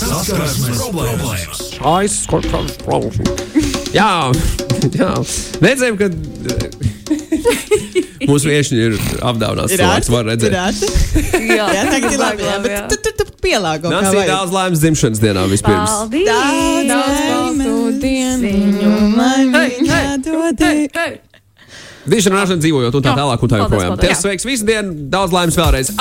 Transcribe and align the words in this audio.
Saskarsmes 0.00 0.78
problēmas. 0.80 1.60
Aizskatās 1.92 2.76
problēmas. 2.80 3.18
Jā, 3.94 4.32
jā. 4.96 5.10
Redzējām, 5.60 5.96
ka 6.00 6.06
mūsu 8.30 8.50
viesi 8.50 8.78
ir 8.78 8.96
apdāvināts. 9.20 9.74
Cilvēks 9.76 10.10
var 10.14 10.24
redzēt. 10.30 10.52
Jā, 11.50 11.66
tagad 11.90 12.10
ir 12.14 12.20
labi. 12.20 12.46
Jā, 12.46 12.56
bet 12.64 12.92
tu, 12.92 12.96
tu, 13.04 13.10
tu 13.18 13.24
pielāgo. 13.44 13.90
Nāc, 13.92 14.10
ir 14.14 14.28
daudz 14.30 14.54
laimes 14.54 14.80
dzimšanas 14.82 15.20
dienā 15.22 15.42
vispirms. 15.50 15.90
Paldies! 15.90 16.26
Daudz 16.90 17.20
baltu 17.26 17.98
dienu. 18.00 18.48
Dišana 22.10 22.40
rašana 22.40 22.62
dzīvojot 22.64 22.96
un 22.96 23.04
tā 23.04 23.12
tālāk 23.18 23.42
un 23.44 23.50
tā 23.52 23.60
joprojām. 23.60 23.98
Tiesa 24.00 24.22
sveiks 24.24 24.48
visu 24.48 24.64
dienu, 24.68 24.88
daudz 25.12 25.36
laimes 25.36 25.58
vēlreiz. 25.60 25.92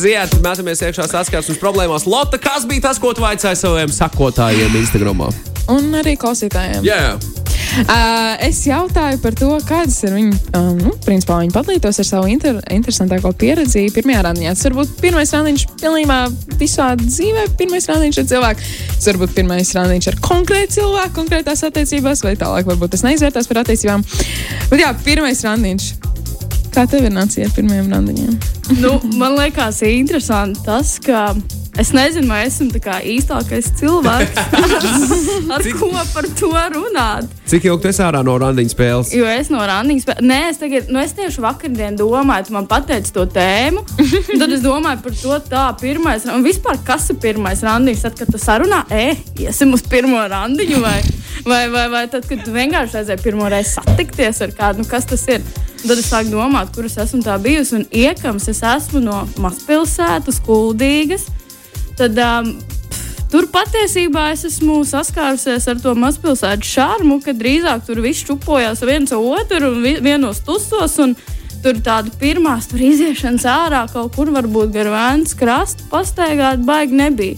Aiziet, 0.00 0.32
metamies 0.40 0.80
iekšā 0.80 1.04
saskarsmes 1.10 1.58
problēmās. 1.60 2.06
Lotta, 2.08 2.38
kas 2.40 2.64
bija 2.64 2.86
tas, 2.86 2.96
ko 2.96 3.10
tu 3.12 3.20
vaicāji 3.20 3.58
saviem 3.60 3.90
sakotājiem 3.92 4.78
Instagramā? 4.80 5.28
Un 5.68 5.92
arī 5.98 6.14
klausītājiem. 6.16 6.86
Jā, 6.88 6.96
yeah. 6.96 7.36
Uh, 7.84 8.32
es 8.42 8.62
jautāju 8.64 9.20
par 9.20 9.36
to, 9.36 9.50
kādas 9.68 9.98
ir 10.08 10.16
viņa, 10.16 10.38
um, 10.56 10.80
nu, 10.80 10.94
principā 11.04 11.36
viņa 11.42 11.52
padalītos 11.52 12.00
ar 12.00 12.08
savu 12.08 12.32
inter, 12.32 12.62
interesantāko 12.72 13.34
pieredzi 13.36 13.84
pirmajā 13.92 14.24
randiņā. 14.24 14.56
Tas 14.56 14.70
varbūt 14.70 14.96
pirmais 15.04 15.34
randiņš 15.36 15.66
pilnībā 15.84 16.18
visā 16.58 16.88
dzīvē, 17.02 17.44
pirmais 17.60 17.90
randiņš 17.92 18.22
ar 18.24 18.30
cilvēku. 18.32 18.70
Tas 18.96 19.10
varbūt 19.12 19.36
pirmais 19.36 19.74
randiņš 19.76 20.12
ar 20.14 20.20
konkrētu 20.24 20.78
cilvēku, 20.80 21.16
konkrētās 21.20 21.66
attiecībās, 21.68 22.24
vai 22.24 22.38
tālāk 22.40 22.72
varbūt 22.72 22.96
tas 22.96 23.04
neizvērtās 23.04 23.52
par 23.52 23.66
attiecībām. 23.66 24.08
Bet 24.72 24.80
jā, 24.80 24.94
pirmais 25.04 25.44
randiņš. 25.44 25.92
Kā 26.70 26.86
tev 26.86 27.08
ir 27.08 27.14
nācija 27.14 27.48
ar 27.48 27.54
pirmajiem 27.56 27.88
randiņiem? 27.92 28.36
nu, 28.82 28.92
man 29.18 29.34
liekas, 29.38 29.82
interesanti 29.86 30.62
tas, 30.66 30.98
ka 31.02 31.32
es 31.78 31.92
nezinu, 31.94 32.28
vai 32.28 32.44
esmu 32.46 32.70
īstākais 32.70 33.70
cilvēks, 33.78 34.40
ar 35.54 35.62
Cik- 35.64 35.78
ko 35.78 35.90
par 36.14 36.26
to 36.38 36.50
runāt. 36.74 37.28
Cik 37.50 37.66
ilgi 37.66 37.82
tu 37.82 37.90
esi 37.90 38.02
ārā 38.04 38.22
no 38.26 38.36
randiņa 38.40 38.72
spēles? 38.72 39.12
Jo 39.14 39.28
es 39.30 39.50
no 39.52 39.62
randiņas, 39.66 40.04
spē- 40.06 40.18
nē, 40.24 40.40
es, 40.50 40.60
tagad, 40.60 40.90
nu, 40.92 41.00
es 41.02 41.14
tieši 41.18 41.42
vakardien 41.44 41.96
domāju, 41.98 42.48
tu 42.48 42.56
man 42.56 42.68
pateici 42.70 43.14
to 43.14 43.24
tēmu. 43.30 43.84
Tad 44.40 44.50
es 44.50 44.62
domāju 44.64 45.02
par 45.06 45.16
to, 45.22 45.38
tā 45.50 45.64
pirmais, 45.80 46.26
un 46.30 46.44
vispār 46.46 46.78
kas 46.86 47.08
ir 47.14 47.18
pirmais 47.22 47.64
randiņš. 47.66 48.04
Tad, 48.06 48.18
kad 48.20 48.34
tu 48.34 48.42
sarunā, 48.42 48.84
e, 48.90 49.16
iesim 49.46 49.74
uz 49.76 49.82
pirmo 49.86 50.20
randiņu, 50.30 50.82
vai, 50.84 51.00
vai, 51.46 51.64
vai, 51.72 51.88
vai 51.92 52.04
tad, 52.12 52.28
kad 52.28 52.44
tu 52.44 52.54
vienkārši 52.54 53.02
aizēji 53.02 53.24
pirmo 53.24 53.48
reizi 53.50 53.76
satikties 53.78 54.42
ar 54.46 54.54
kādu, 54.56 54.84
nu, 54.84 54.90
kas 54.90 55.08
tas 55.10 55.26
ir. 55.32 55.44
Tad 55.80 55.96
es 55.96 56.10
sāku 56.12 56.34
domāt, 56.34 56.74
kur 56.74 56.84
es 56.84 56.98
esmu 57.00 57.22
tā 57.24 57.38
bijusi. 57.40 57.78
Un 57.78 57.86
iekams 57.88 58.50
es 58.52 58.60
esmu 58.60 59.00
no 59.00 59.22
mazpilsētas, 59.40 60.42
kuldīgas. 60.44 61.30
Tad, 62.00 62.16
um, 62.24 62.54
Tur 63.30 63.44
patiesībā 63.46 64.32
es 64.34 64.40
esmu 64.48 64.80
saskārusies 64.88 65.68
ar 65.70 65.78
to 65.78 65.92
mazpilsētu 65.94 66.66
šārmu, 66.66 67.20
ka 67.22 67.30
drīzāk 67.30 67.84
tur 67.86 68.00
viss 68.02 68.24
čupojās 68.26 68.82
viens 68.82 69.12
otru 69.14 69.68
un 69.70 69.82
vi- 69.84 70.00
vienos 70.02 70.40
tusos. 70.42 70.98
un 70.98 71.14
Tur 71.62 71.76
tāda 71.84 72.08
pirmā 72.16 72.56
tur 72.66 72.80
iziešanas 72.80 73.44
ārā 73.44 73.84
kaut 73.92 74.14
kur 74.16 74.32
varbūt 74.32 74.72
gar 74.72 74.88
vēns 74.88 75.34
krastu 75.36 75.84
pastaigāt, 75.92 76.64
baigi 76.64 76.96
nebija. 76.96 77.36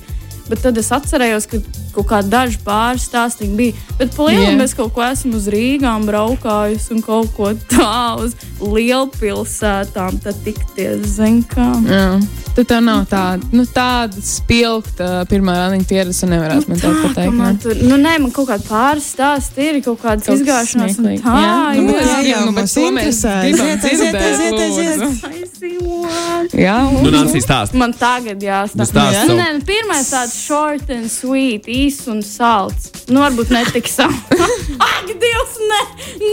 Bet 0.48 0.62
tad 0.62 0.78
es 0.78 0.88
atcerējos, 0.94 1.48
ka 1.50 1.58
kaut 1.94 2.06
kāda 2.10 2.28
daži 2.32 2.58
pāris 2.64 3.06
stāstīgi 3.10 3.56
bija. 3.58 3.72
Bet 3.98 4.16
lielam 4.18 4.58
Jā. 4.60 4.64
es 4.64 4.74
kaut 4.78 4.92
ko 4.96 5.04
esmu 5.06 5.36
uz 5.38 5.46
Rīgām 5.52 6.06
braukājis 6.08 6.90
un 6.94 7.02
kaut 7.04 7.32
ko 7.36 7.52
tādu 7.72 8.28
uz 8.30 8.36
lielpilsētām. 8.62 10.20
Tad 10.22 10.38
tikties, 10.44 11.04
zin 11.18 11.42
kā. 11.48 11.68
Jā. 11.86 12.06
Tu 12.52 12.64
tev 12.68 12.82
nav 12.84 13.06
tāda, 13.08 13.46
nu, 13.56 13.64
tāda 13.64 14.20
spilgta 14.20 15.22
pirmā 15.30 15.54
randiņa 15.56 15.86
pieredze, 15.88 16.26
nevarētu 16.28 16.68
man 16.68 16.80
tā 16.82 16.90
pateikt. 17.00 17.32
man 17.38 17.56
tur, 17.62 17.78
nu, 17.80 17.96
nē, 17.96 18.18
man 18.20 18.30
kaut 18.34 18.50
kāda 18.50 18.66
pāris 18.68 19.06
stāsti 19.14 19.70
ir, 19.70 19.78
kaut 19.86 20.02
kādas 20.02 20.26
Kaut 20.28 20.36
izgāšanās. 20.42 20.98
un. 21.00 21.06
Tā, 21.06 21.14
Jā, 21.16 21.54
jā, 21.72 21.80
nu, 21.80 21.94
jā, 21.96 22.02
jā, 22.04 22.18
jā, 22.28 22.42
nu, 22.44 22.52
bet 22.58 22.68
to 22.74 22.84
mēs 22.92 23.22
Aiziet, 23.32 23.86
aiziet, 23.88 24.18
aiziet, 24.20 24.60
aiziet. 24.66 25.24
Aizjūt. 25.32 26.56
Jā, 26.60 26.76
Nu, 26.92 27.00
lūdzu. 27.06 27.12
Nancy 27.14 27.40
stāst. 27.40 27.72
Man 27.78 27.92
tagad 27.96 28.42
jāstāsta. 28.44 28.76
Nu, 28.82 28.84
stāsti 28.90 29.22
Nu, 29.22 29.32
savu. 29.32 29.38
nē, 29.40 29.48
nu, 29.56 29.64
pirmais 29.72 30.10
tāds 30.12 30.36
short 30.44 30.90
and 30.92 31.08
sweet, 31.10 31.64
īss 31.82 32.08
un 32.12 32.22
salds. 32.26 32.90
Nu, 33.08 33.22
varbūt 33.24 33.52
ne 33.54 33.64
tik 33.72 33.90
salds. 33.90 34.44
Ak, 34.90 35.08
Dievs, 35.08 35.58
nē, 35.70 35.80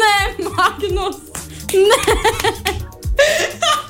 nē, 0.01 0.13
Magnus. 0.49 1.23
Nē. 1.73 2.77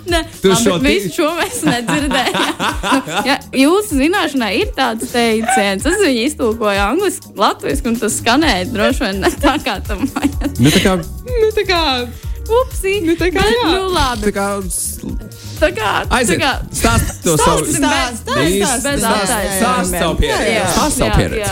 Nē, 0.09 0.23
Tu 0.41 0.49
šo 0.57 0.77
visu 0.81 1.11
šo 1.13 1.27
mēs 1.37 1.59
nedzirdējām. 1.67 2.63
ja, 3.29 3.35
jūsu 3.53 3.99
zināšanai 3.99 4.53
ir 4.63 4.71
tāds 4.77 5.11
teiciens, 5.11 5.85
es 5.85 5.99
viņu 6.01 6.23
iztulkoju 6.25 6.81
angliski, 6.81 7.33
latviešu, 7.37 7.85
un 7.91 7.99
tas 8.01 8.17
skanēja 8.17 8.71
droši 8.73 9.05
vien 9.05 9.21
ne 9.25 9.31
tā 9.43 9.53
kā 9.65 9.77
tam 9.85 10.01
vajag. 10.15 10.57
Nu, 10.57 10.73
tā 10.73 10.81
kā, 10.85 10.97
Nu, 11.29 11.51
tā 11.53 11.63
kā, 11.69 11.81
Upsi, 12.49 12.95
Nu, 13.05 13.13
tā 13.19 13.29
kā 13.33 13.43
bet, 13.45 13.63
nu 13.69 13.89
labi. 13.93 14.27
tā 14.27 14.31
kā 14.33 14.47
Tā 15.59 15.69
kā, 15.75 15.89
tā 16.07 16.17
aiziet. 16.19 16.39
kā, 16.41 16.51
Stāst 16.71 17.19
to 17.23 17.35
savu. 17.37 17.65
Stāsti, 17.67 18.35
Stāst, 18.99 19.91
savu 19.91 20.15
pieredzi. 20.17 20.61
Stāst 20.73 21.01
savu 21.01 21.11
pieredzi. 21.17 21.51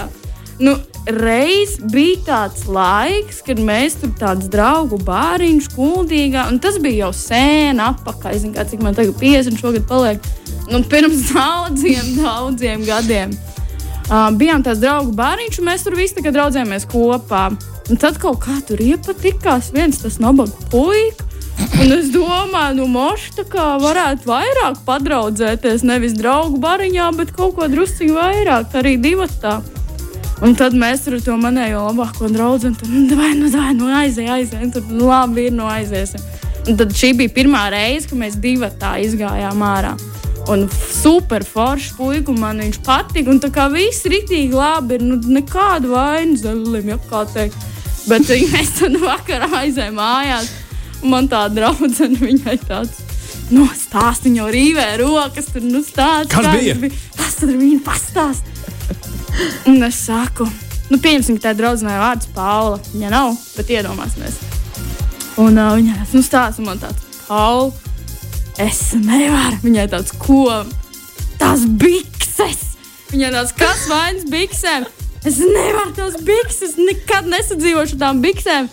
Nu, 0.60 0.74
reiz 1.06 1.76
bija 1.94 2.18
tāds 2.26 2.64
laiks, 2.72 3.44
kad 3.46 3.60
mēs 3.62 4.00
tur 4.02 4.10
tāds 4.18 4.48
draugu 4.52 4.98
bāriņš, 5.06 5.68
kuldīgā, 5.76 6.48
un 6.52 6.58
tas 6.64 6.80
bija 6.82 7.06
jau 7.06 7.12
sen 7.14 7.78
atpakaļ. 7.84 8.32
Es 8.34 8.42
nezinu, 8.42 8.56
kā, 8.58 8.66
cik 8.72 8.82
man 8.82 8.96
tagad 8.98 9.14
50 9.22 9.62
šogad 9.62 9.86
paliek. 9.88 10.20
Nu, 10.72 10.82
pirms 10.84 11.30
daudziem, 11.30 12.16
daudziem 12.24 12.84
gadiem. 12.88 13.36
Uh, 14.08 14.32
bijām 14.40 14.64
tāds 14.64 14.80
draugu 14.80 15.12
bāriņš, 15.20 15.60
un 15.62 15.68
mēs 15.68 15.84
tur 15.84 15.96
visi 16.00 16.16
tagad 16.18 16.34
draudzējāmies 16.40 16.88
kopā. 16.90 17.50
Un 17.88 18.00
tad 18.02 18.20
kaut 18.20 18.42
kā 18.44 18.58
tur 18.68 18.82
iepatikās 18.84 19.72
viens 19.76 20.02
tas 20.02 20.20
nabaga 20.20 20.68
puika. 20.72 21.24
Un 21.82 21.94
es 21.94 22.12
domāju, 22.14 22.76
nu, 22.78 22.86
moši 22.92 23.32
tā 23.40 23.44
kā 23.50 23.66
varētu 23.82 24.30
vairāk 24.30 24.84
padraudzēties. 24.86 25.86
Nevis 25.88 26.14
draugu 26.18 26.60
bariņā, 26.62 27.08
bet 27.18 27.34
kaut 27.38 27.56
ko 27.58 27.70
drusciņu 27.72 28.18
vairāk, 28.18 28.76
arī 28.78 28.98
divatā. 29.02 29.58
Un 30.46 30.54
tad 30.58 30.76
mēs 30.78 31.08
ar 31.10 31.18
to 31.26 31.34
manējo 31.42 31.88
labāko 31.88 32.30
draugu 32.30 32.70
nu, 32.70 33.16
vai 33.18 33.32
nu, 33.40 33.50
vai 33.50 33.72
nu 33.74 33.90
aizej, 34.02 34.28
aizej. 34.36 34.68
Tur 34.76 34.86
nu, 34.92 35.08
labi 35.10 35.48
ir, 35.48 35.56
nu 35.58 35.66
aiziesim. 35.70 36.22
Un 36.68 36.78
tad 36.78 36.94
šī 36.94 37.14
bija 37.18 37.34
pirmā 37.34 37.64
reize, 37.74 38.10
kad 38.12 38.20
mēs 38.20 38.38
divi 38.44 38.70
tā 38.78 38.98
izgājām 39.02 39.64
ārā. 39.66 39.96
Un 40.52 40.68
super 40.94 41.44
foršs 41.44 41.96
puika, 41.98 42.36
man 42.36 42.62
viņš 42.62 42.78
patīk. 42.86 43.32
Un 43.32 43.42
tā 43.44 43.50
kā 43.54 43.66
viss 43.74 44.06
rītīgi 44.08 44.54
labi 44.54 45.00
ir, 45.00 45.08
nu 45.08 45.18
nekāda 45.40 45.90
vaina 45.90 46.38
zelim, 46.40 46.94
ja 46.94 47.00
kā 47.10 47.26
teikt. 47.34 47.58
Bet 48.08 48.30
mēs 48.54 48.72
tad 48.78 48.96
vakarā 49.02 49.50
aizējām 49.64 49.98
mājās, 50.00 50.52
man 51.04 51.28
tā 51.32 51.48
draudzene 51.52 52.20
viņai 52.22 52.58
tāds. 52.68 53.04
Nu, 53.52 53.64
stāst 53.76 54.26
viņa 54.28 54.42
jau 54.42 54.48
rīvē 54.52 54.86
rokas, 55.00 55.48
tur 55.54 55.64
nu 55.64 55.80
stāst. 55.84 56.32
Kas 56.34 56.48
bija? 56.56 56.76
Tas 57.16 57.38
tad 57.40 57.52
ir 57.54 57.60
viņa 57.62 57.80
pastāst. 57.86 58.48
Un 59.70 59.84
es 59.88 60.00
saku, 60.08 60.48
nu, 60.92 61.00
pieņemsim, 61.00 61.38
ka 61.38 61.50
tā 61.50 61.54
draudzenei 61.60 62.00
vārds 62.02 62.32
Paula. 62.36 62.80
Viņa 62.92 63.12
nav, 63.14 63.36
bet 63.56 63.72
iedomāsimies. 63.72 64.40
Un 65.40 65.60
uh, 65.60 65.76
viņa 65.78 66.08
nu, 66.16 66.24
stāsta 66.26 66.66
man 66.66 66.82
tāds, 66.82 67.04
Paula, 67.28 67.72
es 68.64 68.82
nevaru. 69.00 69.62
Viņai 69.64 69.88
tāds, 69.94 70.16
ko? 70.20 70.64
Tas 71.40 71.68
bikses! 71.80 72.64
Viņai 73.14 73.32
tāds, 73.36 73.56
kas 73.56 73.88
vainas 73.92 74.28
biksēm? 74.32 74.88
Es 75.28 75.42
nevaru 75.44 75.92
tās 75.98 76.16
bikses, 76.24 76.78
nekad 76.80 77.28
nesadzīvošu 77.28 77.98
ar 77.98 78.04
tām 78.06 78.24
biksēm. 78.24 78.70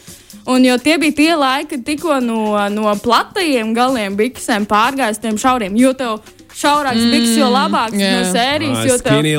Un 0.50 0.64
jo 0.66 0.76
tie 0.78 0.98
bija 1.00 1.16
tie 1.16 1.32
laiki, 1.40 1.70
kad 1.72 1.84
tikko 1.86 2.18
no, 2.22 2.52
no 2.70 2.92
platajiem 3.02 3.72
galiem 3.74 4.14
biksēm 4.18 4.66
pārgājis 4.68 5.22
tiem 5.22 5.38
šauriem. 5.40 5.74
Jo 5.80 5.94
tev 5.96 6.20
šaurāks 6.54 7.00
mm, 7.00 7.14
bikses, 7.14 7.38
jo 7.40 7.48
labāks 7.50 7.98
jā. 7.98 8.10
no 8.12 8.28
sērijas. 8.30 8.76
Ah, 8.76 8.84
jo 8.86 8.98
tev-. 9.02 9.30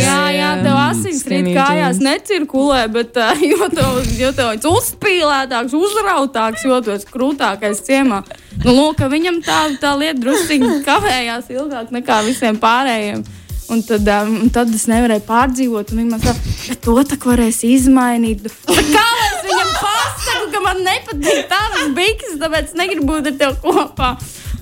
Jā, 0.00 0.16
jā, 0.34 0.48
tev 0.64 0.78
asins 0.80 1.04
rīt 1.12 1.20
skinny 1.20 1.54
kājās 1.54 2.00
necirkulē, 2.02 2.80
bet 2.96 3.20
uh, 3.22 3.44
jo 3.52 3.68
tev, 3.76 4.00
jo 4.18 4.32
tev 4.34 4.66
uzspīlētāks, 4.72 5.76
uzrautāks, 5.78 6.66
jo 6.66 6.80
tu 6.82 6.96
esi 6.96 7.12
krūtākais 7.12 7.84
ciemā. 7.86 8.24
Nu, 8.64 8.74
lūk, 8.74 9.04
viņam 9.14 9.44
tā, 9.46 9.60
tā 9.82 9.94
lieta 10.00 10.18
druskuļi 10.24 10.82
kavējās 10.88 11.54
ilgāk 11.54 11.94
nekā 11.94 12.20
visiem 12.26 12.58
pārējiem. 12.58 13.22
Un 13.72 13.80
tad, 13.82 14.08
um, 14.12 14.48
tad 14.52 14.72
es 14.76 14.84
nevarēju 14.90 15.24
pārdzīvot, 15.24 15.92
un 15.92 16.00
viņi 16.02 16.10
man 16.10 16.20
teica, 16.20 16.54
bet 16.68 16.82
to 16.84 16.96
tā 17.08 17.16
kā 17.20 17.30
varēs 17.32 17.62
izmainīt. 17.64 18.44
Kā 18.68 19.06
es 19.28 19.38
viņam 19.46 19.70
pasaku, 19.78 20.50
ka 20.52 20.60
man 20.66 20.82
nepatīk 20.84 21.46
tādas 21.48 21.86
bikses, 21.96 22.36
tāpēc 22.42 22.74
negribu 22.76 23.08
būt 23.14 23.30
ar 23.32 23.38
tevi 23.40 23.56
kopā. 23.62 24.10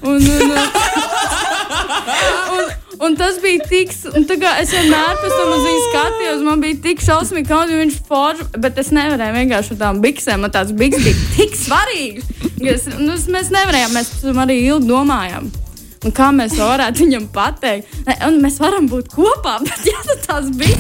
Un, 0.02 0.18
un, 0.18 0.54
un, 2.52 2.70
un 3.06 3.16
tas 3.18 3.36
bija 3.42 3.66
tik, 3.70 3.90
es 3.94 4.72
vienmēr 4.74 5.18
pēc 5.18 5.34
tam 5.34 5.50
uz 5.54 5.66
viņu 5.66 5.82
skatījos, 5.88 6.46
man 6.46 6.62
bija 6.62 6.78
tik 6.86 7.02
šausmīgi, 7.06 7.48
ka 7.50 7.60
viņš 7.70 7.98
ir 7.98 8.06
forši, 8.08 8.48
bet 8.64 8.78
es 8.82 8.90
nevarēju 8.94 9.38
vienkārši 9.38 9.74
ar 9.74 9.80
tām 9.82 10.00
biksēm, 10.02 10.42
man 10.46 10.54
tās 10.54 10.70
bikses 10.78 11.06
bija 11.06 11.26
tik 11.36 11.58
svarīgas. 11.58 12.30
ka 12.62 12.70
Es, 12.72 12.86
nu, 12.98 13.18
mēs 13.34 13.50
nevarējām, 13.54 13.94
mēs 13.98 14.14
tam 14.22 14.42
arī 14.42 14.62
ilgi 14.68 14.90
domājām. 14.90 15.50
Nu, 16.02 16.10
kā 16.10 16.30
mēs 16.34 16.56
varētu 16.58 17.04
viņam 17.04 17.28
pateikt? 17.34 17.90
Ne, 18.06 18.16
un 18.26 18.40
mēs 18.42 18.56
varam 18.62 18.88
būt 18.90 19.12
kopā, 19.14 19.58
bet 19.62 19.84
ja 19.86 20.00
tu 20.06 20.16
tās 20.26 20.48
bija 20.58 20.78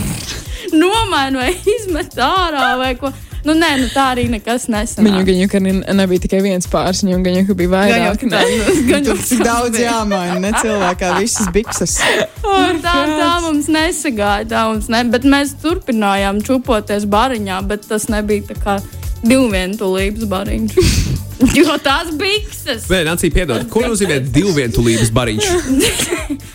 nomaini 0.72 1.38
vai 1.38 1.52
izmet 1.76 2.16
ārā 2.18 2.72
vai 2.80 2.94
ko. 2.98 3.12
Nu, 3.42 3.56
nē, 3.58 3.72
nu, 3.80 3.86
tā 3.90 4.04
arī 4.12 4.28
nekas 4.30 4.68
nesanāca. 4.70 5.02
Viņu 5.02 5.22
gaņu, 5.26 5.46
ka 5.50 5.58
ne- 5.58 5.94
nebija 5.98 6.22
tikai 6.22 6.38
viens 6.44 6.68
pāris, 6.70 7.00
viņu 7.02 7.24
gaņu, 7.26 7.40
ka 7.48 7.56
bija 7.58 7.72
vairāk. 7.72 8.22
Gan 8.22 8.36
jau 8.38 8.74
gan 8.90 9.08
jau 9.10 9.16
Cik 9.18 9.42
daudz 9.42 9.80
jāmaina, 9.82 10.36
ne 10.44 10.52
cilvēkā 10.60 11.10
visas 11.18 11.48
bikses. 11.54 11.96
Nu, 12.44 12.78
tā, 12.84 12.94
tā 13.18 13.32
mums 13.42 13.66
nesagāja, 13.66 14.46
tā 14.46 14.62
mums 14.70 14.86
ne, 14.94 15.02
bet 15.10 15.26
mēs 15.26 15.56
turpinājām 15.62 16.38
čupoties 16.46 17.08
bariņā, 17.10 17.58
bet 17.66 17.88
tas 17.90 18.06
nebija 18.14 18.46
tā 18.52 18.58
kā 18.62 18.78
divvientulības 19.26 20.30
bariņš. 20.30 20.78
jo 21.58 21.76
tās 21.82 22.12
bikses. 22.18 22.86
Nē, 22.92 23.02
Nancija, 23.08 23.34
piedod, 23.34 23.66
ko 23.72 23.84
nozīmē 23.86 24.20
divvientulības 24.32 25.12
bariņš? 25.14 25.50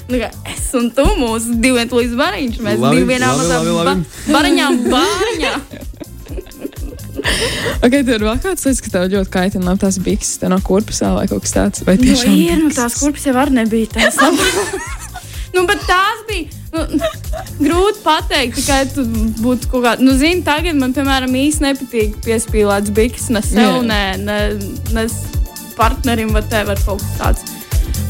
Nu, 0.08 0.16
es 0.48 0.70
un 0.80 0.86
tu 0.96 1.04
mūsu 1.20 1.58
divvientulības 1.60 2.14
bariņš. 2.16 2.60
Mēs 2.64 2.78
Labi, 2.80 3.02
divi 3.02 3.10
vienā 3.12 3.28
mazā 3.36 3.58
ba 3.60 3.96
bariņā 4.32 4.70
un 4.72 4.78
bāriņā. 4.94 5.54
Ok, 7.84 7.92
tur 8.06 8.14
ir 8.16 8.24
vēl 8.24 8.38
kāds 8.40 8.64
lietas, 8.64 8.80
ka 8.86 8.92
tev 8.94 9.08
ļoti 9.12 9.32
kaitina 9.34 9.66
nav 9.68 9.80
tās 9.82 9.98
bikses, 10.02 10.38
tā 10.42 10.50
nav 10.52 10.62
kurpusā 10.66 11.10
vai 11.16 11.26
kaut 11.30 11.44
kas 11.44 11.56
tāds. 11.56 11.84
Vai 11.88 11.98
Nu, 11.98 12.06
tiešām 12.06 12.38
ir, 12.38 12.62
nu, 12.62 12.72
tās 12.74 12.96
kurpes 13.02 13.26
jau 13.28 13.34
var 13.36 13.52
nebija 13.54 13.90
tās. 13.98 14.18
nu, 15.56 15.66
bet 15.68 15.84
tās 15.90 16.24
bija. 16.30 16.57
Nu, 16.74 16.84
grūti 17.62 18.02
pateikt, 18.04 18.58
tikai 18.60 18.82
tu 18.92 19.06
būtu 19.42 19.70
kaut 19.72 19.86
kāda. 19.86 20.04
Nu, 20.04 20.16
zini, 20.20 20.44
tagad 20.46 20.78
man, 20.80 20.96
piemēram, 20.96 21.36
īsti 21.40 21.64
nepatīk 21.64 22.18
piespīlēts 22.26 22.94
bikses 22.96 23.32
ne 23.34 23.44
sev, 23.46 23.80
ne, 23.88 24.02
ne, 24.20 24.40
ne 24.96 25.06
partnerim, 25.78 26.34
vai 26.36 26.44
te 26.50 26.64
var 26.68 26.82
kaut 26.86 27.04
kas 27.04 27.22
tāds. 27.22 27.54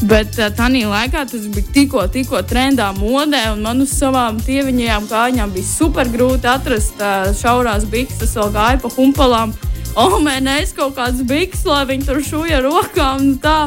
Bet 0.08 0.36
uh, 0.38 0.50
tajā 0.54 0.90
laikā 0.90 1.24
tas 1.26 1.46
bija 1.54 1.72
tikko, 1.74 2.04
tikko 2.14 2.42
trendā 2.46 2.90
modē, 2.94 3.48
un 3.54 3.64
man 3.66 3.82
uz 3.82 3.94
savām 3.98 4.38
tieviņajām 4.46 5.08
kājām 5.10 5.54
bija 5.54 5.66
super 5.66 6.10
grūti 6.12 6.46
atrast 6.50 7.02
uh, 7.02 7.30
šaurās 7.34 7.86
bikses, 7.90 8.36
vēl 8.38 8.54
gāja 8.54 8.82
pa 8.82 8.92
humpalām. 8.94 9.54
O, 9.98 10.20
mēs 10.22 10.74
kaut 10.76 10.94
kādas 10.98 11.24
bikses, 11.26 11.66
lai 11.66 11.82
viņi 11.88 12.06
tur 12.06 12.22
šūja 12.22 12.62
rokām. 12.62 13.32
Tā. 13.42 13.64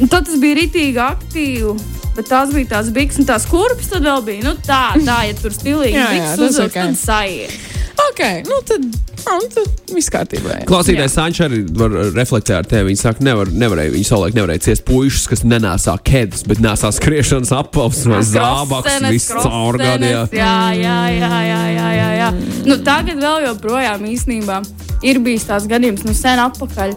Un 0.00 0.08
tad 0.12 0.26
tas 0.28 0.36
bija 0.40 0.60
ritīgi 0.60 1.00
aktīvi. 1.00 2.01
Bet 2.16 2.28
tās 2.28 2.50
bija 2.52 2.68
tās 2.74 2.90
bikses, 2.92 3.22
un 3.22 3.28
tās 3.30 3.46
kurpes 3.48 3.88
tad 3.92 4.04
vēl 4.04 4.24
bija. 4.26 4.44
Nu, 4.44 4.56
tā, 4.66 4.82
tā, 5.00 5.22
ja 5.30 5.36
tur 5.38 5.54
stilīgi 5.54 5.96
Jā, 5.96 6.08
jā, 6.10 6.16
bikses 6.18 6.34
tas 6.36 6.48
uzvilkt, 6.50 6.76
ok. 6.76 6.82
tad 6.82 6.98
sajiet. 7.00 7.60
Ok, 8.02 8.20
nu 8.48 8.56
tad, 8.66 8.84
nu, 8.84 9.48
tad 9.54 9.92
viss 9.94 10.10
kārtībā. 10.12 10.56
Klausītājs 10.68 11.14
Sančs 11.16 11.42
arī 11.44 11.60
var 11.76 11.92
reflektēt 12.16 12.56
ar 12.58 12.68
tevi. 12.68 12.90
Viņa 12.90 13.00
saka, 13.00 13.24
nevar, 13.24 13.48
nevarēja, 13.62 13.92
viņa 13.94 14.08
savulaik 14.08 14.36
nevarēja 14.36 14.64
ciest 14.66 14.84
puikas, 14.88 15.26
kas 15.30 15.44
nenēsā 15.46 15.94
kēdes, 16.08 16.42
bet 16.50 16.60
nesā 16.64 16.90
skriešanas 16.96 17.52
apavus 17.60 18.02
vai 18.10 18.20
zābaks, 18.26 18.88
Krosenes, 18.88 19.14
viss 19.14 19.32
caurgadījā. 19.36 20.24
krosenes, 20.26 20.36
Jā, 20.40 20.56
jā, 20.80 20.98
jā, 21.16 21.32
jā, 21.48 21.62
jā, 21.76 21.88
jā, 22.00 22.10
jā. 22.18 22.30
Nu, 22.68 22.78
tagad 22.84 23.22
vēl 23.22 23.46
joprojām 23.50 24.04
īstenībā 24.12 24.60
ir 25.06 25.22
bijis 25.24 25.48
tāds 25.52 25.68
gadījums, 25.70 26.04
nu 26.08 26.16
sen 26.16 26.42
atpakaļ. 26.48 26.96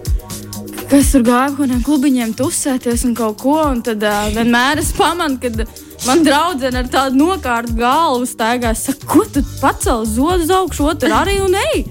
Kas 0.86 1.08
tur 1.10 1.24
gāja 1.26 1.50
kaut 1.50 1.64
kādiem 1.64 1.82
klubiņiem, 1.82 2.34
tusēties 2.38 3.08
un 3.08 3.16
kaut 3.18 3.40
ko. 3.42 3.56
Un 3.72 3.82
tad 3.86 4.04
uh, 4.06 4.28
vienmēr 4.36 4.82
es 4.84 4.92
pamanu, 4.94 5.40
kad 5.42 5.64
man 6.06 6.22
draudzene 6.26 6.84
ar 6.84 6.90
tādu 6.94 7.18
nokārtu 7.24 7.74
galvu 7.80 8.28
staigā. 8.30 8.76
Es 8.76 8.86
saku, 8.86 9.08
ko 9.10 9.26
tu 9.26 9.42
pacēli 9.64 10.12
zodu 10.12 10.46
uz 10.46 10.54
augšu, 10.54 10.86
otru 10.94 11.10
arī 11.18 11.40
un 11.42 11.58
ej. 11.64 11.86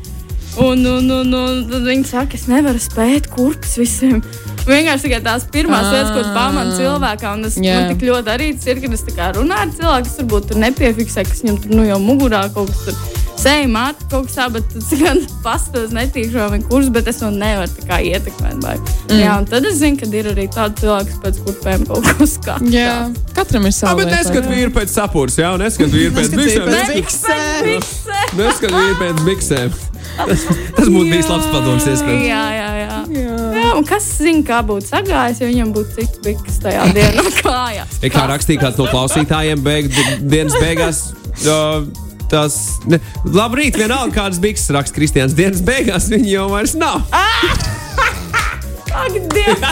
Un, 0.62 0.85
un, 0.87 1.11
un, 1.11 1.35
un 1.35 1.64
tad 1.67 1.88
viņi 1.88 2.06
saka, 2.06 2.38
es 2.38 2.46
nevaru 2.46 2.79
spēt 2.79 3.26
kurpes 3.35 3.75
visiem. 3.81 4.23
Vienkārši 4.69 5.08
tikai 5.08 5.20
tās 5.26 5.49
pirmās 5.50 5.91
lietas, 5.91 6.14
ko 6.14 6.23
tu 6.23 6.31
pamani 6.37 6.79
cilvēkā. 6.79 7.35
Un 7.35 7.50
es 7.50 7.58
Jā. 7.58 7.81
man 7.81 7.91
tik 7.91 8.06
ļoti 8.06 8.35
arī 8.37 8.52
tas 8.55 8.70
ir, 8.70 8.85
kad 8.85 8.94
es 8.94 9.05
runāju 9.41 9.58
ar 9.58 9.75
cilvēku, 9.75 10.06
kas 10.06 10.23
varbūt 10.23 10.49
tur 10.52 10.62
nepiefiksē, 10.62 11.26
kas 11.26 11.43
viņam 11.43 11.61
tur 11.67 11.79
nu, 11.81 11.91
jau 11.91 12.00
mugurā 12.06 12.46
kaut 12.55 12.70
kas 12.70 12.87
tur 12.87 13.24
seja 13.41 13.69
māte, 13.71 14.07
kaut 14.11 14.29
kas 14.29 14.37
tāds, 14.39 14.55
bet 14.57 14.69
tas 14.75 14.93
gan 15.01 15.21
pastāv 15.47 15.95
netīšu 15.97 16.49
vai 16.53 16.61
kurs, 16.65 16.91
bet 16.95 17.09
es 17.11 17.21
to 17.23 17.31
nevaru 17.35 17.71
tā 17.79 17.87
kā 17.89 18.01
ietekmēt. 18.11 18.59
Vai. 18.65 18.77
Mm. 19.09 19.17
Jā, 19.21 19.33
un 19.43 19.49
tad 19.51 19.67
es 19.69 19.81
zinu, 19.81 19.99
ka 20.01 20.09
ir 20.17 20.31
arī 20.33 20.47
tādi 20.55 20.85
cilvēki, 20.85 21.11
kas 21.15 21.23
pēc 21.25 21.41
kurpēm 21.47 21.87
kaut 21.91 22.11
ko 22.19 22.29
skatās. 22.35 22.71
Jā, 22.75 22.93
katram 23.37 23.67
ir 23.69 23.75
Jā, 23.75 23.79
sava 23.81 23.99
bet 24.03 24.13
neskat 24.15 24.51
vīru 24.51 24.75
pēc 24.77 24.95
sapūras, 24.95 25.41
jā, 25.41 25.51
neskat 25.61 25.93
vīru 25.95 26.15
pēc 26.19 26.37
biksēm. 26.39 26.71
pēc 26.71 28.39
neskat- 28.39 28.79
vīru 28.79 29.01
pēc 29.03 29.27
biksēm. 29.29 29.75
Tas, 30.15 30.45
tas 30.77 30.89
būtu 30.93 31.11
bijis 31.11 31.27
labs 31.27 31.47
padoms, 31.51 31.87
iespējams. 31.91 32.27
Jā, 32.29 32.43
jā, 32.55 32.67
jā. 32.79 32.99
jā. 33.17 33.37
jā 33.59 33.71
un 33.75 33.87
kas 33.89 34.05
zina, 34.21 34.45
kā 34.47 34.61
būtu 34.67 34.87
sagājis, 34.93 35.41
ja 35.43 35.49
viņam 35.49 35.73
būtu 35.75 35.97
cits 35.97 36.21
biks 36.23 36.61
tajā 36.63 36.85
dienā 36.95 37.25
kājās? 37.41 37.99
Kā 38.15 38.27
rakstīja 38.31 38.63
kāds 38.63 38.79
no 38.79 38.87
klausītājiem, 38.93 39.65
beig, 39.65 39.91
dienas 40.23 40.55
beigās. 40.63 41.01
Uh, 41.43 41.89
Tas, 42.35 42.83
ne, 42.91 42.99
labrīt, 43.31 43.77
vienalga, 43.79 44.11
kādas 44.17 44.41
bikses 44.43 44.67
raksta 44.75 44.97
Kristians. 44.97 45.37
Dienas 45.39 45.61
beigās 45.63 46.09
viņi 46.11 46.33
jau 46.33 46.49
vairs 46.51 46.73
nav. 46.75 47.05
Ak, 47.15 49.15
Dievs! 49.31 49.63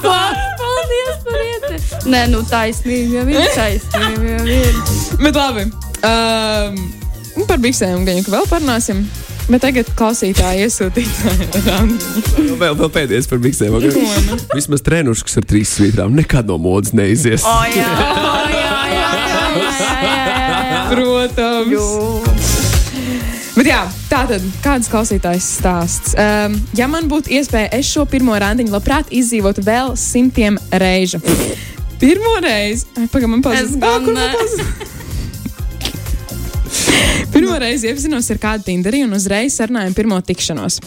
Paldies, 0.00 1.18
par 1.26 1.42
ieteikt! 1.44 2.06
Nē, 2.08 2.22
nu 2.32 2.40
taisnība 2.48 3.18
jau 3.18 3.26
ir 3.28 3.44
taisnība. 3.52 4.24
Jau 4.30 4.40
ir. 4.56 4.72
Bet 5.20 5.36
labi. 5.36 5.68
Um, 6.00 6.80
par 7.44 7.60
biksēm 7.60 8.08
gan 8.08 8.16
jau 8.22 8.32
vēl 8.38 8.48
parunāsim. 8.48 9.04
Bet 9.52 9.60
tagad 9.66 9.84
klausītāji 9.98 10.64
iesūtītāji. 10.68 11.44
Vēl, 12.56 12.72
vēl 12.78 12.90
pēdējais 12.94 13.28
par 13.28 13.36
biksēm. 13.42 13.74
Okay? 13.82 13.92
Vismaz 14.54 14.80
treniņš 14.86 15.36
ar 15.42 15.46
trīs 15.50 15.68
svītrām 15.76 16.14
nekad 16.16 16.48
no 16.48 16.56
modes 16.62 16.94
neizies. 16.96 17.44
O, 17.44 17.46
jā, 17.68 17.84
o, 17.84 17.86
jā, 18.48 18.80
jā, 18.96 18.96
jā, 18.96 19.36
jā, 19.36 19.52
jā, 20.06 20.41
Protams. 20.90 22.22
Bet 23.52 23.68
jā, 23.68 23.82
tā 24.08 24.22
tad 24.30 24.44
kāds 24.64 24.88
klausītājs 24.88 25.46
stāsts. 25.58 26.14
Um, 26.16 26.56
ja 26.78 26.88
man 26.88 27.08
būtu 27.10 27.34
iespēja, 27.36 27.68
es 27.76 27.90
šo 27.90 28.06
pirmo 28.08 28.32
randiņu 28.40 28.72
labprāt 28.72 29.12
izdzīvotu 29.12 29.64
vēl 29.66 29.92
simtiem 30.00 30.56
reižu. 30.72 31.20
Pirmo 32.02 32.32
reizi, 32.42 32.88
Ai, 32.98 33.06
pagaidām, 33.06 33.38
man 33.38 33.54
Es 33.54 33.76
Pirmo 37.32 37.56
reizi 37.60 37.88
iepazinos 37.88 38.28
ar 38.32 38.40
kādu 38.42 38.66
Tinderī 38.66 39.02
un 39.06 39.16
uzreiz 39.16 39.56
sarunājām 39.56 39.94
pirmo 39.96 40.18
tikšanos. 40.24 40.78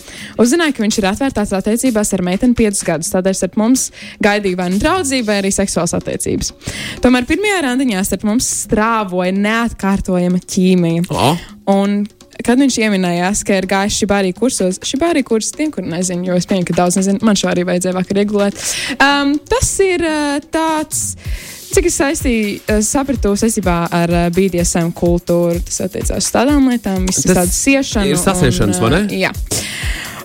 Uzzināju, 0.42 0.76
ka 0.78 0.84
viņš 0.86 1.00
ir 1.02 1.08
atvērtās 1.10 1.54
attiecībās 1.58 2.14
ar 2.16 2.24
meiteni 2.26 2.58
piecus 2.58 2.84
gadus, 2.86 3.10
tādēļ 3.14 3.38
starp 3.40 3.58
mums 3.62 3.88
gaidīja 4.24 4.60
vai 4.60 4.70
nu 4.74 4.80
draudzība, 4.82 5.32
vai 5.32 5.40
arī 5.42 5.54
seksuāls 5.56 5.96
attiecības. 5.98 6.54
Tomēr 7.06 7.28
pirmajā 7.30 7.64
randiņā 7.66 8.06
starp 8.06 8.28
mums 8.30 8.52
strāvoja 8.66 9.34
neatkārtojama 9.40 10.44
ķīmija. 10.46 11.10
O, 11.10 11.34
Un, 11.72 12.04
kad 12.46 12.60
viņš 12.62 12.76
ieminējās, 12.86 13.42
ka 13.48 13.58
ir 13.58 13.66
gājis 13.70 13.98
šī 14.02 14.10
arī 14.14 14.34
kursos, 14.38 14.78
šī 14.86 15.00
arī 15.08 15.24
kurs 15.26 15.50
tiem, 15.56 15.72
kur 15.74 15.86
nezinu, 15.86 16.28
jo 16.30 16.38
es 16.38 16.46
pieņemu, 16.50 16.68
ka 16.70 16.78
daudz 16.78 17.00
nezinu, 17.00 17.24
man 17.26 17.40
šo 17.40 17.50
arī 17.50 17.66
vajadzēja 17.66 17.98
vakar 17.98 18.22
iegulēt. 18.22 18.62
Um, 19.00 19.36
tas 19.50 19.72
ir 19.86 20.06
uh, 20.06 20.38
tāds. 20.54 21.08
Cik 21.74 21.90
es 21.90 22.00
saistīju, 22.00 22.56
uh, 22.70 22.82
sapratu 22.86 23.34
saistībā 23.40 23.78
ar 23.94 24.14
uh, 24.14 24.26
BDSM 24.36 24.94
kultūru, 24.96 25.62
tas 25.66 25.86
attiecās 25.88 26.24
uz 26.24 26.34
tādām 26.34 26.70
lietām, 26.72 27.08
Tas 27.12 27.26
tādas 27.26 27.62
siešanas. 27.62 28.12
ir 28.12 28.22
sasiešanas, 28.22 28.82
vai 28.84 28.92
ne? 28.98 29.06
Jā. 29.26 29.34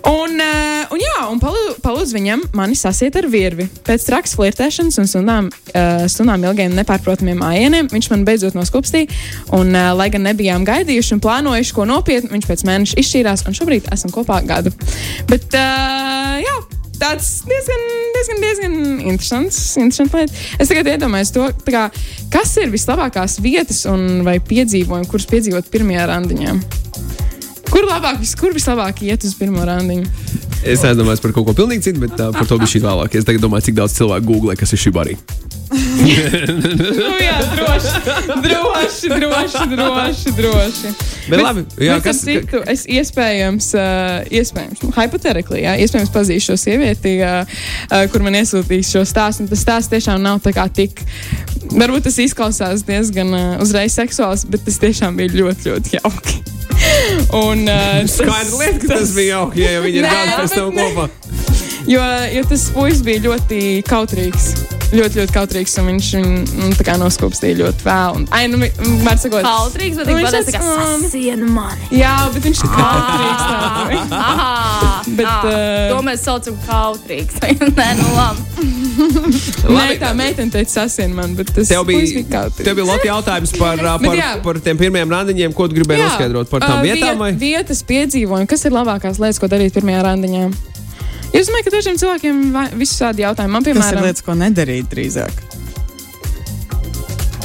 Un, 0.08 0.38
uh, 0.40 0.88
un, 0.94 1.00
jā, 1.02 1.16
un 1.28 1.40
palūdz 1.42 2.14
viņam 2.16 2.46
mani 2.56 2.76
sasiet 2.78 3.18
ar 3.20 3.26
virvi. 3.28 3.66
Pēc 3.84 4.06
trakas 4.08 4.32
flirtēšanas 4.38 4.96
un 5.02 5.10
stundām, 5.10 5.50
uh, 5.74 6.06
stundām 6.08 6.46
ilgiem 6.48 6.72
nepārprotamiem 6.78 7.44
ājieniem 7.44 7.90
viņš 7.92 8.10
man 8.14 8.24
beidzot 8.28 8.56
noskupstīja. 8.56 9.10
Un, 9.56 9.74
uh, 9.76 9.92
lai 9.98 10.08
gan 10.14 10.24
nebijām 10.24 10.64
gaidījuši 10.68 11.18
un 11.18 11.24
plānojuši 11.26 11.76
ko 11.76 11.88
nopietnu, 11.90 12.32
viņš 12.32 12.48
pēc 12.48 12.66
mēneša 12.70 13.00
izšķīrās 13.04 13.44
un 13.44 13.60
šobrīd 13.60 13.92
esam 13.92 14.14
kopā 14.14 14.40
gadu. 14.48 14.72
Bet, 15.28 15.50
uh, 15.52 16.38
jā. 16.40 16.60
Tāds 17.00 17.28
diezgan, 17.48 17.84
diezgan, 18.14 18.42
diezgan 18.44 18.74
interesants, 19.08 19.60
interesants 19.80 20.12
lieta. 20.18 20.36
Es 20.60 20.68
tagad 20.68 20.90
iedomājos 20.92 21.32
to, 21.32 21.46
kā, 21.70 21.86
kas 22.32 22.52
ir 22.60 22.68
vislabākās 22.74 23.38
vietas 23.40 23.86
un 23.88 24.20
vai 24.26 24.36
piedzīvojumi, 24.44 25.08
kurus 25.08 25.28
piedzīvot 25.30 25.72
pirmajā 25.72 26.06
randiņā. 26.12 26.54
Kur 27.70 27.86
labāk, 27.86 28.22
kur 28.40 28.54
vislabāk 28.56 29.04
iet 29.06 29.26
uz 29.26 29.36
pirmo 29.38 29.64
randiņu? 29.66 30.06
es 30.66 30.82
aizdomājos 30.84 31.22
par 31.24 31.32
kaut 31.32 31.46
ko 31.48 31.54
pilnīgi 31.56 31.88
citu, 31.88 32.02
bet 32.02 32.18
uh, 32.20 32.32
par 32.34 32.48
to 32.48 32.58
bija 32.60 32.74
šī 32.74 32.82
vēlāk. 32.84 33.14
Es 33.16 33.28
tagad 33.28 33.44
domāju, 33.44 33.70
cik 33.70 33.78
daudz 33.78 33.96
cilvēku 33.96 34.28
googlē, 34.28 34.58
kas 34.60 34.74
ir 34.76 34.82
šī 34.82 34.92
arī. 35.04 35.16
Nu, 35.70 37.10
jā, 37.20 37.36
droši, 37.54 37.90
droši, 38.42 39.10
droši, 39.12 39.66
droši. 39.70 40.32
droši. 40.34 40.92
Bet 41.30 41.42
labi, 41.44 41.62
jā, 41.78 41.94
bet, 42.00 42.06
kas- 42.08 42.22
citu, 42.24 42.62
es 42.72 42.82
iespējams, 42.90 43.68
uh, 43.78 44.32
iespējams, 44.34 44.82
nu, 44.82 44.90
hypothetically, 44.96 45.62
jā, 45.62 45.76
iespējams 45.84 46.10
pazīšu 46.14 46.50
šo 46.50 46.58
sievieti, 46.58 47.14
uh, 47.22 47.46
uh, 47.86 48.02
kur 48.10 48.24
man 48.26 48.40
iesūtīs 48.40 48.90
šo 48.90 49.04
stāstu. 49.06 49.46
Tas 49.52 49.62
stāsts 49.62 49.92
tiešām 49.92 50.18
nav 50.24 50.42
tā 50.42 50.54
kā 50.56 50.66
tik. 50.74 51.04
Varbūt 51.70 52.08
tas 52.08 52.18
izklausās 52.24 52.82
diezgan 52.88 53.30
uh, 53.30 53.50
uzreiz 53.62 53.94
seksuāls, 53.94 54.48
bet 54.50 54.66
tas 54.66 54.80
tiešām 54.82 55.20
bija 55.20 55.36
ļoti, 55.38 55.70
ļoti 55.70 56.00
jauki. 56.00 56.40
Un, 57.36 57.66
uh, 57.68 58.00
Skaidrs 58.08 58.56
lieta, 58.58 58.80
ka 58.82 58.92
tas 58.94 59.14
bija 59.16 59.38
jauki, 59.38 59.64
ja 59.64 59.84
viņi 59.84 60.02
ir 60.02 60.08
Nē, 60.08 60.16
gadi 60.16 60.36
pēc 60.40 60.56
tam 60.56 60.74
kopā. 60.76 61.08
Jo, 61.90 62.04
jo 62.34 62.44
tas 62.50 62.68
puisis 62.74 63.04
bija 63.06 63.24
ļoti 63.28 63.64
kautrīgs. 63.88 64.79
Ļoti, 64.90 65.20
ļoti 65.20 65.34
kautrīgs, 65.34 65.74
un 65.80 65.88
viņš 65.92 66.06
viņu 66.18 66.70
tā 66.78 66.86
kā 66.88 66.94
noskūpstīja 67.00 67.58
ļoti 67.60 67.86
vēl. 67.86 68.16
Un, 68.18 68.24
ai, 68.34 68.42
nu, 68.50 68.58
var 69.04 69.20
sakot, 69.22 69.44
Kautrīgs, 69.46 70.00
bet 70.00 70.10
Nu, 70.10 70.16
viņš 70.18 70.34
tāds, 70.34 70.50
"Mm." 70.58 71.04
sasiena 71.04 71.50
mani. 71.54 71.88
Jā, 71.94 72.14
bet 72.34 72.42
viņš 72.48 72.62
ir 72.64 72.70
kautrīgs. 72.74 73.44
tāds. 73.50 74.16
Aha, 74.30 75.02
Bet, 75.16 75.26
ah, 75.26 75.44
eh, 75.48 75.90
to 75.90 76.00
mēs 76.06 76.24
saucam 76.26 76.56
kautrīgs. 76.66 77.38
Nē, 77.78 77.88
nu 77.98 78.08
labi. 78.14 78.40
Nē, 79.70 79.86
tā 80.00 80.10
meitene 80.16 80.50
teica, 80.52 80.70
sasien 80.84 81.14
man, 81.16 81.34
bet 81.38 81.52
tas 81.54 81.70
Tev 81.70 81.84
puisis 81.88 82.14
bija, 82.18 82.26
kautrīgs. 82.34 82.64
tev 82.66 82.76
bija 82.80 82.88
labi 82.90 83.08
jautājums 83.08 83.54
par, 83.58 83.76
Bet 83.80 84.04
par, 84.06 84.16
jā. 84.18 84.30
par 84.44 84.60
tiem 84.64 84.76
pirmiem 84.80 85.10
randiņiem, 85.10 85.54
ko 85.56 85.68
tu 85.70 85.78
gribēji 85.78 86.04
noskaidrot 86.04 86.50
par 86.52 86.60
tām 86.66 86.78
ā, 86.80 86.82
vietām. 86.84 87.18
Vai? 87.22 87.30
Viet, 87.32 87.40
vietas 87.60 87.82
piedzīvojumi, 87.88 88.46
kas 88.50 88.64
ir 88.68 88.72
labākās 88.76 89.18
lietas, 89.22 89.40
ko 89.40 89.48
darīt 89.50 89.72
pirmajā 89.76 90.02
randiņā? 90.10 90.44
Es 91.30 91.46
domāju, 91.46 91.66
ka 91.68 91.72
dažiem 91.76 91.98
cilvēkiem 92.00 92.40
ir 92.50 92.74
visādi 92.80 93.22
jautājumi. 93.24 93.52
Man, 93.54 93.62
Tas 93.64 93.70
ir 93.70 93.78
piemēram, 93.78 94.06
lietas, 94.08 94.24
ko 94.26 94.34
nedarīt 94.38 94.90
drīzāk. 94.90 95.44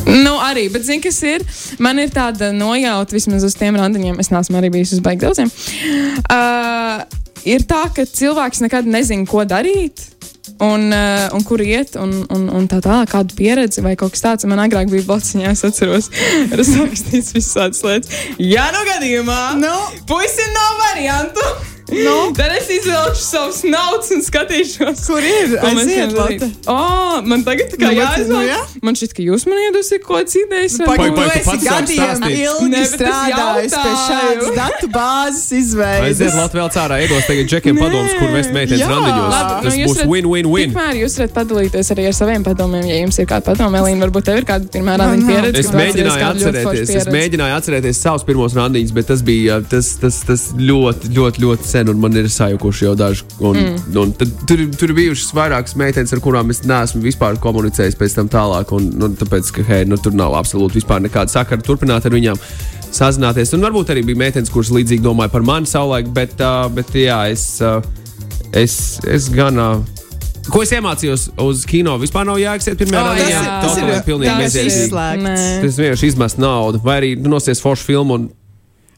Nu, 0.05 0.35
arī, 0.41 0.67
bet 0.73 0.85
zini, 0.85 1.01
kas 1.01 1.17
ir? 1.25 1.43
Man 1.81 1.97
ir 2.01 2.11
tāda 2.13 2.51
nojauta 2.53 3.15
vismaz 3.15 3.45
uz 3.47 3.55
tiem 3.57 3.77
randiņiem. 3.79 4.19
Es 4.21 4.29
neesmu 4.33 4.59
arī 4.59 4.69
bijis 4.73 4.93
uz 4.97 5.01
baigta 5.05 5.29
daudziem. 5.31 5.49
Uh, 6.29 7.01
ir 7.49 7.65
tā, 7.69 7.87
ka 7.93 8.05
cilvēks 8.05 8.61
nekad 8.65 8.89
nezina, 8.89 9.25
ko 9.29 9.45
darīt. 9.49 10.11
Un, 10.61 10.87
uh, 10.93 11.25
un 11.35 11.41
kur 11.43 11.59
iet, 11.59 11.97
un, 11.99 12.13
un, 12.31 12.43
un 12.53 12.67
tā 12.71 12.77
tālāk, 12.85 13.09
kāda 13.11 13.35
pieredze 13.35 13.81
vai 13.83 13.95
kaut 13.99 14.13
kas 14.13 14.23
tāds. 14.23 14.45
Man 14.47 14.61
agrāk 14.61 14.91
bija 14.93 15.03
blociņā, 15.09 15.51
es 15.51 15.65
atceros, 15.67 16.07
rakstīts 16.59 17.33
visādas 17.35 17.81
lietas. 17.83 18.13
Ja 18.39 18.69
nu 18.71 18.85
gadījumā, 18.87 19.39
Nu? 19.59 19.73
puisim 20.07 20.53
nav 20.55 20.77
variantu, 20.85 21.49
nu? 21.91 22.15
tad 22.37 22.51
es 22.57 22.69
izvelku 22.69 23.19
savus 23.19 23.61
naudas 23.63 24.09
un 24.15 24.21
skatīšos. 24.25 25.03
Kur 25.07 25.21
ir? 25.21 25.55
Ko 25.61 25.67
mēs 25.75 25.85
Aiziet, 25.85 26.13
varam 26.13 26.15
darīt? 26.17 26.41
Lotte. 26.41 26.71
O, 26.71 27.21
man 27.29 27.43
tagad 27.45 27.75
kā 27.75 27.85
Nu, 27.85 27.91
bet- 27.91 27.99
jāizvēl. 28.01 28.31
nu, 28.33 28.41
jā. 28.47 28.59
Man 28.85 28.97
šķiet, 28.99 29.13
ka 29.17 29.21
jūs 29.25 29.45
man 29.49 29.61
iedosiet 29.67 30.03
kaut 30.05 30.17
kādas 30.23 30.35
idejas. 30.41 30.77
vai- 30.79 30.85
Pai, 30.85 30.97
Pagaid, 30.97 31.15
pai, 31.15 31.25
tu 31.25 31.31
tu 31.31 31.39
esi 31.39 31.49
pats 31.49 31.63
sāc 31.65 32.19
gadiem 32.23 32.35
ilgi 32.45 32.83
strādājis 32.95 33.75
pie 33.85 33.93
šādas 34.05 34.49
datu 34.55 34.87
bāzes 34.95 35.45
Aiziet 35.45 35.59
izveides. 35.61 36.35
Latvijā 36.39 36.63
vēl 36.65 36.71
cārā, 36.75 36.99
iedos 37.05 37.27
tagad 37.29 37.45
džekiem 37.51 37.77
padomus, 37.79 38.13
kur 38.19 38.29
vest 38.35 38.51
meitenes 38.55 38.85
randiņos. 38.89 39.37
Tas 39.65 39.75
nu, 39.75 39.85
būs 39.89 40.01
win-win-win. 40.13 40.73
Tikmēr 40.73 40.99
jūs 41.03 41.17
varat 41.19 41.33
padalīties 41.37 41.91
arī 41.95 42.07
ar 42.09 42.15
saviem 42.17 42.43
padomiem, 42.45 42.85
ja 42.89 42.97
jums 43.03 43.19
ir 43.19 43.25
kāda 43.29 43.45
padoma. 43.51 43.81
Elīna, 43.83 44.05
varbūt 44.07 44.23
tev 44.29 44.37
ir 44.41 44.45
kāda 44.47 44.69
pirmā 44.73 44.97
randiņa 45.01 45.27
pieredze. 45.29 45.59
Es 45.59 45.71
mēģināju 45.75 46.25
atcerēties, 46.31 46.93
es 47.01 47.07
mēģināju 47.11 47.57
atcerēties 47.59 48.01
savus 48.05 48.23
pirmos 48.27 48.53
randiņus, 48.57 48.93
bet 48.95 49.07
tas 49.07 49.21
bija 49.25 49.59
tas, 49.69 49.93
tas, 50.01 50.21
tas 50.27 50.47
ļoti, 50.57 51.11
ļoti, 51.17 51.43
ļoti 51.45 51.63
sen, 51.75 51.89
un 51.91 51.99
man 51.99 52.15
ir 52.15 52.29
sajukuši 52.31 52.87
jau 52.87 52.93
daži. 52.99 53.25
Un, 53.39 53.59
mm. 53.59 53.97
un 53.99 54.13
tad, 54.15 54.31
tur, 54.47 54.61
tur 54.79 54.93
ir 54.93 54.97
bijušas 55.01 55.33
vairākas 55.35 55.75
meitenes, 55.79 56.13
ar 56.15 56.21
kurām 56.23 56.53
es 56.53 56.63
neesmu 56.67 57.03
vispār 57.03 57.39
komunicējis 57.43 57.97
pēc 57.99 58.15
tam 58.19 58.31
tālāk. 58.31 58.71
Un, 58.75 58.87
nu, 59.01 59.11
tāpēc, 59.19 59.51
ka 59.57 59.65
hei, 59.67 59.83
nu, 59.89 59.99
tur 60.01 60.15
nav 60.17 60.37
absolūti 60.39 60.79
vispār 60.79 61.03
nekāda 61.03 61.33
sakara 61.33 61.65
turpināt 61.65 62.07
ar 62.07 62.15
viņām. 62.15 62.39
Sazināties. 62.95 63.51
Un 63.57 63.65
varbūt 63.65 63.91
arī 63.91 64.05
bija 64.07 64.21
meitenes, 64.23 64.51
kuras 64.53 64.71
līdzīgi 64.71 65.03
domāja 65.03 65.33
par 65.33 65.43
mani 65.43 65.67
savulaik, 65.67 66.07
bet, 66.15 66.37
uh, 66.39 66.69
bet 66.71 66.93
jā, 66.95 67.17
es, 67.33 67.49
uh, 67.65 67.83
es, 68.55 68.79
es 69.03 69.27
gan. 69.35 69.59
Uh, 69.59 70.05
Ko 70.45 70.61
es 70.61 70.69
iemācījos 70.77 71.31
uz 71.41 71.63
kino? 71.65 71.95
Vispār 71.97 72.27
nav 72.29 72.37
jēgas 72.37 72.69
iet 72.69 72.77
pirmajā 72.77 73.01
O, 73.01 73.05
randiņā. 73.09 73.31
jā. 73.33 73.53
Tas 73.63 73.79
ir 73.81 73.87
pilnīgi 74.05 74.29
tas 74.29 74.43
bezjēdzīgi. 74.43 75.29
Tas 75.63 75.79
vienkārši 75.81 76.09
izmet 76.11 76.35
naudu, 76.37 76.81
vai 76.85 76.99
arī 77.01 77.13
nosies 77.17 77.63
foršu 77.65 77.87
filmu. 77.89 78.19
un 78.19 78.27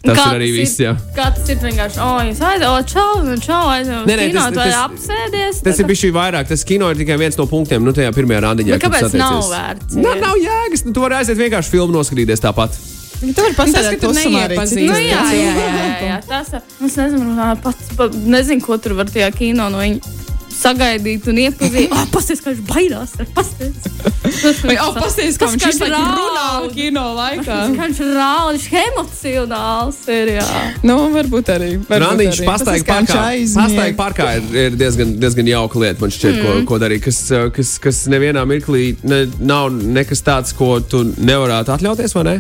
Tas 0.06 0.16
Kā 0.16 0.25
ir 0.30 0.38
arī 0.38 0.48
viss. 0.54 0.77
Jā. 0.80 0.92
Kā 1.16 1.25
tas 1.36 1.50
ir 1.50 1.58
vienkārši, 1.60 1.98
oh, 2.06 2.20
jūs 2.27 2.42
aizjāt, 2.46 2.66
oh, 2.70 2.82
čau, 2.88 3.24
nu, 3.25 3.34
čau, 3.44 3.63
aizjāt, 3.74 4.06
Nē, 4.08 4.18
nē, 4.20 4.27
kino, 4.30 4.44
tas- 4.54 4.70
tas- 4.70 4.84
apsēdies. 4.86 5.62
Tas 5.66 5.80
ir 5.82 5.88
bijis 5.89 6.04
šī 6.06 6.12
vairāk. 6.16 6.48
Tas 6.48 6.63
kino 6.63 6.89
ir 6.94 7.00
tikai 7.01 7.18
viens 7.20 7.36
no 7.39 7.48
punktiem, 7.50 7.82
nu, 7.84 7.92
tajā 7.98 8.12
pirmajā 8.16 8.44
randiņā. 8.46 8.77
Kāpēc 8.84 9.12
tu 9.12 9.18
nav 9.18 9.42
vērts? 9.51 9.98
Nav, 9.98 10.13
iet? 10.16 10.22
nav 10.22 10.38
jēgas. 10.44 10.86
Nu, 10.86 10.94
tu 10.94 11.01
vari 11.01 11.18
aiziet 11.18 11.42
vienkārši 11.42 11.74
filmu 11.74 11.98
noskatīties 11.98 12.46
tāpat. 12.46 12.77
Tu 13.18 13.34
vari 13.34 13.56
Tas, 13.56 13.56
ka 13.58 13.63
pasēdēt 13.66 14.00
tu 14.06 14.13
neiepazīsti. 14.13 14.86
Nu, 14.86 14.94
jā, 15.01 15.22
cilvēku. 15.34 15.66
jā, 15.66 15.75
jā, 15.82 16.08
jā, 16.08 16.18
tas 16.30 16.54
ir. 16.54 16.62
Es 16.86 16.96
nezinu, 17.01 17.58
pats, 17.66 17.92
pa, 17.98 18.08
nezinu, 18.38 18.62
ko 18.62 18.77
tur 18.77 18.94
var 19.01 19.10
tajā 19.10 19.32
kino 19.34 19.70
no 19.74 19.82
viņa 19.82 20.27
sagaidīt 20.58 21.28
un 21.32 21.44
iepazīt. 21.46 21.94
Ah, 21.98 22.04
pasties, 22.12 22.42
kā 22.44 22.52
viņš 22.52 22.66
baidās. 22.68 23.14
Pasties. 23.34 23.78
Vai, 24.68 24.76
oh, 24.84 24.92
pasties, 24.98 25.38
kā 25.40 25.48
viņš 25.50 25.80
draud. 25.82 26.12
runā 26.18 26.48
kino 26.76 27.06
laikā. 27.18 27.58
Kā 27.74 27.88
viņš 27.88 28.02
rāda, 28.04 28.52
viņš 28.54 28.68
emocionāls 28.82 30.02
ir, 30.14 30.34
jā. 30.36 30.48
Nu, 30.86 30.98
varbūt 31.14 31.50
arī. 31.56 31.72
varbūt 31.88 32.04
Randiņš 32.04 32.44
kā 32.44 32.58
parkā. 32.92 33.24
Pastaigā 33.56 33.98
parkā 33.98 34.30
ir, 34.38 34.52
ir 34.68 34.78
diezgan, 34.78 35.16
diezgan 35.22 35.50
jauka 35.50 35.82
lieta, 35.82 36.04
man 36.04 36.14
šķiet, 36.14 36.38
mm. 36.38 36.46
ko, 36.46 36.56
ko 36.74 36.82
darīt. 36.84 37.06
Kas, 37.08 37.24
kas, 37.56 37.74
kas 37.82 38.04
nevienā 38.12 38.46
mirklī 38.50 38.92
ne, 39.08 39.24
nav 39.40 39.72
nekas 39.74 40.22
tāds, 40.28 40.54
ko 40.58 40.76
tu 40.84 41.06
nevarētu 41.18 41.78
atļauties, 41.78 42.18
vai 42.20 42.28
ne? 42.30 42.38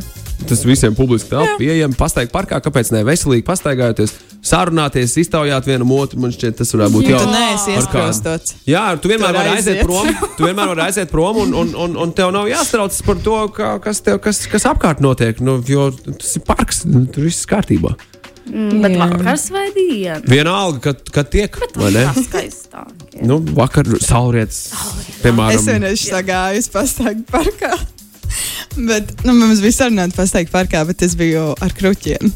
Tas 0.47 0.61
visiem 0.67 0.93
publiski 0.95 1.31
telpa 1.31 1.57
pieejami. 1.57 1.97
Pastaigā 1.97 2.29
parkā, 2.33 2.59
kāpēc 2.61 2.91
ne? 2.93 3.01
Veselīgi 3.07 3.45
pastaigājoties, 3.47 4.13
sarunāties, 4.47 5.13
iztaujāt 5.21 5.67
vienam 5.67 5.91
otru. 5.95 6.19
Man 6.23 6.33
šķiet, 6.35 6.57
tas 6.61 6.73
varētu 6.75 6.95
būt 6.95 7.07
neesi 7.11 7.27
Par 7.29 7.53
kādu. 7.53 7.77
iesprostots. 7.77 8.55
Jā, 8.69 8.83
tu 9.01 9.11
vienmēr 9.11 9.35
vari 9.35 9.53
aiziet 9.57 9.81
prom. 9.85 10.09
Tu 10.37 10.47
vienmēr 10.47 10.71
vari 10.73 10.85
aiziet 10.87 11.11
prom, 11.13 11.41
un, 11.45 11.55
un, 11.63 11.73
un, 11.85 11.97
un 12.07 12.13
tev 12.17 12.31
nav 12.35 12.49
jāstraucas 12.51 13.01
par 13.07 13.19
to, 13.25 13.37
ka, 13.55 13.73
kas, 13.83 14.01
tev, 14.05 14.21
kas, 14.23 14.43
kas 14.51 14.67
apkārt 14.71 15.03
notiek. 15.03 15.41
Nu, 15.43 15.57
jo 15.67 15.89
tas 16.07 16.37
ir 16.39 16.45
parks, 16.47 16.85
nu, 16.87 17.05
tur 17.11 17.27
viss 17.27 17.45
kārtībā. 17.49 17.93
Mm, 18.47 18.79
Bet 18.79 18.93
Jā. 18.95 18.99
vakars 19.03 19.49
vai 19.51 19.65
diena? 19.75 20.21
Vienalga, 20.23 20.79
kad, 20.85 21.01
kad 21.11 21.27
tiek, 21.33 21.57
vai 21.75 21.89
ne? 21.91 22.05
Tas 22.15 22.29
skaistāk. 22.29 22.93
jā. 23.11 23.25
Nu, 23.27 23.41
vakar 23.57 23.89
saulrietis, 23.99 24.69
piemēram, 25.23 25.57
Es 25.57 25.65
vienreiz 25.67 26.03
gāju 26.29 26.61
uz 26.63 26.69
pastaigā 26.71 27.25
parkā. 27.31 27.73
Bet 28.89 29.11
nu, 29.25 29.33
mums 29.35 29.59
bija 29.63 29.81
sarunāta 29.81 30.15
pastaigā 30.21 30.51
parkā, 30.53 30.83
bet 30.87 31.01
es 31.03 31.15
biju 31.19 31.49
ar 31.63 31.73
kruķiem. 31.75 32.29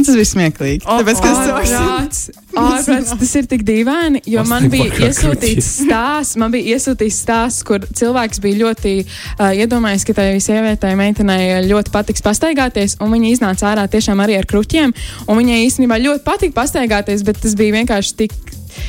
Tas 0.06 0.16
bija 0.16 0.28
smieklīgi. 0.28 0.84
O, 0.86 0.98
Tāpēc, 1.00 1.22
ka 1.22 1.32
Ārprāts, 1.40 2.20
ārprāts, 2.56 3.12
tas 3.20 3.32
ir 3.40 3.48
tik 3.50 3.64
dīvaini, 3.68 4.22
jo 4.32 4.44
man 4.48 4.68
bija 4.72 5.08
iesūtīts 5.08 5.68
stāsts, 5.84 6.38
man 6.40 6.54
bija 6.54 6.76
iesūtīts 6.76 7.18
stāsts, 7.24 7.64
kur 7.66 7.84
cilvēks 7.84 8.42
bija 8.44 8.60
ļoti 8.64 8.94
uh, 9.04 9.50
iedomājies, 9.54 10.06
ka 10.08 10.16
tai 10.18 10.28
sievietei, 10.42 10.94
meitenei 10.98 11.60
ļoti 11.68 11.92
patiks 11.94 12.24
pastaigāties, 12.24 12.96
un 13.04 13.12
viņa 13.14 13.34
iznāca 13.34 13.70
ārā 13.72 13.88
tiešām 13.92 14.22
arī 14.24 14.38
ar 14.40 14.48
kruķiem, 14.50 14.94
un 15.26 15.42
viņai 15.42 15.60
īstenībā 15.66 16.00
ļoti 16.02 16.24
patika 16.26 16.58
pastaigāties, 16.62 17.26
bet 17.26 17.42
tas 17.44 17.58
bija 17.58 17.80
vienkārši 17.80 18.16
tik 18.24 18.38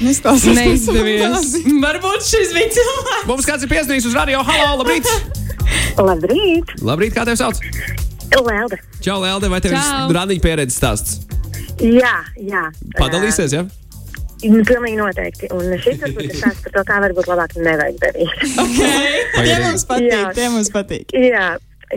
Neizklausās 0.02 0.56
neizdevies. 0.56 1.56
Varbūt 1.86 2.28
šis 2.28 2.54
bija 2.56 2.70
cilvēks. 2.78 3.26
mums 3.30 3.50
kāds 3.50 3.66
ir 3.66 3.74
piezvanījis 3.74 4.12
uz 4.12 4.18
radio. 4.18 4.46
Halo, 4.46 4.78
labrīt! 4.84 5.10
Labrīt! 5.98 6.78
Labrīt, 6.86 7.18
kā 7.18 7.26
tev 7.28 7.42
sauc? 7.42 7.62
Lelde. 8.40 8.80
Čau, 9.04 9.20
Lelde, 9.22 9.52
vai 9.52 9.60
tev 9.64 9.76
ir 9.76 10.16
radiņa 10.16 10.44
pieredzes 10.44 10.80
stāsts? 10.80 11.20
Jā, 11.82 12.16
jā. 12.40 12.68
Padalīsies, 12.98 13.56
jā? 13.58 13.66
Uh, 13.66 13.82
pilnīgi 14.42 14.98
noteikti. 14.98 15.50
Un 15.54 15.76
šis 15.82 16.00
varbūt 16.02 16.26
ir 16.30 16.38
stāsts 16.38 16.64
par 16.66 16.74
to, 16.78 16.84
kā 16.88 17.00
varbūt 17.04 17.30
labāk 17.30 17.56
nevajag 17.58 18.00
darīt. 18.02 18.34
Tie 18.42 19.60
mums 19.62 19.86
patīk, 19.90 20.10
Jā. 20.10 20.34
tie 20.38 20.50
mums 20.50 20.72
patīk. 20.74 21.14
jā, 21.14 21.46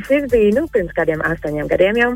šis 0.06 0.28
bija 0.32 0.54
nu, 0.58 0.66
pirms 0.72 0.92
kādiem 0.96 1.24
astoņiem 1.24 1.70
gadiem 1.70 2.00
jau. 2.02 2.12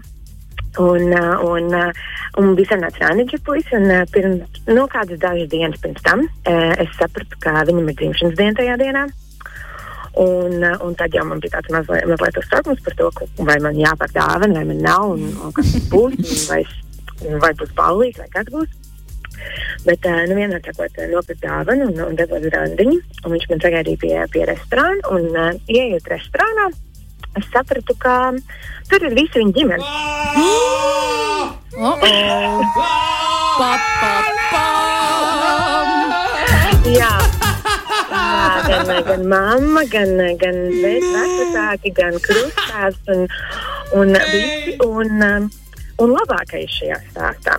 Un, 0.78 1.08
uh, 1.16 1.40
un, 1.48 1.72
uh, 1.74 2.02
un 2.38 2.52
bija 2.58 2.74
senāts 2.74 3.00
Rāniģa 3.00 3.40
puisis, 3.46 3.72
un 3.78 3.88
uh, 3.88 4.02
pirms, 4.12 4.60
nu, 4.68 4.84
kādas 4.92 5.18
dažas 5.22 5.48
dienas 5.50 5.80
pirms 5.82 6.04
tam 6.04 6.26
es 6.44 6.92
sapratu, 6.98 7.38
ka 7.42 7.64
viņam 7.66 7.88
ir 7.88 7.96
dzimšanas 7.98 8.36
diena 8.38 8.58
tajā 8.58 8.76
dienā. 8.82 9.06
Un, 10.18 10.56
uh, 10.64 10.74
un 10.82 10.96
tad 10.98 11.14
jau 11.14 11.22
man 11.28 11.38
bija 11.38 11.58
tāds 11.58 11.70
mazliet, 11.70 12.08
mazliet 12.10 12.40
uztraukums 12.40 12.82
par 12.82 12.94
to, 12.98 13.10
vai 13.46 13.54
man 13.62 13.78
jāpērk 13.78 14.16
dāvana, 14.16 14.56
vai 14.58 14.66
man 14.66 14.80
nav, 14.82 15.12
un, 15.14 15.28
un 15.46 15.54
kas 15.54 15.76
būs, 15.92 16.48
vai, 16.50 16.64
vai 17.44 17.52
būs 17.60 17.70
ballīgs, 17.78 18.18
vai 18.24 18.26
kas 18.32 18.50
būs. 18.50 18.74
Bet, 19.86 20.02
uh, 20.02 20.24
nu, 20.26 20.34
vienmēr 20.40 20.64
sakot, 20.66 20.98
uh, 20.98 21.06
nopirkt 21.12 21.44
dāvanu 21.44 21.86
un, 21.92 22.02
un 22.08 22.18
devos 22.18 22.48
randiņu, 22.50 22.98
un 23.22 23.36
viņš 23.36 23.46
man 23.52 23.62
sagaidīja 23.62 24.02
pie, 24.02 24.12
pie 24.34 24.44
restorāna, 24.50 25.14
un 25.14 25.30
uh, 25.30 25.54
ieiet 25.70 26.10
restorānā, 26.10 26.66
es 27.38 27.46
sapratu, 27.54 27.94
ka 28.02 28.18
tur 28.90 29.06
ir 29.06 29.14
visi 29.22 29.38
viņa 29.38 29.54
ģimene. 29.54 29.86
Oh, 30.42 31.54
oh. 31.78 33.08
Jā. 36.88 37.27
Gan, 38.68 38.90
gan 39.06 39.22
mamma, 39.28 39.82
gan, 39.88 40.10
gan 40.40 40.58
vecāki, 40.82 41.92
gan 41.96 42.18
krustāvs 42.20 42.98
un, 43.14 43.24
un, 43.96 44.12
visi, 44.32 44.74
un, 44.84 45.22
um, 45.24 45.48
un 46.04 46.12
labākais 46.14 46.68
šajā 46.76 46.98
stāstā. 47.10 47.56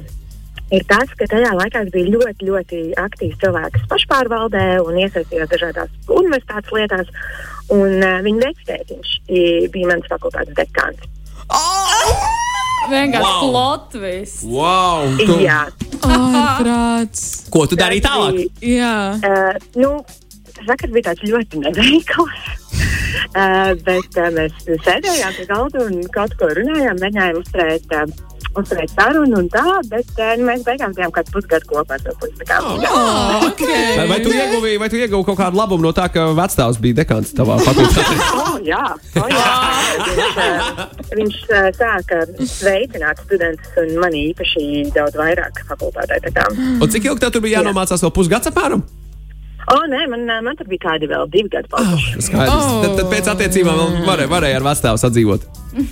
Ir 0.69 0.83
tas, 0.85 1.09
ka 1.17 1.25
tajā 1.31 1.49
laikā 1.57 1.81
es 1.87 1.89
biju 1.95 2.11
ļoti, 2.19 2.45
ļoti 2.45 2.79
aktīvs 3.01 3.39
cilvēks 3.41 3.87
pašpārvaldē 3.89 4.65
un 4.85 4.99
iesaistījos 5.01 5.49
dažādās 5.49 5.89
universitātes 6.13 6.75
lietās. 6.77 7.09
Un, 7.73 7.97
uh, 8.05 8.19
viņa 8.25 8.45
vectētiņš 8.51 9.15
i- 9.33 9.67
bija 9.73 9.89
mans 9.95 10.05
fakultātes 10.13 10.53
dekāns. 10.57 11.01
Vienkārši 12.89 13.25
Wow. 13.25 13.41
wow. 13.41 13.49
plotvis. 13.51 14.31
Wow! 14.45 15.17
Tu, 15.19 15.35
Jā, 15.43 15.59
Ārprāts. 16.05 17.49
ko 17.53 17.65
tu 17.69 17.75
darīji 17.77 18.01
tālāk? 18.05 18.39
Jā. 18.61 18.93
Uh, 19.19 19.53
nu, 19.75 19.91
vakar 20.67 20.91
bija 20.95 21.11
tāds 21.11 21.23
ļoti 21.29 21.61
neveikls. 21.65 22.47
uh, 23.35 23.75
bet 23.87 24.17
uh, 24.19 24.31
mēs 24.35 24.57
sēdējām 24.85 25.37
pie 25.39 25.45
galda 25.51 25.85
un 25.87 26.01
kaut 26.15 26.35
ko 26.39 26.51
runājām, 26.59 26.99
mēģinājām 27.03 27.43
uzturēt. 27.43 27.93
Uh, 27.93 28.25
Uzturēt 28.57 28.89
sarunu 28.97 29.43
un 29.43 29.45
tā, 29.53 29.61
bet 29.91 30.07
uh, 30.17 30.31
mēs 30.41 30.63
beigās 30.65 30.95
bijām 30.97 31.11
kādu 31.13 31.29
pusgadu 31.35 31.67
kopā 31.69 31.99
ar 31.99 32.01
to 32.01 32.13
pusi. 32.17 32.47
Kā, 32.49 32.57
Oh, 32.65 33.43
okay. 33.45 34.07
Vai 34.09 34.17
tu 34.25 34.31
ieguvi, 34.33 34.71
vai 34.81 34.87
tu 34.89 34.97
ieguvi 34.97 35.27
kaut 35.27 35.37
kādu 35.37 35.59
labumu 35.59 35.85
no 35.85 35.91
tā, 35.93 36.07
ka 36.09 36.23
vecāks 36.33 36.79
bija 36.81 36.97
dekāns 37.03 37.29
tavā 37.37 37.59
fakultātē? 37.67 38.15
Oh, 38.41 38.55
jā, 38.65 38.81
oh, 39.21 39.29
jā. 39.29 39.45
Viņš, 40.09 40.39
uh, 40.41 40.81
viņš 41.13 41.37
uh, 41.45 41.67
sāka 41.77 42.23
veicināt 42.65 43.21
studentus 43.27 43.77
un 43.83 43.93
mani 44.01 44.25
īpaši 44.31 44.65
daudz 44.97 45.19
vairāk 45.21 45.61
fakultātē. 45.69 46.33
Un 46.57 46.89
cik 46.89 47.05
ilgi 47.05 47.21
tev 47.27 47.35
tur 47.37 47.45
bija 47.45 47.59
jānomācās 47.61 48.01
vēl 48.07 48.15
pusgads 48.17 48.49
apmēram? 48.49 48.81
O, 49.69 49.75
nē, 49.91 50.05
man, 50.09 50.23
man 50.45 50.55
tur 50.57 50.65
bija 50.71 50.87
kādi 50.87 51.09
vēl 51.11 51.27
divi 51.29 51.49
gadi. 51.53 51.69
palikuši. 51.69 52.21
Skaidrs. 52.25 52.53
Oh. 52.55 52.79
Tad, 52.85 52.93
tad 52.97 53.09
pēc 53.11 53.27
attiecībām 53.35 53.77
vēl 53.77 53.97
varēja, 54.07 54.29
varēja 54.31 54.59
ar 54.61 54.67
vecāku 54.71 55.01
sadzīvot. 55.03 55.49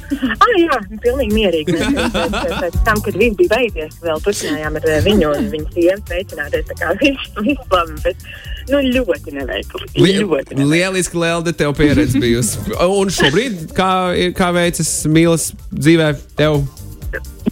Ah, 0.47 0.53
jā, 0.57 0.77
pilnīgi 1.03 1.35
mierīgi. 1.35 1.73
Mēs 1.75 2.13
pēc, 2.15 2.35
pēc 2.63 2.77
tam, 2.87 3.01
kad 3.05 3.17
viss 3.19 3.35
bija 3.37 3.51
beidzies, 3.51 3.97
vēl 4.01 4.21
turpinājām 4.25 4.79
ar 4.79 4.87
eh, 4.89 5.01
viņu 5.05 5.27
un 5.29 5.49
viņas 5.51 5.75
sievu 5.75 6.05
veicināties. 6.09 6.65
Tā 6.71 6.77
kā 6.79 6.93
viss 7.01 7.27
viss 7.45 7.69
labi, 7.75 7.97
bet 8.05 8.25
nu, 8.71 8.79
ļoti 8.95 9.35
neveikli. 9.37 9.83
Li 9.99 10.15
Ļoti 10.23 10.57
neveikli. 10.57 10.67
lieliski, 10.71 11.21
Lelde, 11.21 11.53
tev 11.57 11.75
pieredze 11.77 12.21
bijusi. 12.23 12.63
Un 12.87 13.13
šobrīd, 13.13 13.67
kā, 13.77 13.91
kā 14.39 14.49
veicas 14.57 14.91
mīlas 15.13 15.51
dzīvē, 15.75 16.09
tev 16.39 16.63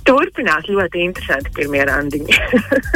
Turpinās 0.06 0.68
ļoti 0.70 1.02
interesanti 1.02 1.50
pirmie 1.56 1.82
randiņi. 1.88 2.36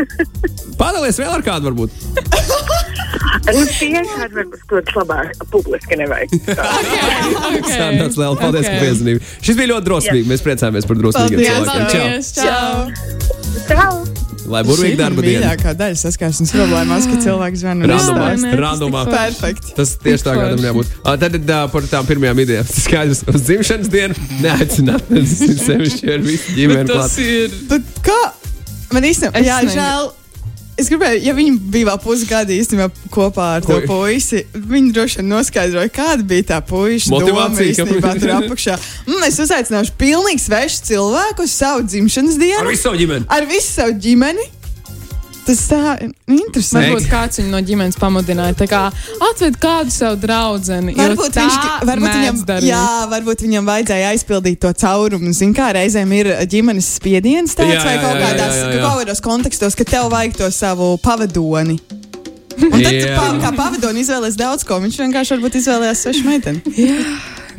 padalies 0.82 1.18
vēl 1.22 1.32
ar 1.38 1.46
kādu 1.46 1.70
varbūt? 1.72 1.96
nu, 3.56 3.66
kādi, 3.66 4.30
varbūt, 4.36 4.64
kurus 4.70 4.96
labāk 4.98 5.34
publiski 5.54 6.00
nevajag. 6.00 6.38
Tā. 6.60 6.70
Sānāts, 7.66 8.20
Lelde, 8.20 8.40
paldies, 8.42 8.66
okay. 8.66 8.70
Ok. 8.70 8.80
ka 8.80 8.86
piezvanīji. 8.86 9.26
Šis 9.42 9.60
bija 9.60 9.74
ļoti 9.74 9.90
drosmīgi. 9.90 10.30
Mēs 10.30 10.46
priecājamies 10.46 10.90
par 10.90 11.04
drosmīgiem 11.04 11.46
cilvēkiem. 11.46 12.18
Čau! 12.34 12.50
Čau! 12.50 13.70
Čau! 13.70 14.20
Lai 14.50 14.64
burvīgi 14.66 14.98
darba 14.98 15.22
diena. 15.22 15.44
mīļākā 15.44 15.76
daļa 15.78 15.98
saskarsmes 16.00 16.54
problēmās, 16.56 17.06
ka 17.10 17.20
cilvēks 17.22 17.62
zvana 17.62 17.90
tas 17.92 18.08
tik 18.08 18.56
Perfekti. 19.14 19.74
Tas 19.78 19.92
tieši 20.02 20.26
tā, 20.26 20.36
kādam 20.40 20.66
jābūt. 20.66 20.94
Tad 21.06 21.38
uh, 21.54 21.66
par 21.74 21.90
tām 21.92 22.10
pirmajām 22.10 22.42
idejām. 22.46 22.70
Tas 22.70 22.86
Skaidrs, 22.88 23.22
uz 23.30 23.46
dzimšanas 23.46 23.92
dienu 23.94 24.30
neaicināt. 24.42 25.06
Tas 25.12 25.36
ir 25.46 25.58
sevišķi 25.62 26.14
ar 26.16 26.26
visu 26.26 26.58
ģimeni 26.58 26.90
Tas 26.90 27.20
ir. 27.22 27.60
Bet 27.70 27.94
kā? 28.06 28.22
Man 28.96 29.06
īstenībā, 29.06 29.46
jā, 29.46 29.62
žēl. 29.70 30.10
Es 30.80 30.88
gribēju, 30.88 31.20
ja 31.26 31.34
viņi 31.36 31.58
bija 31.74 31.90
vēl 31.90 31.98
pusgadu 32.04 32.54
īstenībā 32.56 32.88
kopā 33.12 33.48
ar 33.58 33.66
to 33.66 33.82
puisi, 33.90 34.46
viņi 34.56 34.94
droši 34.96 35.20
vien 35.20 35.28
noskaidroja, 35.34 35.92
kāda 35.92 36.24
bija 36.30 36.46
tā 36.54 36.60
puiša 36.70 37.12
Motivācija, 37.12 37.74
īstenībā 37.74 38.14
tur 38.22 38.32
apakšā. 38.38 38.78
Mm, 39.08 39.26
es 39.28 39.40
uzaicināšu 39.44 39.98
pilnīgi 40.00 40.46
svešu 40.46 40.86
cilvēku 40.92 41.44
uz 41.44 41.58
savu 41.60 41.84
dzimšanas 41.84 42.40
Ar 42.40 42.46
dienu. 42.46 42.70
visu 42.72 42.88
savu 42.88 43.02
ģimeni. 43.02 43.28
Ar 43.28 43.50
visu 43.50 43.74
savu 43.74 43.98
ģimeni. 44.00 44.48
Tas 45.50 45.62
tā 45.66 45.96
ir 45.98 46.12
interesanti. 46.30 46.92
Varbūt 46.92 47.08
kāds 47.10 47.40
viņu 47.40 47.50
no 47.50 47.60
ģimenes 47.66 47.98
pamudināja. 47.98 48.54
Tā 48.60 48.68
kā 48.70 48.82
atved 49.32 49.56
kādu 49.62 49.94
savu 49.94 50.20
draugu. 50.22 50.62
Varbūt, 50.94 51.40
viņš, 51.40 51.56
varbūt, 51.90 52.18
viņam, 52.20 52.42
jā, 52.68 52.84
varbūt 53.10 53.46
viņam 53.48 53.72
vajadzēja 53.72 54.12
aizpildīt 54.14 54.60
to 54.62 54.70
caurumu. 54.84 55.34
Ziniet, 55.34 55.56
kā 55.58 55.72
reizēm 55.74 56.14
ir 56.20 56.30
ģimenes 56.52 56.92
spiediens 57.00 57.58
tāds 57.58 57.80
Jā, 57.80 57.82
vai 57.88 57.96
kaut 58.04 58.22
kādās 58.22 58.60
jā, 58.60 58.62
jā, 58.62 58.76
jā. 58.76 58.84
kaut 58.84 59.02
kādos 59.02 59.24
kontekstos, 59.26 59.80
ka 59.80 59.88
tev 59.90 60.12
vajag 60.14 60.38
to 60.38 60.52
savu 60.54 60.92
pavadoni. 61.02 61.80
Un 62.60 62.78
tad, 62.84 63.02
pa, 63.16 63.28
kā 63.42 63.54
pavadoni 63.56 64.06
izvēlēs 64.06 64.38
daudz 64.38 64.68
ko, 64.68 64.78
viņš 64.84 65.02
vienkārši 65.02 65.38
varbūt 65.38 65.62
izvēlējās 65.64 66.06
svešu 66.06 66.30
meiteni. 66.30 66.62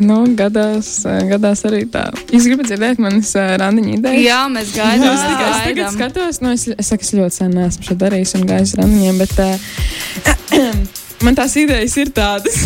Nu, 0.00 0.23
gadās, 0.37 0.88
eh, 1.04 1.21
gadās 1.28 1.61
arī 1.69 1.83
tā. 1.92 2.07
Jūs 2.33 2.47
gribat 2.49 2.71
dzirdēt 2.71 3.00
manas 3.04 3.35
uh, 3.37 3.50
randiņa 3.61 3.92
idejas? 3.99 4.23
Jā, 4.25 4.38
mēs 4.52 4.73
gaidām. 4.73 5.12
Es 5.12 5.25
tikai 5.26 5.50
es 5.50 5.61
tagad 5.66 5.93
skatos, 5.97 6.41
nu, 6.41 6.54
es, 6.56 6.65
es, 6.73 6.93
es 6.97 7.13
ļoti 7.19 7.36
sen 7.36 7.58
esmu 7.67 7.89
šo 7.91 7.97
darījis 8.00 8.34
un 8.39 8.47
gājis 8.49 8.75
randiņiem, 8.80 9.21
bet 9.21 9.34
uh, 9.45 10.65
man 11.26 11.36
tās 11.36 11.58
idejas 11.60 11.99
ir 12.00 12.15
tādas. 12.17 12.63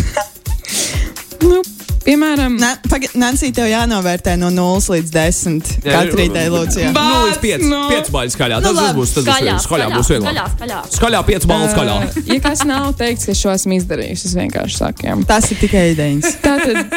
nu, 1.49 1.59
piemēram, 2.05 2.53
Na, 2.61 2.69
paga- 2.89 3.09
Nancy, 3.19 3.47
tev 3.55 3.65
jānovērtē 3.71 4.31
no 4.39 4.49
0 4.53 4.89
līdz 4.95 5.09
10. 5.13 5.63
Jā, 5.83 5.91
Katrai 5.95 6.25
ir- 6.27 6.33
tai 6.35 6.45
lūdzu. 6.53 6.77
jā. 6.83 6.89
Ba- 6.93 7.05
Nu, 7.09 7.15
līdz 7.27 7.39
5. 7.43 7.61
no. 7.69 7.81
5 7.89 8.07
baļas 8.13 8.33
skaļā. 8.37 8.55
Nu, 8.61 8.65
Tas 8.73 8.79
būs. 8.95 9.09
Tas 9.15 9.23
būs 9.23 9.25
Skaļā, 9.25 9.39
vieglāk. 9.41 9.61
Skaļā 9.65 9.87
būs 9.95 10.05
skaļā, 10.09 10.25
vieglāk. 10.25 10.49
skaļā. 10.55 10.79
Skaļā 10.97 11.19
5 11.25 11.43
baļas 11.51 11.71
skaļā. 11.75 11.95
uh, 11.97 12.01
ja 12.33 12.39
kas 12.39 12.59
nav 12.65 12.93
teikts, 12.95 13.25
ka 13.25 13.31
es 13.31 13.37
šo 13.41 13.49
esmu 13.53 13.73
izdarījis, 13.79 14.25
es 14.25 14.33
vienkārši 14.35 14.75
saku, 14.77 15.01
jā. 15.07 15.13
Tas 15.27 15.51
ir 15.51 15.57
tikai 15.57 15.91
idejas. 15.95 16.25
Tā 16.41 16.53
tad. 16.63 16.75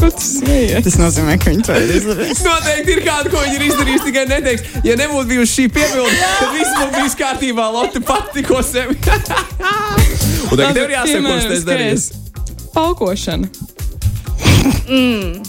Ko 0.00 0.06
tu 0.10 0.20
smejies? 0.24 0.80
Tas 0.84 0.96
nozīmē, 0.96 1.34
ka 1.42 1.50
viņi 1.52 1.62
to 1.66 1.72
ir 1.76 1.90
izdarījuši. 1.98 2.44
Noteikti 2.46 2.90
ir 2.96 3.00
kāda, 3.04 3.26
ko 3.32 3.36
viņi 3.44 3.54
ir 3.58 3.62
izdarījuši, 3.68 4.04
tikai 4.06 4.24
neteiks. 4.30 4.62
Ja 4.86 4.92
nebūtu 4.96 5.26
bijusi 5.28 5.52
šī 5.58 5.64
piebilde, 5.76 6.14
tad 6.40 6.50
viss 6.56 6.72
būtu 6.78 6.92
bijis 6.96 7.14
kārtībā. 7.20 7.64
Lotte 7.74 8.00
pati 8.00 8.28
tikko 8.40 8.58
sevi. 8.64 8.94
Un 10.50 10.54
tagad 10.56 10.72
tev 10.74 10.84
ir 10.88 10.92
jāsaka, 10.96 11.20
ko 11.20 11.24
Piemēram, 11.36 11.52
tas 11.52 11.64
darīs. 12.80 13.48
skaidrs. 13.48 13.76
Paukošana. 14.90 15.40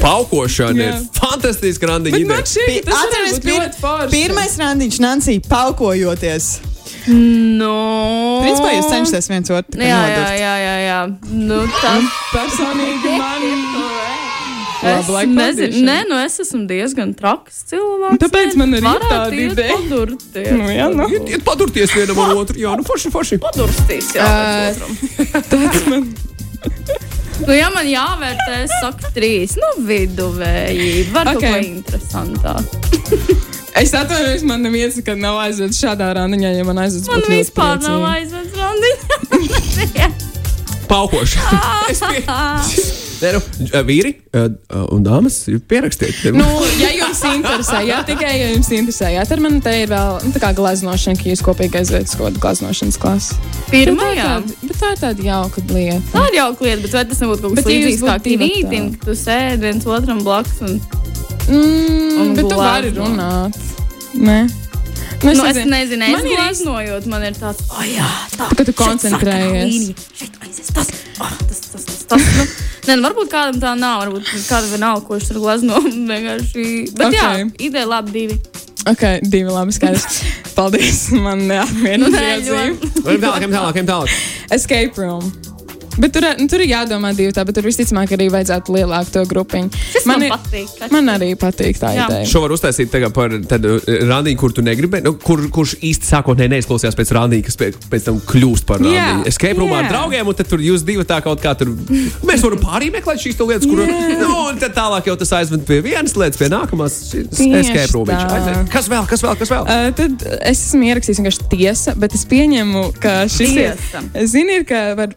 Paukošana 0.00 0.80
Jā. 0.82 0.88
ir 0.88 0.94
fantastiska 1.16 1.86
randiņa 1.90 2.20
man 2.26 2.40
ideja. 2.40 2.46
šķiet, 2.46 2.84
ka 2.84 2.90
tas 2.90 3.04
Atceries, 3.04 3.36
ir 3.36 3.40
pir 3.44 3.60
forši. 3.80 4.10
pirmais 4.14 4.54
randiņš, 4.58 4.98
Nancy, 5.00 5.40
paukojoties. 5.48 6.46
No. 7.10 8.40
Principā 8.44 8.70
jūs 8.76 8.88
cenšaties 8.92 9.28
viens 9.30 9.50
otru 9.50 9.72
tā 9.78 9.84
Jā, 9.88 10.00
jā, 10.10 10.26
jā, 10.36 10.54
jā. 10.60 10.74
jā. 10.84 11.00
Nu, 11.32 11.60
tas 11.80 12.04
Personīgi 12.32 13.14
man. 13.18 13.42
Es 14.80 15.08
nezinu, 15.28 15.82
nē, 15.84 15.96
nu 16.08 16.16
es 16.24 16.38
esmu 16.40 16.62
diezgan 16.68 17.10
traks 17.16 17.64
cilvēks. 17.68 18.16
Tāpēc 18.22 18.56
man 18.56 18.72
ir 18.78 18.80
tāda 18.86 19.28
ideja. 19.36 19.76
Padurties. 19.76 20.50
Nu, 20.56 20.70
jā, 20.72 20.88
nu. 20.96 21.04
Iet- 21.12 21.28
Iet 21.36 21.44
padurties 21.44 21.92
vienam 21.92 22.18
ar 22.24 22.32
otru. 22.40 22.56
Jā, 22.56 22.72
nu 22.80 22.82
forši, 22.88 23.12
forši. 23.12 23.36
Padurstīs, 23.44 24.14
jā. 24.16 24.24
Ā, 24.24 24.72
viens 24.72 24.80
otram. 25.36 26.08
Nu, 27.46 27.54
ja 27.56 27.70
man 27.72 27.86
jāvērtē, 27.88 28.56
es 28.66 28.72
saku 28.82 29.12
trīs. 29.16 29.56
Nu, 29.60 29.70
viduvēji. 29.88 31.06
Var 31.14 31.30
okay. 31.32 31.40
kaut 31.40 31.46
ko 31.46 31.58
interesantāk. 31.64 32.64
Es 33.80 33.94
atvainojos, 33.96 34.42
man 34.48 34.64
neviens 34.66 34.98
nekad 34.98 35.20
nav 35.22 35.38
aizvedis 35.46 35.78
šādā 35.80 36.10
randiņā, 36.18 36.50
ja 36.58 36.66
man 36.68 36.82
aizvedis 36.82 37.08
Man 37.08 37.22
vispār 37.30 37.78
nav 37.80 38.02
priecīgi. 38.04 38.16
aizvedis 38.18 38.54
randiņā. 38.60 40.10
Paukošana. 40.90 41.62
Es 41.90 42.02
pie... 42.02 42.24
Nē, 43.20 43.34
nu, 43.36 43.40
vīri 43.84 44.14
uh, 44.32 44.46
un 44.94 45.02
dāmas 45.04 45.42
pierakstiet. 45.68 46.22
Nu, 46.32 46.46
ja 46.80 46.88
jums 47.10 47.22
interesē, 47.34 47.80
jā, 47.86 47.98
tikai 48.06 48.30
ja 48.38 48.46
jums 48.54 48.70
interesē, 48.74 49.10
jā, 49.14 49.24
tad 49.28 49.42
man 49.42 49.58
te 49.64 49.72
ir 49.82 49.90
vēl 49.90 50.20
nu, 50.24 50.30
tā 50.34 50.40
kā 50.42 50.50
glaznošana, 50.56 51.18
ka 51.20 51.28
jūs 51.30 51.42
kopīgi 51.46 51.80
aizvietat 51.82 52.14
kaut 52.16 52.30
kādu 52.30 52.42
glaznošanas 52.44 52.98
klasi. 53.02 53.34
Ir 53.74 53.92
tāda- 53.98 54.56
bet 54.62 54.76
tā 54.80 54.92
ir 54.94 55.02
tāda 55.02 55.26
jauka 55.26 55.64
lieta. 55.74 56.00
Tā 56.14 56.24
ir 56.30 56.38
jauka 56.40 56.64
lieta, 56.68 56.82
bet 56.86 56.92
vai 56.98 57.04
tas 57.10 57.20
nebūtu 57.24 57.42
kaut 57.42 57.54
kas 57.58 57.64
ja 57.66 57.70
līdzīgs 57.74 58.06
kā 58.06 58.16
tā. 58.16 58.98
ka 58.98 59.04
tu 59.10 59.18
sēdi 59.24 59.60
viens 59.66 59.86
otram 59.86 60.22
blakus? 60.24 60.60
Un... 60.62 60.80
Mm, 61.50 62.20
Un 62.20 62.34
bet 62.36 62.46
tu 62.48 62.56
vari 62.56 62.90
runāt. 62.94 63.56
Nē. 64.14 64.40
Nu, 65.20 65.44
es 65.44 65.58
nezinu, 65.68 66.04
es 66.06 66.16
Man 66.16 66.26
ir 66.26 66.36
glaznojot, 66.38 67.06
man 67.12 67.24
ir 67.28 67.34
tāds, 67.36 67.60
oh, 67.68 67.82
jā, 67.84 68.06
tā. 68.36 68.46
Ka 68.56 68.64
tu 68.64 68.72
koncentrējies. 68.78 69.90
šeit 70.16 70.38
aizies 70.46 70.72
tas, 70.72 70.88
oh, 71.20 71.34
tas, 71.44 71.60
tas, 71.66 71.84
tas, 71.84 72.00
tas. 72.08 72.30
Nu, 72.38 72.46
Nē, 72.88 72.96
nu, 72.96 73.04
varbūt 73.04 73.28
kādam 73.32 73.60
tā 73.60 73.74
nav, 73.76 74.00
varbūt 74.06 74.30
kādam 74.48 74.72
vienalga, 74.72 75.04
ko 75.04 75.18
viņš 75.18 75.28
tur 75.28 75.42
glazno. 75.44 75.82
Vienkārši. 76.12 76.64
Bet 76.96 77.14
jā, 77.14 77.28
Ok. 77.36 77.52
ideja 77.68 77.86
labi 77.90 78.16
divi. 78.16 78.38
Ok, 78.88 79.04
divi 79.28 79.52
labi 79.52 79.76
skaidrs. 79.76 80.22
Paldies. 80.56 81.10
Man 81.12 81.44
neapmienina 81.50 82.08
Nu, 82.08 82.14
nē, 82.16 82.32
ļoti. 82.48 82.90
Ejam 83.04 83.20
tālāk, 83.26 83.44
ejam 83.44 83.54
tālāk, 83.58 83.76
ejam 83.76 83.90
tālāk. 83.92 84.18
Escape 84.56 84.96
room. 85.04 85.28
Bet 86.00 86.12
tur, 86.16 86.24
nu, 86.38 86.46
tur 86.48 86.62
ir 86.64 86.70
jādomā 86.72 87.10
divi 87.16 87.32
tā, 87.36 87.44
bet 87.44 87.54
tur 87.58 87.66
visticamāk 87.68 88.14
arī 88.16 88.30
vajadzētu 88.32 88.72
lielāku 88.72 89.12
to 89.12 89.24
grupiņu. 89.28 89.70
Tas 89.92 90.06
man, 90.08 90.22
ir- 90.24 90.30
man 90.32 90.38
patīk. 90.40 90.68
ka- 90.78 90.88
Man 90.94 91.06
arī 91.12 91.28
patīk 91.36 91.78
tā 91.78 91.90
Jā. 91.94 92.06
ideja. 92.08 92.26
Šo 92.30 92.40
var 92.44 92.50
uztaisīt 92.56 92.90
tagad 92.90 93.12
par 93.12 93.28
tādu 93.30 93.76
randīju, 94.08 94.36
kur 94.40 94.52
tu 94.56 94.62
negribēji, 94.62 95.04
nu, 95.04 95.12
kur, 95.20 95.42
kurš 95.52 95.76
īsti 95.84 96.08
sākotnēji 96.08 96.50
neizklausījās 96.56 96.96
pēc 96.96 97.12
randīja, 97.16 97.44
kas 97.44 97.56
pēc, 97.60 97.76
pēc 97.92 98.04
tam 98.08 98.20
kļūst 98.20 98.66
par 98.66 98.80
randīju. 98.80 99.26
Escape 99.30 99.60
roomā 99.60 99.84
ar 99.84 99.90
draugiem, 99.92 100.26
un 100.26 100.34
tad 100.34 100.48
tur 100.48 100.58
jūs 100.64 100.84
divi 100.84 101.04
tā 101.04 101.20
kaut 101.22 101.40
kā 101.44 101.56
tur. 101.58 101.68
Mēs 102.26 102.40
varam 102.44 102.58
pārī 102.64 102.90
meklēt 102.94 103.20
šīs 103.20 103.36
te 103.36 103.44
lietas, 103.44 103.66
kur. 103.68 103.84
Nu, 104.20 104.30
un 104.48 104.58
tad 104.58 104.74
tālāk 104.74 105.04
jau 105.10 105.16
tas 105.20 105.30
aizved 105.36 105.64
pie 105.68 105.80
vienas 105.84 106.16
lietas, 106.16 106.38
pie 106.40 106.48
nākamās. 106.48 106.96
roomīša. 107.94 108.26
tā. 108.28 108.36
Aizved. 108.40 108.70
Kas 108.72 108.88
vēl, 108.88 109.06
kas 109.08 109.22
vēl, 109.22 109.36
kas 109.38 109.48
vēl? 109.52 109.62
Uh, 109.68 109.90
tad 109.92 110.26
es 110.42 110.64
esmu 110.70 110.88
ierakstījis 110.90 111.20
vienkārši 111.20 111.48
tiesa, 111.52 111.94
bet 111.98 112.14
es 112.14 112.24
pieņemu, 112.24 112.84
ka 113.00 113.24
šis 113.30 113.54
Tiesa. 113.54 114.02
ir. 114.02 114.10
Es 114.14 114.30
zinu, 114.32 114.60
ir, 114.60 114.64
ka 114.64 114.94
var. 114.98 115.14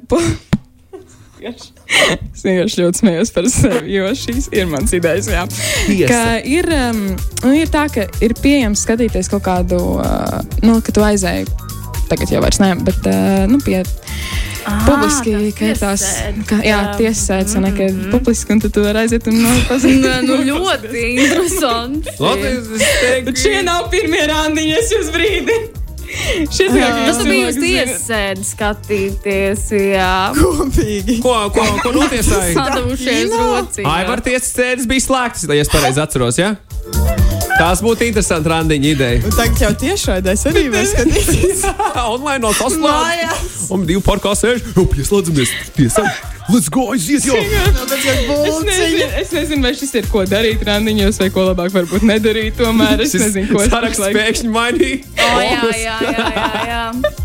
Es 1.52 2.44
vienkārši 2.46 2.82
ļoti 2.84 3.02
smējos 3.04 3.32
par 3.36 3.50
sevi, 3.52 3.94
jo 3.98 4.08
šīs 4.18 4.50
ir 4.56 4.66
mans 4.72 4.94
idejas. 4.96 5.28
Jā. 5.28 5.44
Ka 6.10 6.24
ir, 6.48 6.70
um, 6.72 7.04
nu, 7.44 7.54
ir 7.58 7.68
tā, 7.74 7.86
ka 7.94 8.08
ir 8.24 8.34
pieejams 8.42 8.86
skatīties 8.88 9.30
kaut 9.32 9.44
kādu, 9.46 9.80
uh, 10.00 10.40
nu, 10.64 10.80
ka 10.86 10.96
tu 10.96 11.04
aizēji 11.06 11.48
tagad 12.10 12.30
jau 12.34 12.42
vairs 12.44 12.60
ne, 12.62 12.74
bet 12.86 13.06
uh, 13.10 13.46
nu, 13.50 13.60
pie. 13.64 13.84
Publiski, 14.64 15.34
ka 15.58 15.66
ir 15.74 15.80
tās 15.80 16.04
ka, 16.48 16.62
jā, 16.64 16.78
tiesasēdes, 16.96 17.58
un 17.60 17.66
ka 17.76 17.84
Mhm. 17.84 18.12
publiski, 18.14 18.54
un 18.56 18.62
tu 18.64 18.70
tur 18.72 18.96
aiziet 18.96 19.28
un 19.28 19.42
Nē, 19.44 20.14
nu 20.24 20.38
ļoti 20.48 21.02
interesanti. 21.18 22.14
Labi, 22.24 22.48
es 22.48 22.70
teiktu, 23.04 23.26
Bet 23.28 23.42
šie 23.44 23.58
nav 23.68 23.90
pirmie 23.92 24.24
randiņi, 24.32 24.78
es 24.80 24.94
jūs 24.96 25.12
brīdi. 25.12 25.58
Tas 27.08 27.24
bija 27.26 27.48
uz 27.50 27.58
tiesas 27.60 28.04
sēdi 28.08 28.46
skatīties, 28.48 29.66
jā. 29.94 30.14
Kopīgi. 30.38 31.20
Ko, 31.24 31.36
ko, 31.56 31.66
ko 31.84 31.96
notiesāja? 31.96 32.54
Sadavušies 32.60 33.34
rocī. 33.34 33.88
Ai, 33.88 34.04
var 34.10 34.24
tiesas 34.26 34.54
sēdes 34.54 34.90
bija 34.90 35.08
slēgtas, 35.08 35.50
ja 35.50 35.66
es 35.66 35.74
pareizi 35.74 36.04
atceros, 36.04 36.40
jā? 36.42 36.54
Ja? 36.54 36.73
Tās 37.54 37.82
būtu 37.86 38.08
interesanti 38.08 38.50
randiņa 38.50 38.92
ideja. 38.96 39.22
Un 39.30 39.34
tagad 39.38 39.62
jau 39.62 39.72
tiešraidēs 39.84 40.46
arī 40.50 40.64
var 40.74 40.86
skatīties. 40.90 41.64
Online 42.02 42.42
no 42.44 42.52
Saslavas. 42.58 43.08
Mājās. 43.08 43.66
Un 43.74 43.86
divi 43.90 44.02
parkā 44.04 44.34
sēž. 44.38 44.64
Jau 44.74 44.88
pieslēdzamies 44.90 45.54
tiesai. 45.78 46.08
Let's 46.52 46.68
go, 46.68 46.90
aiziet 46.92 47.24
jau! 47.24 47.38
Nu, 47.40 47.86
tas 47.88 48.02
Es 48.04 48.58
nezinu, 48.68 49.06
es 49.22 49.30
nezinu, 49.32 49.62
vai 49.64 49.72
šis 49.80 49.94
ir 49.96 50.10
ko 50.12 50.26
darīt 50.28 50.66
randiņos, 50.68 51.22
vai 51.22 51.30
ko 51.32 51.46
labāk 51.48 51.72
varbūt 51.72 52.04
nedarīt. 52.10 52.58
Tomēr 52.60 53.06
es 53.06 53.16
nezinu, 53.16 53.48
ko 53.54 53.62
es 53.64 53.72
saraksts 53.72 54.02
pašlaik- 54.02 54.18
pēkšņi 54.20 54.52
mainīja. 54.52 54.98
O, 55.24 55.40
jā, 55.40 55.62
jā, 55.80 55.98
jā, 56.04 56.26
jā, 56.36 56.66
jā. 56.74 56.84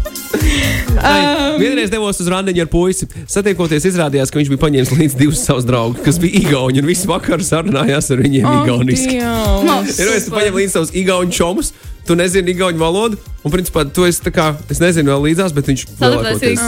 Ai, 0.98 1.58
Vienreiz 1.58 1.90
devos 1.92 2.18
uz 2.22 2.28
randiņu 2.30 2.64
ar 2.64 2.70
puisi. 2.70 3.08
Satiekoties, 3.30 3.86
izrādījās, 3.90 4.32
ka 4.32 4.40
viņš 4.40 4.50
bija 4.52 4.62
paņēmis 4.64 4.94
līdzi 4.94 5.20
divus 5.20 5.42
savus 5.46 5.66
draugus, 5.68 6.02
kas 6.04 6.18
bija 6.22 6.42
Igauni. 6.42 6.82
Un 6.82 6.90
visu 6.90 7.10
vakaru 7.10 7.44
sarunājās 7.46 8.10
ar 8.14 8.22
viņiem 8.24 8.48
Ak, 8.48 8.66
Igauniski. 8.66 9.18
Ir 9.18 10.10
jau 10.10 10.16
es 10.16 10.28
paņēmu 10.32 10.62
līdzi 10.62 10.74
savus 10.74 10.94
Igaunu 10.98 11.34
čomus. 11.34 11.72
Tu 12.08 12.14
nezini 12.16 12.54
Igaunu 12.54 12.78
valodu, 12.80 13.18
un 13.44 13.52
principā 13.52 13.82
tu 13.92 14.06
esi 14.08 14.22
tā 14.24 14.30
kā, 14.32 14.46
es 14.72 14.78
nezinu 14.80 15.12
vēl 15.12 15.26
līdzās, 15.28 15.52
bet 15.52 15.66
viņš 15.68 15.82
lielākoties 16.00 16.62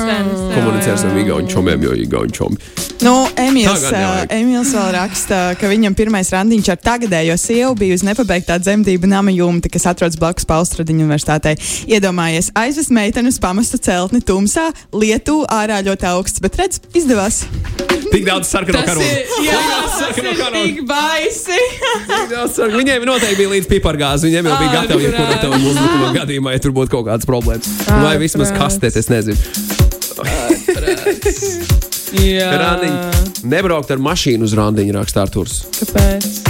komunicē 0.53 0.92
ar 0.98 1.16
Igaunu 1.22 1.48
čomiem, 1.48 1.87
jo 1.87 1.94
Igaunu 1.96 2.35
čomi. 2.37 2.59
Nu, 3.00 3.14
Emīls, 3.40 3.87
uh, 3.88 4.26
Emīls 4.29 4.74
vēl 4.76 4.90
raksta, 4.98 5.38
ka 5.57 5.70
viņam 5.70 5.94
pirmais 5.96 6.29
randiņš 6.35 6.68
ar 6.74 6.81
tagadējo 6.85 7.38
sievu 7.40 7.72
bija 7.81 7.96
uz 7.96 8.05
nepabeigtā 8.05 8.59
dzemdību 8.61 9.09
nama 9.09 9.33
jumta, 9.33 9.70
kas 9.72 9.88
atrodas 9.88 10.18
blakus 10.20 10.44
Paustradiņu 10.44 11.07
universitātei. 11.07 11.57
Iedomājies, 11.88 12.50
aizvest 12.61 12.92
meiteni 12.92 13.33
uz 13.33 13.40
pamestu 13.40 13.81
celtni 13.81 14.20
tumsā, 14.20 14.68
lietu 14.92 15.38
ārā 15.48 15.81
ļoti 15.88 16.11
augsts, 16.12 16.44
bet 16.44 16.61
redz, 16.61 16.83
izdevās. 16.92 17.46
Tik 18.11 18.24
daudz 18.26 18.50
sarkano 18.50 18.83
Tas 18.83 18.90
karogu. 18.90 19.09
jā, 19.46 19.57
tas 19.70 19.96
Sarkano 20.00 20.61
ir 20.61 20.74
tik 20.74 20.85
baisi. 20.88 21.57
Tik 22.11 22.29
daudz 22.35 22.57
sarkano- 22.59 22.81
Viņiem 22.83 23.05
noteikti 23.09 23.38
bija 23.38 23.53
līdz 23.55 23.68
pipargāzi. 23.70 24.29
Viņiem 24.29 24.48
jau 24.50 24.57
bija 24.61 24.72
gatavi 24.81 25.07
jebkurā 25.07 25.29
Ārprāts. 25.30 25.30
Tavam 25.38 25.66
uzbrukumā 25.71 26.11
gadījumā, 26.19 26.55
ja 26.57 26.62
tur 26.64 26.75
būtu 26.77 26.95
kaut 26.97 27.07
kādas 27.09 27.29
problēmas. 27.29 27.71
Vai 27.88 28.16
vismaz 28.23 28.51
kastēt, 28.57 28.99
es 29.01 29.11
nezinu. 29.12 29.38
Jā, 32.21 32.51
Randiņu. 32.59 33.45
Nebraukt 33.51 33.93
ar 33.95 34.03
mašīnu 34.03 34.49
uz 34.49 34.57
randiņu, 34.59 34.97
rakstā 34.99 35.23
Arturs. 35.29 35.62
Kāpēc? 35.79 36.50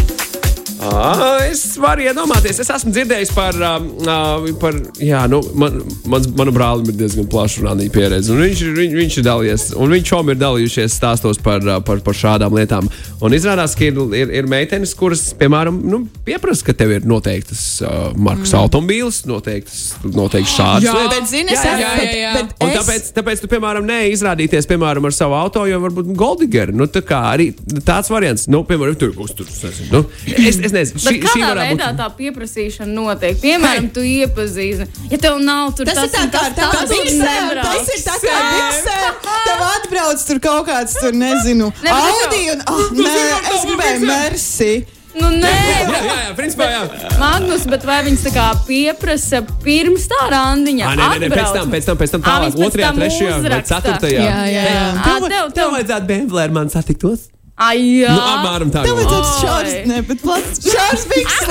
Ā, 0.81 1.41
Es 1.51 1.75
varu 1.81 2.05
iedomāties, 2.07 2.61
es 2.63 2.71
esmu 2.73 2.93
dzirdējis 2.95 3.33
par, 3.35 3.57
um, 3.59 3.89
ā, 4.09 4.17
par 4.61 4.77
jā, 5.03 5.23
nu, 5.31 5.41
man, 5.59 5.81
mans, 6.09 6.29
manu 6.39 6.53
brālim 6.55 6.89
ir 6.93 6.97
diezgan 7.01 7.27
plaša 7.31 7.65
randiņa 7.67 7.93
pieredze. 7.95 8.33
un 8.33 8.41
Viņš, 8.45 8.63
viņ, 8.77 8.95
viņš 8.97 9.19
ir 9.21 9.27
dalījies, 9.27 9.65
un 9.81 9.95
viņš 9.95 10.13
šom 10.13 10.33
ir 10.33 10.39
dalījušies 10.41 10.97
stāstos 10.97 11.41
par, 11.43 11.65
ā, 11.65 11.81
par, 11.85 12.01
par 12.07 12.17
šādām 12.17 12.57
lietām. 12.57 12.89
Un 13.21 13.35
izrādās, 13.37 13.75
ka 13.77 13.89
ir, 13.89 13.99
ir, 14.17 14.33
ir 14.41 14.49
meitenes, 14.51 14.95
kuras, 14.97 15.27
piemēram, 15.41 15.83
nu, 15.91 16.03
pieprasa, 16.27 16.65
ka 16.71 16.77
tev 16.77 16.95
ir 16.97 17.09
noteiktas 17.09 17.65
uh, 17.85 18.15
markas 18.17 18.55
mm. 18.55 18.61
automobīls, 18.63 19.23
noteiktas, 19.29 19.83
noteiktas 20.07 20.57
šādas 20.57 20.87
Jā. 20.87 20.97
lietas. 20.97 21.19
Bet, 21.19 21.31
zini, 21.33 21.57
es 21.57 21.67
Jā, 21.67 21.75
jā, 21.77 21.93
jā, 21.99 22.15
jā. 22.17 22.33
bet, 22.39 22.55
bet 22.63 22.77
tāpēc, 22.79 23.11
tāpēc 23.19 23.45
tu, 23.45 23.51
piemēram, 23.53 23.89
neizrādīties 23.91 24.71
piemēram, 24.71 25.11
ar 25.11 25.17
savu 25.17 25.37
auto, 25.37 25.67
jo 25.69 25.83
varbūt 25.85 26.15
Goldigeri. 26.17 26.77
Nu, 26.77 26.89
tā 26.89 27.05
kā 27.05 27.21
arī 27.35 27.51
tāds 27.85 28.13
variants, 28.13 28.47
nu, 28.53 28.63
piemēram, 28.69 28.97
tur 29.01 29.13
būs 29.19 29.37
tur. 29.37 29.51
es 29.51 29.63
nezinu, 29.67 29.91
Nu, 29.91 30.05
es, 30.31 30.61
es 30.70 30.70
nezinu, 30.77 31.01
Bet 31.01 31.07
šī, 31.07 31.15
šī 31.15 31.23
kādā 31.25 31.49
varētu 31.51 31.73
veidā 31.75 31.89
būt. 31.91 31.99
tā 32.01 32.07
pieprasīšana 32.21 32.93
notiek? 32.97 33.41
Piemēram, 33.43 33.89
tu 33.95 34.05
iepazīsti. 34.07 34.87
Ja 35.11 35.19
tev 35.25 35.41
nav 35.45 35.73
tur 35.79 35.89
Tas 35.91 35.99
ir 36.05 36.13
tā 36.15 36.25
kā 36.31 36.45
tas, 36.55 36.77
tā 36.77 36.85
biksēm, 36.93 37.51
tas 37.63 37.91
ir 37.97 38.05
tā 38.07 38.17
kā 38.23 38.37
biksēm. 38.55 39.19
Tev 39.49 39.67
atbrauc 39.73 40.25
tur 40.29 40.41
kaut 40.47 40.71
kāds, 40.71 40.97
tur 41.01 41.13
nezinu, 41.17 41.73
Ne, 41.85 41.91
es 41.91 42.23
Audi 42.23 42.47
un, 42.55 42.65
ah, 42.67 42.89
nē, 42.97 43.19
es 43.55 43.69
gribēju 43.69 44.09
Mersi. 44.09 44.73
Nu, 45.11 45.27
nē, 45.27 45.51
Jā, 45.51 45.79
jā, 45.91 46.01
jā, 46.07 46.35
principā, 46.39 46.69
jā. 46.71 46.83
Magnus, 47.19 47.65
bet 47.67 47.83
vai 47.83 47.97
viņas 48.07 48.21
tā 48.29 48.31
kā 48.31 48.45
pieprasa 48.63 49.41
pirms 49.65 50.05
tā 50.07 50.21
randiņa? 50.31 50.85
Ā, 50.87 50.93
nē, 50.95 51.09
nē, 51.11 51.19
nē, 51.25 51.31
pēc 51.35 51.51
tam, 51.57 51.73
pēc 51.73 51.89
tam, 51.89 51.99
pēc 51.99 52.13
tam 52.15 52.23
Ā, 52.23 52.27
tālāk, 52.29 52.61
otrajā, 52.69 52.93
trešajā 52.95 53.59
ceturtajā. 53.73 54.23
Jā, 54.23 54.39
jā, 54.55 54.63
jā. 54.71 54.85
Tev, 55.03 55.27
tev, 55.27 55.27
tev 55.35 55.51
tev, 55.59 55.73
vajadzētu 55.75 56.11
BMW 56.13 56.43
ar 56.45 56.55
mani 56.55 56.71
satiktos. 56.77 57.27
Ai, 57.61 57.81
jā. 58.01 58.13
Nu, 58.17 58.21
apmēram 58.25 58.71
tā. 58.73 58.83
Tev 58.87 58.97
vajadzētu 58.97 59.33
šāds, 59.43 59.75
ne, 59.91 59.99
bet 60.09 60.23
plats 60.25 60.63
šāds. 60.65 61.03
Beigās. 61.11 61.51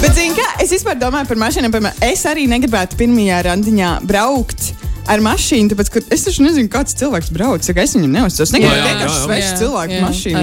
Bet, 0.00 0.12
zini, 0.14 0.36
kā 0.38 0.46
es 0.62 0.70
vispār 0.76 0.98
domāju 1.00 1.26
par 1.32 1.40
mašīnām, 1.42 1.74
piemēram, 1.74 2.04
es 2.06 2.22
arī 2.30 2.46
negribētu 2.50 3.00
pirmajā 3.00 3.42
randiņā 3.48 3.96
braukt. 4.06 4.70
Ar 5.10 5.22
mašīnu, 5.24 5.72
tāpēc, 5.72 5.88
ka 5.90 6.02
es 6.14 6.22
taču 6.26 6.44
nezinu, 6.44 6.70
kāds 6.70 6.94
cilvēks 6.98 7.32
brauc. 7.34 7.64
Saka, 7.66 7.82
es 7.82 7.96
viņam 7.96 8.12
neuzticos. 8.14 8.52
Jā, 8.54 8.74
vienkārši 8.84 9.56
cilvēku 9.58 9.96
jā. 9.96 10.02
mašīnā. 10.04 10.42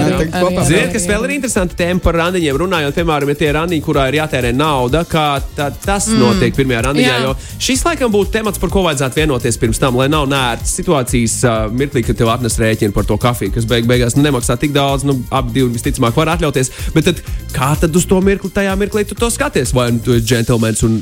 Ziniet, 0.68 0.90
kas 0.92 1.06
vēl 1.08 1.24
ir 1.24 1.34
interesanti 1.38 1.78
tēma 1.78 2.02
par 2.04 2.18
randiņiem, 2.20 2.58
runājot, 2.60 2.96
piemēram, 2.98 3.32
ja 3.32 3.38
tie 3.40 3.48
randiņi, 3.56 3.84
kurā 3.86 4.08
ir 4.10 4.18
jātērē 4.18 4.52
nauda, 4.56 5.04
kā 5.08 5.26
tā, 5.56 5.70
tas 5.84 6.10
mm. 6.10 6.20
notiek 6.20 6.56
pirmajā 6.58 6.82
randiņā. 6.88 7.14
Jā. 7.14 7.22
Jo 7.24 7.34
šis 7.68 7.84
laikam 7.86 8.12
būtu 8.12 8.32
temats, 8.34 8.60
par 8.60 8.72
ko 8.72 8.84
vajadzētu 8.86 9.22
vienoties 9.22 9.58
pirms 9.60 9.80
tam, 9.80 9.96
lai 9.98 10.08
nav 10.12 10.28
nērtas 10.30 10.74
situācijas 10.78 11.38
uh, 11.48 11.58
mirklī, 11.72 12.04
kad 12.06 12.18
tev 12.20 12.32
atnes 12.32 12.58
rēķinu 12.60 12.94
par 12.96 13.08
to 13.08 13.16
kafiju, 13.20 13.54
kas 13.56 13.68
beig 13.68 13.88
beigās 13.88 14.18
nu, 14.18 14.24
nemaksā 14.26 14.58
tik 14.60 14.74
daudz, 14.76 15.06
nu, 15.08 15.16
ap 15.34 15.48
divi 15.54 15.72
visticamāk 15.74 16.16
var 16.18 16.34
atļauties. 16.36 16.72
Bet 16.96 17.08
tad, 17.08 17.22
kā 17.56 17.72
tad 17.80 17.96
uz 17.96 18.06
to 18.08 18.20
mirkli, 18.24 18.52
tajā 18.52 18.76
mirklī 18.80 19.06
tu 19.08 19.18
to 19.18 19.30
skaties? 19.32 19.72
Vai 19.76 19.90
nu 19.96 20.04
tu 20.04 20.16
esi 20.16 20.28
džentlmenis 20.28 20.84
un 20.88 21.00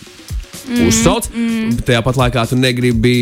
mm, 0.69 0.89
uzsauc, 0.89 1.29
mm. 1.33 1.79
tajā 1.87 2.03
pat 2.07 2.19
laikā 2.21 2.47
tu 2.51 2.59
negribi 2.59 3.17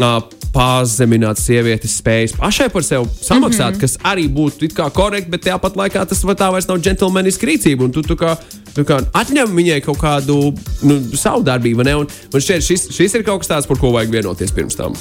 uh, 0.00 0.18
pazemināt 0.54 1.40
sievietes 1.40 1.98
spējas 2.00 2.34
pašai 2.38 2.68
par 2.72 2.84
sevi 2.86 3.08
samaksāt, 3.20 3.74
mm 3.74 3.76
-hmm. 3.76 3.80
kas 3.80 3.98
arī 4.04 4.28
būtu 4.32 4.90
korekti, 4.94 5.30
bet 5.30 5.44
tajā 5.44 5.58
pat 5.58 5.76
laikā 5.76 6.06
tas 6.06 6.24
tā 6.24 6.50
vairs 6.52 6.68
nav 6.68 6.78
džentlmeniska 6.78 7.46
rīcība. 7.46 7.92
Tu, 7.92 8.02
tu 8.02 8.14
kā, 8.16 8.36
tu 8.74 8.84
kā 8.84 9.00
atņem 9.12 9.54
viņai 9.54 9.80
kaut 9.84 9.98
kādu 9.98 10.54
nu, 10.82 11.00
savu 11.14 11.42
darbību, 11.42 11.84
ne? 11.84 11.96
Un, 11.96 12.06
un 12.34 12.40
šķiet, 12.40 12.62
šis, 12.62 12.88
šis 12.92 13.14
ir 13.14 13.22
kaut 13.22 13.40
kas 13.40 13.48
tāds, 13.48 13.68
par 13.68 13.78
ko 13.78 13.90
vajag 13.90 14.10
vienoties 14.10 14.52
pirms 14.52 14.76
tam. 14.76 14.94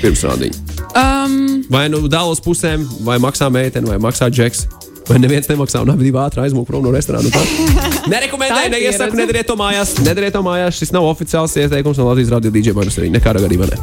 Pirms 0.00 0.24
rādiņa. 0.24 0.54
Um, 0.94 1.64
Vai 1.70 1.88
nu 1.88 2.08
dalos 2.08 2.40
pusēm, 2.40 2.86
vai 3.04 3.18
maksā 3.18 3.50
meitene, 3.50 3.86
vai 3.86 3.98
maksā 3.98 4.30
džeks. 4.30 4.66
Vai 5.08 5.18
neviens 5.22 5.48
nemaksā, 5.48 5.80
un 5.84 5.94
abi 5.94 6.10
ātri 6.20 6.42
aizmūg 6.44 6.66
prom 6.68 6.82
no 6.84 6.92
restorāna. 6.92 7.30
Tā. 7.32 7.40
Tā 7.40 8.12
Nerekomendēju, 8.12 8.72
neiesaku, 8.74 9.16
nedariet 9.16 9.48
to 9.48 9.56
mājās. 9.58 9.94
Nedariet 10.04 10.36
to 10.36 10.42
mājās. 10.44 10.76
Šis 10.80 10.92
nav 10.92 11.08
oficiāls 11.08 11.56
ieteikums 11.60 12.00
no 12.00 12.08
Latvijas 12.10 12.34
radio 12.34 12.52
DJ 12.52 12.76
manas 12.76 12.98
arī. 13.00 13.08
Nekādā 13.14 13.42
gadījumā 13.44 13.70
ne. 13.72 13.76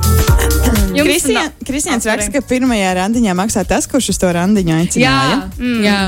Kristians 1.66 2.08
raksta, 2.08 2.32
ka 2.38 2.46
pirmajā 2.46 2.94
randiņā 3.02 3.36
maksā 3.38 3.66
tas, 3.68 3.90
kurš 3.90 4.14
uz 4.14 4.22
to 4.22 4.32
randiņu 4.38 4.72
jā, 4.72 4.80
aicināja. 4.86 5.42
jā, 5.84 6.00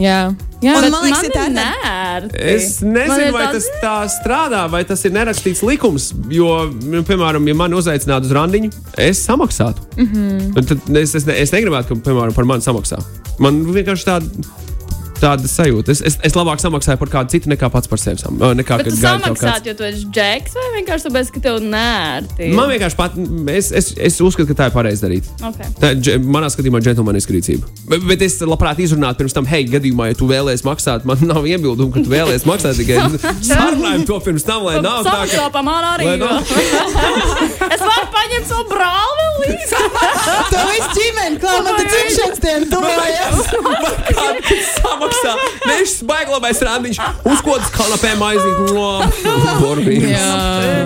jā. 0.00 0.20
jā. 0.64 0.74
Un 0.76 0.90
man 0.92 1.04
liekas, 1.06 1.24
ir 1.28 1.34
tā- 1.34 1.46
nērti. 1.54 2.40
Es 2.54 2.80
Man 2.82 2.92
nezinu, 2.96 3.26
ir 3.28 3.32
vai 3.36 3.46
tas 3.54 3.66
tā 3.82 3.94
strādā, 4.16 4.62
vai 4.72 4.82
tas 4.88 5.04
ir 5.04 5.12
nerakstīts 5.14 5.62
likums. 5.66 6.10
Jo, 6.32 6.66
nu, 6.82 7.02
piemēram, 7.06 7.46
ja 7.48 7.54
man 7.54 7.72
uzaicinātu 7.76 8.28
uz 8.30 8.32
randiņu, 8.38 8.72
es 8.98 9.22
samaksātu. 9.26 9.84
Mm 9.96 10.02
Mhm. 10.04 10.38
-hmm. 10.54 10.66
Tad 10.68 10.96
es, 10.96 11.14
es, 11.14 11.26
ne- 11.26 11.38
es 11.40 11.50
negribētu, 11.52 11.88
ka 11.88 11.94
piemēram, 12.10 12.34
par 12.34 12.44
mani 12.44 12.62
samaksā. 12.62 12.98
Man 13.38 13.64
vienkārši 13.64 14.04
tāda. 14.04 14.26
Tāda 15.20 15.48
sajūta. 15.50 15.92
Es, 15.92 16.00
es, 16.06 16.14
es 16.24 16.36
labāk 16.38 16.62
samaksāju 16.62 16.96
par 17.02 17.10
kādu 17.12 17.34
citu 17.34 17.50
nekā 17.52 17.68
pats 17.72 17.90
par 17.90 18.00
sevi. 18.00 18.20
Sam, 18.22 18.38
nekā, 18.56 18.78
Bet 18.80 18.86
kad 18.88 18.94
tu 18.94 19.00
samaksāt, 19.00 19.66
jo 19.68 19.74
tu 19.76 19.84
esi 19.84 20.06
džeks, 20.08 20.54
vai 20.56 20.68
vienkārši 20.78 21.06
tāpēc, 21.08 21.32
ka 21.34 21.42
tev 21.44 21.58
nērti? 21.64 22.48
Man 22.56 22.70
vienkārši 22.72 22.96
pat, 22.98 23.18
es, 23.52 23.68
es, 23.76 23.90
es 24.00 24.16
uzskatu, 24.24 24.48
ka 24.50 24.56
tā 24.62 24.68
ir 24.70 24.74
pareizi 24.78 25.04
darīt. 25.04 25.28
Okay. 25.50 25.68
Tā 25.82 25.92
dže- 25.98 26.16
manā 26.24 26.48
skatījumā 26.52 26.80
džentlmeniska 26.84 27.34
rīcība. 27.36 27.68
Bet, 27.90 28.06
bet 28.08 28.24
es 28.24 28.38
labprāt 28.40 28.80
izrunātu 28.80 29.20
pirms 29.20 29.36
tam, 29.36 29.48
hei, 29.50 29.66
gadījumā, 29.68 30.08
ja 30.10 30.16
tu 30.18 30.28
vēlēsies 30.30 30.64
maksāt, 30.64 31.04
man 31.08 31.20
nav 31.28 31.44
iebildumu, 31.48 31.92
ka 31.94 32.04
tu 32.06 32.12
vēlēsies 32.14 32.48
maksāt 32.48 32.80
tikai 32.80 32.96
sarunājam 33.50 34.06
to 34.08 34.20
pirms 34.24 34.48
tam, 34.48 34.64
lai 34.70 34.78
nav 34.84 35.04
tā, 35.04 35.18
ka. 35.28 35.62
Man 35.66 35.84
arī. 35.92 36.08
Nav- 36.16 36.40
es 37.76 37.84
varu 37.84 38.08
paņemt 38.16 38.48
savu 38.48 38.64
brāli 38.72 39.28
līdzi. 39.44 39.84
To 40.50 40.60
viss 40.66 40.88
ģimene, 40.96 41.36
kā 41.40 41.52
man 41.62 41.76
te 41.78 41.84
dzimšanas 41.86 42.40
diena 42.42 42.66
tuvojas. 42.70 43.38
Kāds 44.10 44.70
samaksā? 44.80 45.09
Viņš 45.70 45.92
spaiglabais 46.00 46.60
randiņš, 46.66 47.00
uzkodas 47.30 47.70
kanapē 47.74 48.14
maizīt. 48.20 48.74
Burvīgs. 49.60 50.26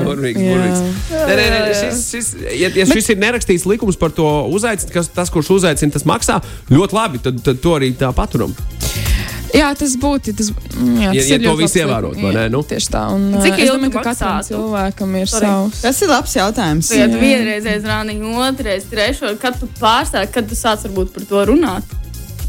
Burvīgs, 0.05 0.41
burvīgs. 0.45 0.83
Nē, 1.15 1.35
nē, 1.39 1.47
nē, 1.55 1.61
šis, 1.81 2.03
šis, 2.15 2.31
ja, 2.61 2.71
ja 2.75 2.87
šis 2.91 3.13
ir 3.15 3.21
nerakstīts 3.23 3.67
likums 3.71 3.99
par 4.01 4.13
to 4.15 4.27
uzaicinājumu, 4.55 4.95
kas 4.99 5.11
tas, 5.15 5.33
kurš 5.35 5.53
uzaicina, 5.59 5.95
tas 5.95 6.07
maksā 6.09 6.41
ļoti 6.73 6.99
labi, 6.99 7.23
tad, 7.25 7.41
tad 7.47 7.63
to 7.65 7.77
arī 7.79 7.93
tā 7.99 8.11
paturam. 8.17 8.55
Jā, 9.55 9.69
tas 9.79 9.93
būtu. 10.03 10.33
Tas, 10.35 10.49
mm, 10.51 10.95
jā, 10.99 11.03
Ja- 11.05 11.13
tas 11.15 11.29
ja 11.31 11.37
ir 11.39 11.45
to 11.47 11.53
labs 11.55 11.75
ievērot, 11.79 12.17
vai 12.19 12.33
ne, 12.35 12.49
nu? 12.51 12.63
Tieši 12.67 12.89
tā. 12.91 13.05
Un, 13.15 13.29
Cik 13.39 13.61
ilgi 13.63 13.71
domāju, 13.71 13.93
ka 13.95 14.03
katram 14.09 14.41
cilvēkam 14.49 15.13
ir 15.21 15.29
Sorry. 15.31 15.47
savs. 15.47 15.83
Tas 15.85 16.03
ir 16.03 16.09
labs 16.11 16.35
jautājums. 16.35 16.91
Vai 16.91 17.07
tu 17.13 17.21
vienreizēji 17.23 17.85
rāniņu, 17.87 18.33
otrreiz, 18.49 18.89
trešo, 18.91 19.31
kad 19.39 19.61
tu 19.61 19.69
pārstāji, 19.79 20.33
kad 20.35 20.49
tu 20.51 20.59
sāc 20.59 20.83
varbūt 20.89 21.15
par 21.15 21.29
to 21.31 21.45
runāt? 21.53 21.95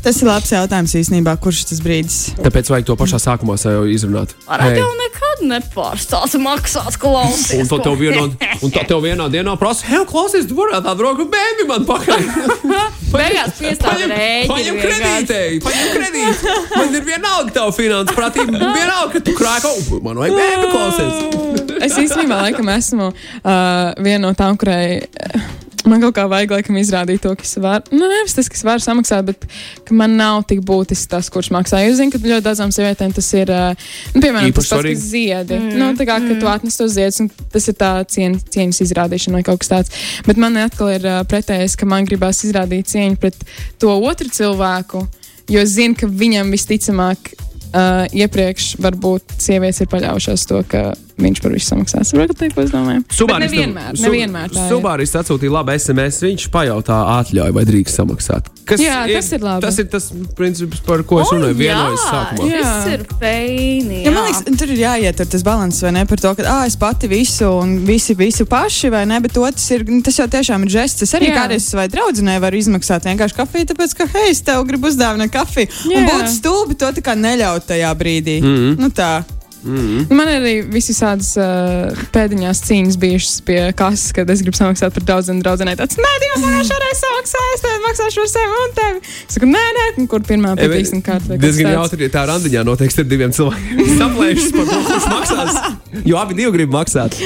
Tas 0.06 0.20
ir 0.22 0.28
labs 0.30 0.52
jautājums 0.54 0.92
īstenībā, 1.00 1.34
kurš 1.42 1.64
tas 1.72 1.80
brīdis. 1.82 2.18
Tāpēc 2.38 2.68
vajag 2.70 2.86
to 2.86 2.96
pašā 3.00 3.18
sākumā 3.24 3.56
sev 3.58 3.88
izrunāt. 3.90 4.36
Varētu 4.46 4.76
Hei. 4.76 4.84
jau 4.84 4.92
nekad 5.00 5.42
nepārstāt 5.50 6.36
maksāt 6.44 7.00
klausies. 7.02 7.64
Un 7.64 7.72
to 7.72 7.80
tev 7.82 7.98
vienā, 7.98 8.28
un 8.68 8.76
tā 8.76 8.84
tev 8.86 9.02
vienā 9.02 9.26
dienā 9.34 9.56
prasa, 9.58 9.88
hei, 9.90 10.04
klausies, 10.06 10.46
tu 10.46 10.60
varētu 10.60 10.86
tādu 10.86 11.08
roku 11.08 11.26
bēbi 11.34 11.66
man 11.72 11.90
pakaļ. 11.90 12.22
Beigās 13.16 13.58
piestāv 13.58 14.06
rēķini. 14.06 14.54
Paņem 14.54 14.80
kredītei, 14.84 15.60
paņem 15.66 15.92
kredītu. 15.98 16.56
Man 16.76 17.02
ir 17.02 17.10
vienalga 17.10 17.58
tava 17.58 17.74
finanses 17.74 18.14
pratība. 18.14 18.62
Vienalga, 18.62 19.10
ka 19.18 19.26
tu 19.26 19.38
krāko, 19.42 19.76
man 20.06 20.22
vajag 20.22 20.38
bēbi 20.38 20.70
klausies. 20.70 21.78
Es 21.82 21.98
īstenībā 21.98 22.44
laikam 22.46 22.70
esmu 22.78 23.10
uh, 23.10 23.54
viena 23.98 24.28
no 24.30 24.36
tām, 24.38 24.54
kurai. 24.62 25.02
Uh, 25.02 25.65
Man 25.86 26.02
kaut 26.02 26.16
kā 26.18 26.26
vajag 26.30 26.54
laikam 26.56 26.78
izrādīt 26.82 27.22
to, 27.22 27.32
ka 27.38 27.46
es 27.46 27.56
varu, 27.62 27.86
nu, 27.94 28.08
nevis 28.10 28.34
tas, 28.34 28.48
ka 28.50 28.58
es 28.58 28.64
varu 28.66 28.82
samaksāt, 28.82 29.28
bet 29.28 29.46
ka 29.86 29.98
man 29.98 30.16
nav 30.18 30.42
tik 30.50 30.64
būtisks 30.66 31.10
tas, 31.12 31.30
kurš 31.34 31.52
maksā. 31.54 31.84
Es 31.86 32.00
zinu, 32.00 32.14
ka 32.14 32.22
ļoti 32.24 32.46
daudzām 32.48 32.74
sievietēm 32.74 33.14
tas 33.14 33.30
ir, 33.38 33.52
uh, 33.54 33.92
nu, 34.16 34.24
piemēram, 34.24 34.50
Īpaši 34.50 34.72
tas 34.72 34.74
pats, 34.74 34.90
kas 34.90 35.06
ziedi. 35.12 35.60
Mm. 35.60 35.78
Nu, 35.82 35.92
tā 36.00 36.08
kā, 36.10 36.18
ka 36.24 36.40
tu 36.42 36.50
atnes 36.50 36.80
tos 36.80 36.96
ziedus, 36.98 37.22
un 37.22 37.30
tas 37.54 37.70
ir 37.70 37.78
tā 37.78 37.92
cien, 38.10 38.40
cieņas 38.56 38.82
izrādīšana 38.88 39.40
vai 39.40 39.46
kaut 39.46 39.62
kas 39.62 39.74
tāds. 39.76 40.04
Bet 40.26 40.42
man 40.42 40.58
atkal 40.64 40.96
ir 40.96 41.06
uh, 41.06 41.22
pretējais, 41.30 41.78
ka 41.78 41.90
man 41.90 42.10
gribās 42.10 42.42
izrādīt 42.48 42.90
cieņu 42.90 43.22
pret 43.22 43.38
to 43.82 43.94
otru 43.94 44.34
cilvēku, 44.34 45.06
jo 45.54 45.62
es 45.62 45.78
zinu, 45.78 45.98
ka 46.02 46.10
viņam 46.10 46.50
visticamāk 46.56 47.36
uh, 47.38 48.06
iepriekš 48.10 48.76
varbūt 48.82 49.38
sievietes 49.38 49.86
ir 49.86 49.92
paļaujušās 49.94 50.50
to, 50.50 50.66
ka 50.70 50.88
viņš 51.22 51.44
par 51.44 51.56
visu 51.56 51.70
samaksās. 51.72 52.14
Varbūt 52.16 52.42
tā, 52.42 52.50
ko 52.56 52.66
es 52.66 52.74
domāju. 52.74 53.06
Bet 53.06 53.46
nevienmēr, 53.46 54.02
nevienmēr 54.02 54.52
tā 54.52 54.66
ir. 54.66 54.74
Subāris 54.74 55.16
atsūtīja 55.16 55.54
labu 55.60 55.76
SMS. 55.78 56.24
Viņš 56.26 56.50
pajautā 56.52 56.98
atļauju, 57.20 57.56
vai 57.56 57.66
drīkst 57.70 58.02
samaksāt. 58.02 58.50
Kas 58.66 58.82
Jā, 58.82 59.04
tas 59.06 59.30
ir 59.36 59.44
labi. 59.46 59.62
Tas 59.62 59.78
ir 59.78 59.88
tas 59.94 60.10
princips, 60.36 60.82
par 60.86 61.04
ko 61.06 61.22
es 61.22 61.30
runāju 61.30 61.56
vienojas 61.60 62.02
sākumā. 62.10 62.50
Jā. 62.50 62.64
Tas 62.66 62.88
ir 62.96 63.06
feini. 63.22 64.02
Ja, 64.08 64.14
man 64.16 64.26
liekas, 64.26 64.42
tur 64.58 64.74
ir 64.74 64.82
jāietur 64.82 65.30
tas 65.30 65.46
līdzsvars, 65.46 65.84
vai 65.84 65.92
ne? 65.92 66.06
Par 66.10 66.22
to, 66.22 66.34
ka 66.36 66.46
ah, 66.50 66.64
es 66.68 66.76
pati 66.80 67.08
visu 67.12 67.50
un 67.62 67.78
visi, 67.86 68.16
visu 68.16 68.46
paši, 68.46 68.90
vai 68.90 69.06
ne? 69.06 69.20
Bet 69.24 69.38
otrs 69.38 69.70
ir, 69.76 69.86
nu, 69.90 70.02
tas 70.06 70.18
jau 70.20 70.28
tiešām 70.28 70.66
ir 70.66 70.74
žests. 70.78 71.06
Es 71.06 71.14
arī 71.18 71.30
Jā. 71.32 71.44
kādreiz 71.44 71.68
savai 71.68 71.88
draudzenei 71.92 72.40
varu 72.42 72.60
izmaksāt 72.60 73.06
vienkārši 73.06 73.36
kafiju, 73.38 73.70
tāpēc, 73.72 73.96
ka, 73.98 74.10
hei, 74.16 74.32
es 74.32 74.42
tev 74.46 74.66
gribu 74.68 74.90
uzdāvināt 74.90 75.34
kafiju. 75.34 75.72
Un 75.92 75.98
Jā. 75.98 76.06
būtu 76.10 76.34
stulbi 76.38 76.76
to 76.80 76.92
tā 76.96 77.06
kā 77.06 77.16
neļaut 77.18 77.68
tajā 77.68 77.94
brīdī. 77.96 78.42
Mm 78.42 78.56
-hmm. 78.56 78.80
Nu 78.80 78.90
tā. 78.90 79.24
Man 79.66 80.30
ir 80.30 80.36
arī 80.38 80.54
visādas 80.70 81.32
uh, 81.42 82.04
pēdiņās 82.14 82.62
cīņas 82.68 82.98
bijušas 83.02 83.40
pie 83.48 83.60
kases, 83.78 84.12
kad 84.16 84.30
es 84.30 84.44
gribu 84.46 84.60
samaksāt 84.60 84.94
par 84.94 85.06
daudziem 85.10 85.42
draugiem. 85.42 85.72
Tāds, 85.80 85.98
nē, 85.98 86.12
Dievs, 86.22 86.44
man 86.46 86.68
šoreiz 86.70 87.02
samaksā, 87.02 87.44
es 87.56 87.66
tev 87.66 87.80
maksāšu 87.88 88.24
par 88.24 88.32
sevi 88.36 88.60
un 88.62 88.76
tevi. 88.80 89.02
Es 89.26 89.38
saku, 89.38 89.50
nē, 89.50 89.64
nē, 89.80 89.88
un 90.02 90.10
kur 90.12 90.26
pirmā 90.28 90.54
patīksim 90.60 91.02
kārta. 91.06 91.40
Diezgan 91.42 91.74
jautri, 91.74 92.06
ja 92.06 92.14
tā 92.14 92.26
randiņā 92.30 92.66
noteikti 92.68 93.02
ir 93.02 93.10
diviem 93.10 93.34
cilvēkiem 93.36 93.94
saplēšas 94.02 94.54
par 94.56 94.70
to, 94.70 94.82
kurš 94.92 95.10
maksās. 95.16 95.60
Jo 96.06 96.22
abi 96.22 96.38
divi 96.38 96.54
grib 96.60 96.76
maksāt. 96.76 97.18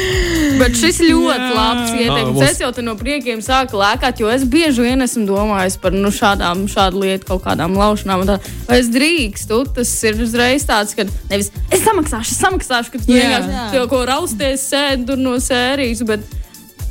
Bet 0.60 0.76
šis 0.76 0.98
ļoti 1.06 1.50
labs 1.56 1.92
Ah, 1.94 1.96
ieteikums. 1.96 2.42
Es 2.50 2.60
jau 2.60 2.70
no 2.84 2.96
priekiem 3.00 3.40
sāku 3.44 3.80
lēkāt, 3.80 4.20
jo 4.20 4.28
es 4.32 4.44
bieži 4.44 4.84
vien 4.84 5.02
esmu 5.06 5.26
domājis 5.30 5.78
par 5.82 5.96
nu, 5.96 6.12
šādām 6.12 6.66
šādu 6.72 7.00
lietu, 7.04 7.26
kaut 7.30 7.44
kādām 7.46 7.78
laušanām. 7.80 8.22
un 8.26 8.28
Tā. 8.28 8.38
Vai 8.68 8.80
es 8.80 8.90
drīkstu? 8.92 9.62
Tas 9.76 9.94
ir 10.04 10.20
uzreiz 10.26 10.66
tāds, 10.68 10.96
ka 10.96 11.06
nevis 11.30 11.52
es 11.72 11.82
samaksāšu, 11.86 12.32
es 12.36 12.42
samaksāšu, 12.44 12.92
ka 12.92 13.00
tu 13.00 13.14
Jā. 13.14 13.24
vienkārši 13.24 13.80
jau 13.80 13.88
ko 13.88 14.04
rausties, 14.06 14.68
sēdi 14.70 15.08
tur 15.08 15.18
no 15.18 15.38
sērijas, 15.40 16.04
bet 16.06 16.20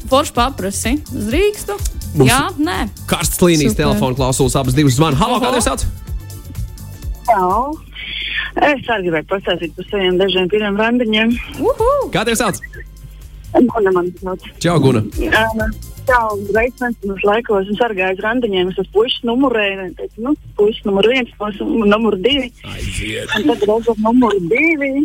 forši 0.08 0.32
paprasti. 0.32 0.94
Es 1.04 1.28
drīkstu? 1.28 1.76
Mums- 2.16 2.30
Jā, 2.30 2.48
nē. 2.56 2.88
Karsts 3.06 3.38
līnijas 3.44 3.76
telefona 3.76 4.16
klausulas 4.16 4.56
abas 4.56 4.74
divas 4.74 4.94
zvana. 4.96 5.16
Halo, 5.20 5.36
Oho. 5.36 5.44
kādā 5.44 5.60
sauc? 5.60 5.84
Jā. 7.28 7.74
Es 8.58 8.88
arī 8.90 9.10
gribēju 9.10 9.26
pastāstīt 9.30 9.74
par 9.76 9.84
saviem 9.90 10.16
dažiem 10.18 10.48
pirmiem 10.50 10.76
randiņiem. 10.80 11.34
Uhu! 11.60 12.10
Kādā 12.10 12.34
sauc? 12.34 12.56
Guna 13.52 13.94
man 13.94 14.10
sauc. 14.20 14.50
Čau, 14.62 14.80
Guna. 14.82 15.04
Uh, 15.18 15.70
Jā, 16.08 16.18
reiz 16.56 16.72
nesenos 16.80 17.20
laikos 17.26 17.68
es 17.68 17.76
sargāju 17.76 18.16
uz 18.16 18.20
randiņiem. 18.24 18.70
Es 18.72 18.78
esmu 18.80 18.94
puisis 18.94 19.24
numurēju. 19.28 19.88
Teicu, 19.98 20.22
nu, 20.24 20.30
puisis 20.56 20.86
numur 20.88 21.04
viens, 21.10 21.32
numur 21.68 22.16
divi. 22.24 22.48
Aiziet. 22.64 23.34
Un 23.36 23.44
tad 23.50 23.66
reiz 23.68 23.90
ar 23.92 23.98
numuru 24.06 24.40
divi. 24.48 25.04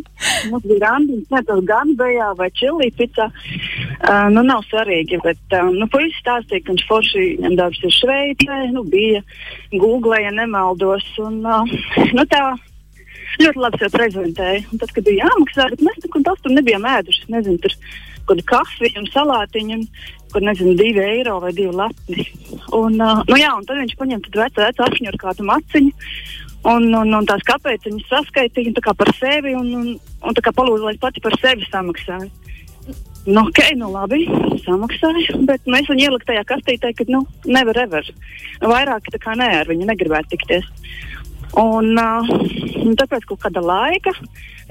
Mums 0.52 0.68
bija 0.70 0.80
randiņš, 0.86 1.26
ne 1.34 1.42
tas 1.50 1.60
gan 1.68 1.92
bejā 2.00 2.30
vai 2.40 2.48
čilī 2.56 2.88
picā. 2.96 3.28
Uh, 3.28 4.30
nu, 4.32 4.46
nav 4.48 4.64
svarīgi, 4.70 5.20
bet 5.26 5.58
uh, 5.58 5.68
nu, 5.76 5.90
puisis 5.92 6.22
stāstīja, 6.24 6.64
ka 6.64 6.72
viņš 6.72 6.86
forši 6.88 7.26
viņam 7.26 7.60
darbs 7.60 7.84
ir 7.84 7.96
Šveicē. 7.98 8.62
Nu, 8.72 8.86
bija 8.88 9.20
Google, 9.76 10.22
ja 10.24 10.32
nemaldos. 10.32 11.10
Un, 11.26 11.42
uh, 11.44 11.76
nu, 12.16 12.28
tā, 12.32 12.46
ļoti 13.44 13.66
labi 13.66 13.84
sev 13.84 14.00
prezentēja. 14.00 14.64
Un 14.72 14.80
tad, 14.80 14.96
kad 14.96 15.12
bija 15.12 15.28
jāmaksā, 15.28 15.68
bet 15.76 15.84
mēs 15.84 16.02
tur 16.08 16.56
nebijām 16.56 16.88
ēduši. 16.96 17.28
Nezinu, 17.36 17.60
tur 17.68 17.76
kaut 18.24 18.40
kāda 18.40 18.46
kafija 18.52 19.02
un 19.02 19.10
salātiņa, 19.14 19.80
un 19.80 19.88
kur 20.34 20.46
nezinu, 20.46 20.76
divi 20.80 21.04
eiro 21.04 21.40
vai 21.44 21.52
divi 21.54 21.74
latni. 21.76 22.26
Un, 22.74 22.98
uh, 22.98 23.22
nu, 23.30 23.38
jā, 23.38 23.52
un 23.54 23.68
tad 23.68 23.82
viņš 23.82 23.98
paņem 24.00 24.24
tādu 24.26 24.42
vecu, 24.42 24.64
vecu 24.64 24.86
apšņuru 24.88 25.22
kādu 25.22 25.48
maciņu. 25.50 26.10
Un, 26.64 26.88
un, 26.96 27.12
un 27.12 27.26
tās 27.28 27.44
kāpēc 27.44 27.90
viņas 27.90 28.08
saskaitīja 28.08 28.72
un 28.72 28.78
tā 28.78 28.86
kā 28.86 28.94
par 28.96 29.12
sevi 29.18 29.52
un, 29.60 29.68
un, 29.76 29.90
un 30.24 30.38
tā 30.38 30.46
kā 30.46 30.54
palūdza, 30.56 30.88
lai 30.88 31.02
pati 31.02 31.24
par 31.24 31.36
sevi 31.42 31.68
samaksāju. 31.68 32.32
Nu, 33.24 33.42
ok, 33.46 33.60
nu 33.80 33.88
labi, 33.92 34.26
samaksāju, 34.66 35.42
bet 35.48 35.64
nu, 35.68 35.78
es 35.78 35.88
viņu 35.88 36.08
ieliku 36.08 36.28
tajā 36.28 36.44
kastītē, 36.48 36.92
ka, 36.96 37.06
nu, 37.12 37.22
nevar 37.48 37.80
ever. 37.84 38.08
Vairāk 38.64 39.08
tā 39.12 39.20
kā 39.24 39.36
nē, 39.40 39.50
ar 39.62 39.70
viņu 39.72 39.88
negribētu 39.88 40.34
tikties. 40.34 40.68
Un, 41.60 41.94
uh, 42.00 42.32
un 42.84 42.98
tāpēc 43.00 43.28
kaut 43.30 43.44
kāda 43.44 43.64
laika 43.64 44.12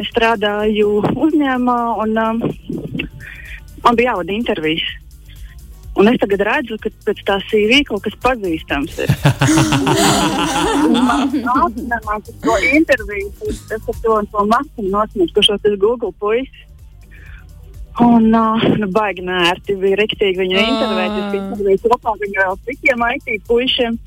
es 0.00 0.08
strādāju 0.10 0.98
uzņēmumā, 1.12 1.78
un 2.02 2.20
um, 2.24 2.42
man 3.84 3.98
bija 3.98 4.12
jāvada 4.12 4.32
intervijas. 4.34 4.84
Un 5.92 6.08
es 6.08 6.16
tagad 6.22 6.40
redzu, 6.48 6.78
ka 6.80 6.88
pēc 7.04 7.18
tā 7.28 7.34
CV 7.50 7.82
kaut 7.84 8.00
kas 8.06 8.14
pazīstams 8.24 8.94
ir. 9.04 9.10
Man 10.88 11.28
uz 12.24 12.32
to 12.40 12.54
interviju, 12.72 13.28
es 13.50 13.60
ar 13.76 13.98
to, 14.00 14.16
to 14.32 14.44
masu 14.48 14.86
kurš 15.36 15.52
tas 15.52 15.76
Google 15.82 16.14
puisis. 16.16 16.68
Un, 18.00 18.30
uh, 18.32 18.62
nu, 18.80 18.86
baigi 18.88 19.20
nērti 19.26 19.76
bija 19.76 19.98
rīktīgi 20.00 20.38
viņu 20.40 20.56
Ah. 20.56 20.68
intervēt. 20.70 21.18
Es 21.18 21.34
intervēju 21.36 21.90
kopā 21.92 22.14
ar 22.14 22.22
viņu 22.22 22.38
vēl 22.40 22.56
citiem 22.64 23.04
IT 23.12 23.42
puišiem. 23.50 23.98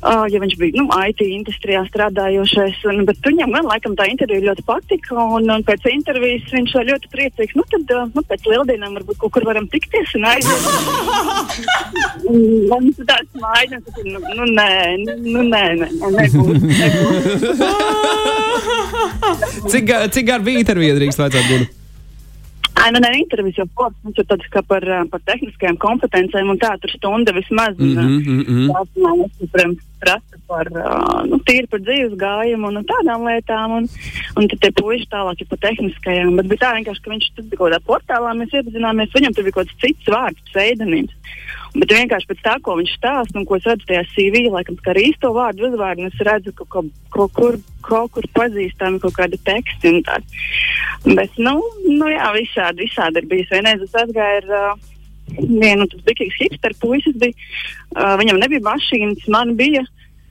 Uh, 0.00 0.24
ja 0.32 0.40
viņš 0.40 0.54
bija 0.56 0.80
nu, 0.80 0.86
IT 0.88 1.20
industrijā 1.26 1.82
strādājošais, 1.90 2.78
un, 2.88 3.02
bet 3.08 3.18
viņam 3.26 3.52
gan 3.52 3.66
laikam 3.68 3.92
tā 3.98 4.04
intervija 4.08 4.46
ļoti 4.48 4.62
patika. 4.68 5.14
Un, 5.36 5.42
un 5.52 5.60
pēc 5.66 5.80
intervijas 5.92 6.48
viņš 6.54 6.70
bija 6.76 6.88
ļoti 6.94 7.06
priecīgs. 7.12 7.56
Nu, 7.58 7.62
tad 7.68 7.84
uh, 7.96 8.02
nu, 8.14 8.20
pēc 8.24 8.40
lieldienām 8.48 8.96
varbūt 8.96 9.16
kaut 9.20 9.32
kur 9.36 9.44
varam 9.48 9.66
tikties 9.68 10.10
un 10.16 10.22
aiziet. 10.30 10.62
Un 12.30 12.38
Man 12.70 12.84
ir 12.86 12.94
tāds 13.08 13.32
mājiņas, 13.40 13.84
ka 13.96 14.02
nu, 14.06 14.18
nu, 14.38 14.44
nē, 14.54 14.70
nu, 15.02 15.12
nu, 15.24 15.40
nē, 15.48 15.64
nē, 15.80 15.88
nē, 15.98 16.08
nebūs. 16.16 16.60
nebūs. 16.80 17.58
Cik, 19.70 19.86
cik 20.14 20.26
gar 20.26 20.40
bija 20.44 20.58
intervija 20.62 20.96
drīkst 20.96 21.20
vajadzētu 21.20 21.48
būt? 21.52 21.79
Ai, 22.78 22.88
nu, 22.94 23.00
nē, 23.02 23.10
intervijas 23.18 23.58
jau 23.60 23.66
formas, 23.76 23.98
mums 24.06 24.18
ir 24.20 24.26
tādas 24.30 24.48
kā 24.52 24.62
par, 24.64 24.84
par 25.10 25.22
tehniskajām 25.28 25.76
kompetencēm, 25.82 26.52
un 26.52 26.60
tā 26.60 26.70
tur 26.80 26.92
stunda 26.94 27.34
vismaz. 27.36 27.76
mhm. 28.46 28.70
Tās 28.70 29.00
man 29.04 29.24
protams, 29.50 29.82
prasa 30.00 30.40
par, 30.48 30.70
nu, 31.28 31.38
tīri 31.46 31.68
par 31.70 31.82
dzīves 31.84 32.16
gājumu 32.20 32.70
un, 32.70 32.80
un 32.80 32.86
tādām 32.88 33.26
lietām. 33.28 33.76
Un, 33.80 33.88
un 34.40 34.48
tad 34.50 34.62
tie 34.64 34.72
puiši 34.80 35.10
tālāk 35.12 35.42
ir 35.42 35.50
par 35.50 35.60
tehniskajām. 35.66 36.36
Bet 36.38 36.50
bija 36.50 36.64
tā 36.64 36.72
vienkārši, 36.78 37.04
ka 37.04 37.12
viņš 37.14 37.28
tur 37.36 37.48
bija 37.50 37.60
kaut 37.60 37.68
kādā 37.68 37.80
portālā, 37.90 38.34
mēs 38.38 38.56
iepazināmies, 38.56 39.12
viņam 39.16 39.36
tur 39.36 39.48
bija 39.48 39.58
kaut 39.58 39.70
kāds 39.70 39.82
cits 39.84 40.14
vārds, 40.14 40.46
pseidonīms. 40.50 41.36
Bet 41.70 41.92
vienkārši 41.94 42.26
pēc 42.26 42.40
tā, 42.42 42.56
ko 42.64 42.74
viņš 42.80 42.92
stāsta 42.96 43.38
un 43.38 43.46
ko 43.46 43.58
es 43.58 43.66
redzu 43.68 43.86
tajā 43.86 44.02
CV, 44.10 44.42
laikam, 44.50 44.78
kā 44.82 44.90
arī 44.90 45.06
īsto 45.12 45.30
vārdu 45.36 45.68
uzvārdu, 45.68 46.08
es 46.10 46.22
redzu, 46.26 46.52
ka 46.58 46.66
kaut, 46.74 46.88
kaut 47.14 47.34
kur, 47.36 47.58
kaut 47.86 48.10
kur 48.16 48.26
pazīstami 48.34 48.98
kaut 49.02 49.14
kādi 49.18 49.38
teksti 49.46 49.92
un 49.92 50.00
tādi. 50.06 50.40
Bet, 51.06 51.38
nu, 51.38 51.54
nu 51.86 52.10
jā, 52.10 52.32
visādi, 52.34 52.88
visādi 52.88 53.22
ir 53.22 53.28
bijis. 53.30 53.52
Vienreiz 53.54 53.84
es 53.86 53.94
aizgāju 54.02 54.40
ar 54.42 54.50
uh, 54.56 54.88
vienu, 55.38 55.86
tas 55.92 56.02
bija 56.08 56.18
kāds 56.24 56.40
hipster 56.40 56.74
puisis, 56.82 57.14
bija, 57.22 57.50
uh, 57.94 58.16
viņam 58.20 58.42
nebija 58.42 58.66
mašīnas, 58.66 59.28
man 59.30 59.54
bija. 59.60 59.84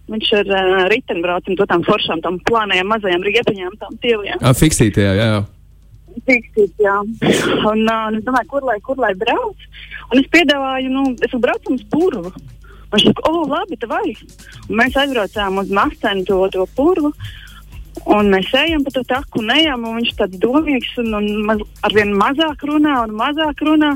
Viņš 0.09 0.33
ar 0.41 0.51
uh, 0.51 0.75
riteni 0.89 1.21
brauca 1.23 1.51
un 1.51 1.57
to 1.59 1.69
tām 1.69 1.85
foršām, 1.85 2.23
tām 2.25 2.41
plānajām 2.49 2.91
mazajām 2.91 3.23
riepiņām, 3.29 3.79
tām 3.79 3.95
tievajām. 4.03 4.41
Jā, 4.41 4.53
Fiksītajā, 4.57 5.15
jā, 5.15 5.31
jā. 5.37 5.41
Fiksīt, 6.27 6.73
jā. 6.81 6.95
Un, 7.69 7.83
uh, 7.85 8.07
es 8.15 8.23
domāju, 8.25 8.49
kur 8.53 8.65
lai, 8.67 8.77
kur 8.85 8.99
lai 9.01 9.11
brauc. 9.17 9.67
Un 10.09 10.21
es 10.21 10.29
piedāvāju, 10.33 10.93
nu, 10.93 11.03
es 11.25 11.35
braucu 11.41 11.75
uz 11.75 11.83
purvu. 11.91 12.33
Viņš 12.89 13.05
saka, 13.05 13.25
o, 13.29 13.43
labi, 13.49 13.77
tā 13.77 13.89
vai. 13.89 14.15
Un 14.67 14.79
mēs 14.79 14.97
aizbraucām 14.97 15.61
uz 15.61 15.69
Masenu 15.73 16.25
to, 16.25 16.39
to 16.53 16.65
purvu. 16.77 17.13
Un 18.09 18.31
mēs 18.31 18.49
ejam 18.55 18.85
pa 18.85 18.93
to 18.95 19.03
taku 19.09 19.41
un 19.43 19.51
ejam, 19.53 19.83
un 19.85 19.99
viņš 19.99 20.15
tāds 20.17 20.41
domīgs 20.41 20.91
un, 21.01 21.13
un 21.19 21.29
maz, 21.49 21.61
arvien 21.85 22.13
mazāk 22.17 22.63
runā 22.69 22.95
un 23.05 23.15
mazāk 23.17 23.61
runā. 23.65 23.93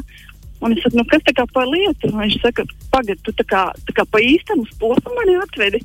Un 0.63 0.75
es 0.75 0.83
saku, 0.83 0.99
nu, 0.99 1.05
kas 1.09 1.23
tā 1.27 1.33
kā 1.35 1.45
par 1.55 1.67
lietu? 1.69 2.11
Un 2.11 2.21
viņš 2.21 2.39
saka, 2.43 2.65
pagaidi, 2.93 3.21
tu 3.25 3.33
tā 3.39 3.45
kā, 3.49 3.63
tā 3.87 3.97
kā 3.97 4.05
pa 4.09 4.21
īstam 4.23 4.61
uz 4.63 4.73
pogu 4.81 5.15
mani 5.17 5.39
atvedi. 5.41 5.81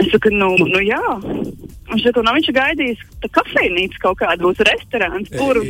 Es 0.00 0.10
saku, 0.12 0.32
nu, 0.32 0.52
nu 0.64 0.80
jā. 0.84 1.00
Viņš 1.90 2.04
saka, 2.06 2.22
nu, 2.24 2.34
viņš 2.36 2.50
ir 2.50 2.56
gaidījis 2.56 3.00
tā 3.22 3.30
kafejnīcu 3.34 4.02
kaut 4.02 4.20
kādu 4.20 4.46
būs 4.48 4.62
restorāns, 4.68 5.32
puru. 5.34 5.64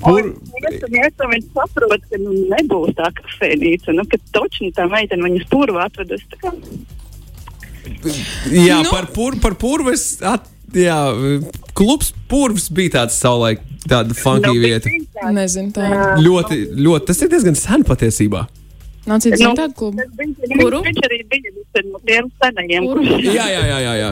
Pur... 0.00 0.30
Un 0.30 1.34
viņš 1.34 1.50
saprot, 1.54 2.06
ka 2.10 2.22
nu, 2.22 2.36
nebūs 2.54 2.96
tā 2.98 3.10
kafejnīca, 3.18 3.94
nu, 3.96 4.06
ka 4.08 4.20
točni 4.34 4.72
tā 4.76 4.88
meitene 4.90 5.28
viņas 5.28 5.50
puru 5.52 5.78
atvedus. 5.82 6.24
Tā 6.32 6.40
kā. 6.46 6.54
Jā, 8.50 8.80
Nu. 8.84 8.90
par, 8.90 9.08
pur, 9.14 9.36
par 9.40 9.56
purvu 9.60 9.92
es. 9.92 10.04
At, 10.24 10.46
jā, 10.76 10.96
klubs 11.76 12.12
purvs 12.30 12.68
bija 12.72 13.00
tāds 13.00 13.18
savulaik, 13.20 13.62
tāda 13.88 14.16
funky 14.16 14.52
Nu, 14.52 14.60
vieta. 14.62 14.92
Nezinu, 15.34 15.72
tā 15.76 15.88
Ļoti, 16.20 16.62
ļoti, 16.80 17.06
tas 17.10 17.20
ir 17.24 17.32
diezgan 17.32 17.58
sen 17.58 17.84
patiesībā. 17.88 18.46
Nav 19.06 19.20
cits 19.24 19.40
Nu, 19.40 19.54
klubu. 19.76 20.02
Kuru? 20.60 20.82
viņš 20.84 21.00
arī 21.08 21.18
bija 21.30 21.54
viens 21.54 21.88
no 21.92 21.98
tiem 22.04 22.28
senajiem, 22.42 22.86
Jā, 23.24 23.46
jā, 23.48 23.62
jā. 23.70 23.78
jā, 23.86 23.92
jā. 24.04 24.10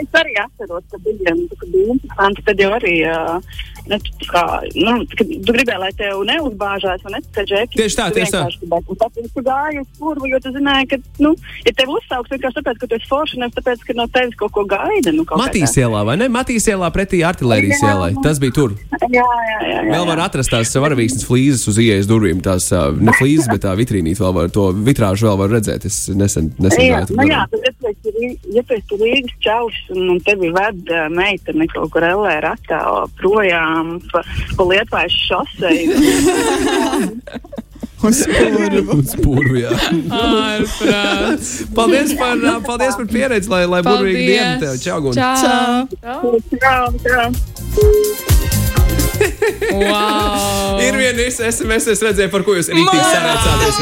Es 0.00 0.14
arī 0.20 0.36
atceros, 0.42 0.84
ka 0.92 0.98
bija, 1.04 1.34
nu, 1.36 1.48
ka 1.56 1.66
bija 1.72 1.94
interesanti. 1.94 2.42
Tad 2.46 2.60
jau 2.60 2.70
arī, 2.76 2.94
uh, 3.08 3.40
ne, 3.90 3.98
tā 4.00 4.28
kā, 4.30 4.42
nu, 4.76 4.94
tu 5.16 5.26
gribēji, 5.26 5.80
lai 5.82 5.90
tev 5.98 6.22
neuzbāžās, 6.28 7.04
un 7.06 7.14
ne 7.16 7.20
tikai 7.26 7.44
džeki. 7.50 7.78
Tieši 7.80 7.98
tā, 8.00 8.06
tieši 8.16 8.32
tā. 8.34 8.42
Un 8.80 9.00
Tāpēc 9.00 9.28
tu 9.34 9.44
gāji 9.46 9.82
uz 9.82 9.88
purvu, 10.00 10.28
jo 10.32 10.40
tu 10.44 10.52
zināji, 10.54 10.88
ka, 10.92 11.00
nu, 11.24 11.32
ja 11.66 11.72
tev 11.78 11.92
uzsauks 11.96 12.32
vienkārši 12.34 12.58
tāpēc, 12.60 12.80
ka 12.82 12.90
tu 12.92 12.98
esi 13.00 13.10
forši, 13.10 13.40
nevis 13.42 13.56
tāpēc, 13.60 13.84
ka 13.88 13.96
no 13.98 14.06
tevis 14.12 14.36
kaut 14.40 14.52
ko 14.56 14.64
gaida. 14.68 15.12
Nu, 15.16 15.24
kaut 15.28 15.38
kā 15.38 15.46
Matīs 15.46 15.76
ielā, 15.80 16.04
vai 16.08 16.16
ne? 16.20 16.28
Matīs 16.32 16.68
ielā 16.70 16.90
pretī 16.94 17.22
artērijas 17.26 17.82
Jā. 17.84 17.94
ielai. 17.94 18.10
Tas 18.24 18.40
bija 18.42 18.56
tur. 18.56 18.76
Jā, 19.00 19.24
jā, 19.24 19.58
jā. 19.64 19.78
jā, 19.80 19.84
Vēl 19.94 20.06
var 20.08 20.20
jā. 20.20 20.26
atrast 20.30 20.52
tās 20.52 20.72
varavīksnes 20.76 21.24
flīzes 21.28 21.64
uz 21.70 21.78
ieejas 21.80 22.08
durvīm. 22.10 22.42
Tās 22.44 22.68
ne 23.00 23.14
flīzes, 23.18 23.48
bet 23.52 23.64
tā 23.64 23.72
vitrīnīte 24.10 24.24
vēl 24.24 24.34
var 24.34 24.50
to 24.50 24.70
vitrāžu 24.74 25.28
vēl 25.28 25.38
var 25.38 25.50
redzēt. 25.54 25.84
Es 25.86 26.08
nesen, 26.08 26.52
nesen 26.58 26.82
Jā, 26.82 27.00
gāju 27.04 27.16
nu 27.16 27.26
jā, 27.28 27.46
tad, 27.50 27.60
ja 28.54 28.62
tu 28.62 28.74
esi 28.74 28.98
Rīgas 29.00 29.36
čalis 29.40 29.78
un, 29.90 30.10
un 30.16 30.20
tevi 30.20 30.50
ved 30.50 30.90
uh, 30.90 31.08
meitene 31.10 31.66
kaut 31.70 31.90
kur 31.92 32.02
Lē 32.02 32.40
ratā 32.42 32.80
projām 33.20 34.00
pa, 34.10 34.22
pa 34.56 34.66
Lietuvājas 34.66 35.14
šoseju, 35.28 35.92
Uz 38.00 38.22
purvu. 38.32 38.96
Un 38.96 39.04
spūru, 39.04 39.58
jā. 39.60 39.74
Ārprāts. 40.08 41.52
Paldies 41.76 42.16
par, 42.16 42.40
paldies 42.64 42.96
par 42.96 43.06
pieredzi, 43.12 43.52
lai, 43.52 43.66
lai 43.68 43.84
burvīgi 43.84 44.26
diena 44.32 44.56
tev. 44.62 44.80
Čau, 44.80 44.98
Gun. 45.04 45.20
Čau! 45.20 45.84
tā, 46.56 46.76
tā. 47.04 48.28
Wow! 49.70 50.80
Ir 50.82 50.96
viena 50.98 51.26
SMS, 51.28 51.86
es 51.92 52.02
redzēju, 52.04 52.30
par 52.32 52.44
ko 52.46 52.56
jūs 52.56 52.70
rītīgi 52.72 53.04
sarēcāties. 53.06 53.80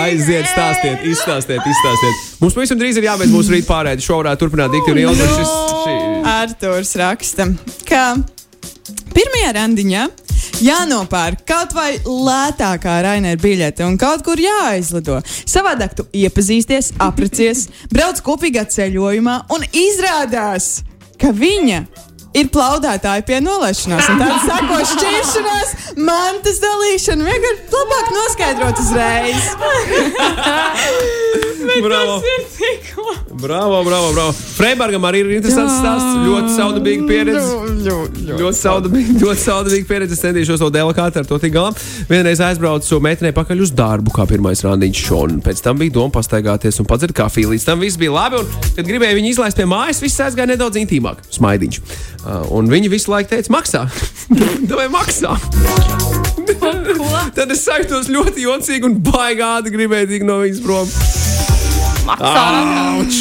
Aiziet, 0.00 0.48
stāstiet, 0.50 1.04
izstāstiet, 1.10 1.60
izstāstiet. 1.60 2.24
Mums 2.40 2.56
pavisam 2.56 2.80
drīz 2.80 3.00
ir 3.00 3.08
jābeidz 3.10 3.34
mūsu 3.34 3.54
rīta 3.54 3.68
pārēdi. 3.70 4.04
Šo 4.06 4.20
varētu 4.22 4.44
turpināt 4.46 4.72
dikti 4.74 4.94
un 4.94 5.02
ilgi. 5.04 5.28
Šis, 5.36 5.52
šī, 5.84 5.96
Arktūrs 6.30 6.94
raksta, 7.00 7.50
ka 7.88 8.04
pirmajā 9.14 9.54
randiņā 9.58 10.08
jānopērk 10.64 11.44
kaut 11.48 11.74
vai 11.76 11.90
lētākā 12.04 12.98
rainera 13.06 13.40
biļete 13.40 13.86
un 13.86 13.96
kaut 14.00 14.24
kur 14.26 14.40
jāaizlido. 14.40 15.20
Savādāk 15.48 15.96
tu 15.98 16.06
iepazīsties, 16.16 16.94
aprecies, 17.02 17.66
brauc 17.92 18.20
kopīgā 18.24 18.66
ceļojumā 18.68 19.40
un 19.56 19.66
izrādās, 19.72 20.80
ka 21.20 21.34
viņa. 21.36 21.84
Ir 22.30 22.46
plaudētāji 22.54 23.24
pie 23.26 23.40
nolaišanās, 23.42 24.06
un 24.12 24.20
tāda 24.22 24.36
sako 24.44 24.76
šķiršanās, 24.92 25.72
mantas 25.98 26.60
dalīšana. 26.62 27.26
Vienkārši 27.26 27.74
labāk 27.74 28.12
noskaidrot 28.14 28.76
uzreiz. 28.84 29.50
bravo. 31.82 32.22
Bravo, 33.40 33.84
bravo, 33.84 34.12
bravo. 34.12 34.32
Freibergam 34.32 35.04
arī 35.08 35.22
ir 35.24 35.30
interesants 35.38 35.78
stāsts. 35.80 36.16
Ļoti 36.22 36.52
saudabīga 36.54 37.06
pieredze. 37.08 37.56
Ļoti 38.28 38.58
saudabīga, 38.58 39.16
ļoti 39.24 39.42
saudabīga 39.42 39.88
pieredze. 39.88 40.18
Es 40.18 40.24
centīšos 40.24 40.62
to 40.62 40.70
delikāti 40.74 41.22
ar 41.22 41.28
to 41.28 41.38
tik 41.42 41.54
galā. 41.54 41.72
Vienreiz 42.10 42.42
aizbraucu 42.44 43.00
meitenei 43.02 43.32
pakaļ 43.36 43.64
uz 43.64 43.72
darbu, 43.76 44.12
kā 44.14 44.26
pirmais 44.30 44.62
randiņš 44.66 45.02
šodien. 45.08 45.40
Pēc 45.44 45.62
tam 45.64 45.80
bija 45.80 45.96
doma 45.98 46.14
pastaigāties 46.14 46.80
un 46.82 46.88
padzert 46.90 47.16
kafiju. 47.16 47.54
Līdz 47.54 47.68
tam 47.70 47.82
viss 47.82 48.00
bija 48.00 48.14
labi. 48.14 48.42
Un, 48.42 48.70
kad 48.76 48.86
gribēju 48.86 49.20
viņu 49.20 49.34
izlaist 49.34 49.60
pie 49.60 49.68
mājas, 49.70 50.02
viss 50.04 50.22
aizgāja 50.22 50.52
nedaudz 50.52 50.80
intīmāk. 50.82 51.24
Smaidiņš. 51.32 51.80
Uh, 52.20 52.42
un 52.52 52.68
viņi 52.68 52.90
visu 52.92 53.10
laiku 53.12 53.30
teica, 53.32 53.52
maksā. 53.54 53.86
Vai 54.80 54.88
maksā? 54.92 55.36
Tad 57.34 57.52
es 57.54 57.62
sajūtos 57.64 58.10
ļoti 58.12 58.44
jocīgi 58.44 58.84
un 58.90 58.98
baigādi 59.06 59.72
gribēju 59.72 60.10
tikt 60.10 60.26
no 60.28 60.40
viņas 60.42 60.60
prom. 60.64 60.90
Auč! 62.10 63.16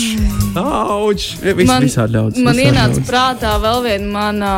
Auč! 0.60 1.26
Vis, 1.44 1.68
Man, 1.70 1.86
ļaudis. 1.86 2.42
man 2.44 2.58
ienāca 2.60 2.96
ļaudis. 2.98 3.08
prātā 3.08 3.52
vēl 3.62 3.84
viena 3.86 4.10
mana. 4.16 4.52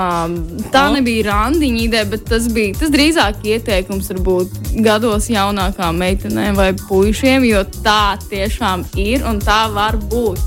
Tā 0.73 0.85
nebija 0.95 1.27
randiņa 1.27 1.81
ideja, 1.83 2.07
bet 2.13 2.25
tas 2.31 2.47
bija 2.53 2.79
tas 2.79 2.93
drīzāk 2.93 3.43
ieteikums 3.51 4.09
varbūt 4.13 4.55
gados 4.87 5.27
jaunākām 5.33 5.99
meitenēm 6.01 6.55
vai 6.57 6.71
puišiem, 6.87 7.45
jo 7.51 7.65
tā 7.83 8.15
tiešām 8.31 8.87
ir 8.97 9.27
un 9.27 9.43
tā 9.43 9.65
var 9.75 9.99
būt. 9.99 10.39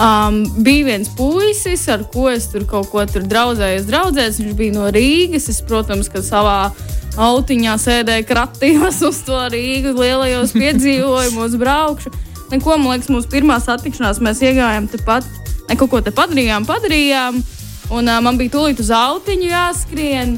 Um, 0.00 0.42
bija 0.64 0.86
viens 0.86 1.10
puisis, 1.12 1.84
ar 1.92 2.06
ko 2.12 2.30
es 2.32 2.46
tur 2.52 2.64
kaut 2.68 2.88
ko 2.92 3.04
tur 3.06 3.26
draudzējos. 3.28 3.86
draudzējos. 3.90 4.40
Viņš 4.40 4.56
bija 4.56 4.76
no 4.78 4.88
Rīgas. 4.94 5.50
Es, 5.52 5.60
protams, 5.68 6.08
ka 6.12 6.22
savā 6.24 6.72
autiņā 7.20 7.76
sēdēju, 7.80 8.26
kratījos 8.28 9.02
uz 9.08 9.20
to 9.26 9.38
Rīgas 9.52 9.98
lielajos 9.98 10.54
piedzīvojumos, 10.56 11.58
braukšu. 11.60 12.12
Neko, 12.52 12.76
man 12.80 12.96
liekas, 12.96 13.10
mūsu 13.12 13.30
pirmā 13.32 13.58
satikšanās 13.64 14.20
mēs 14.24 14.42
iegājām 14.44 14.88
tepat, 14.92 15.28
ne, 15.68 15.76
kaut 15.80 15.92
ko 15.92 16.00
te 16.04 16.12
padarījām, 16.12 16.66
padarījām. 16.68 17.38
Un 17.92 18.08
uh, 18.08 18.18
man 18.24 18.40
bija 18.40 18.56
tūlīt 18.56 18.80
uz 18.80 18.90
autiņu 18.96 19.48
jāskrien. 19.52 20.36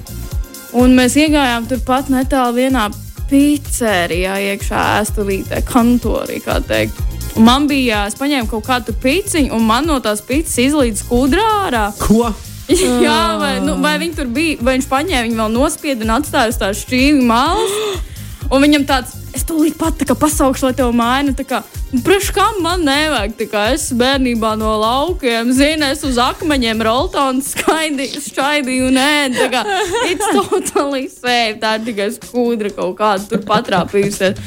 Un 0.75 0.95
mēs 0.99 1.15
iegājām 1.19 1.69
turpat 1.71 2.11
netālu 2.11 2.59
vienā 2.59 2.89
pizzerijā, 3.31 4.37
iekšā 4.51 4.85
ēstulītē, 5.01 5.63
kantorī, 5.71 6.41
kā 6.43 6.59
teikt. 6.67 7.14
Man 7.35 7.67
bija, 7.67 8.05
es 8.07 8.15
paņēmu 8.15 8.47
kaut 8.51 8.67
kādu 8.69 8.95
piciņu, 9.03 9.51
un 9.57 9.65
man 9.67 9.89
no 9.91 9.99
tās 10.03 10.23
pizzas 10.23 10.55
izlīd 10.63 10.99
skudrā 11.01 11.45
ārā. 11.65 11.89
Ko? 11.99 12.29
Jā, 13.05 13.37
vai, 13.41 13.59
nu, 13.65 13.77
vai 13.83 13.97
viņi 14.01 14.17
tur 14.17 14.31
bija, 14.33 14.61
vai 14.63 14.79
viņš 14.79 14.89
paņēma 14.89 15.27
viņu 15.27 15.41
vēl 15.43 15.53
nospieda 15.53 16.07
un 16.07 16.15
atstāja 16.15 16.53
uz 16.55 16.61
tās 16.63 16.85
šķīvi 16.85 17.25
malas. 17.27 17.79
Un 18.53 18.61
viņam 18.61 18.83
tāds, 18.85 19.15
es 19.35 19.43
tūlīt 19.49 19.79
pat 19.81 19.97
tā 19.99 20.05
kā 20.07 20.15
pasaukšu, 20.21 20.67
lai 20.67 20.75
tev 20.77 20.91
maina. 20.95 21.33
Kā, 21.49 21.63
priekš 22.05 22.29
kam 22.37 22.59
man 22.63 22.85
nevajag, 22.87 23.33
tā 23.39 23.47
kā 23.51 23.63
es 23.73 23.87
bērnībā 23.97 24.51
no 24.61 24.75
laukiem, 24.83 25.49
zinu, 25.57 25.89
es 25.89 26.05
uz 26.07 26.21
akmeņiem 26.21 26.85
roltonu 26.85 27.43
skaidīju 27.43 28.91
un 28.91 29.01
ēdu. 29.01 29.41
Tā 29.41 29.49
kā, 29.49 29.65
it's 30.13 30.29
totally 30.37 31.09
safe, 31.09 31.57
tā 31.65 31.79
ir 31.81 31.89
tikai 31.89 32.11
skudra 32.15 32.71
kaut 32.77 32.99
kāda 33.01 33.27
tur 33.33 33.43
patrāpījusies. 33.49 34.45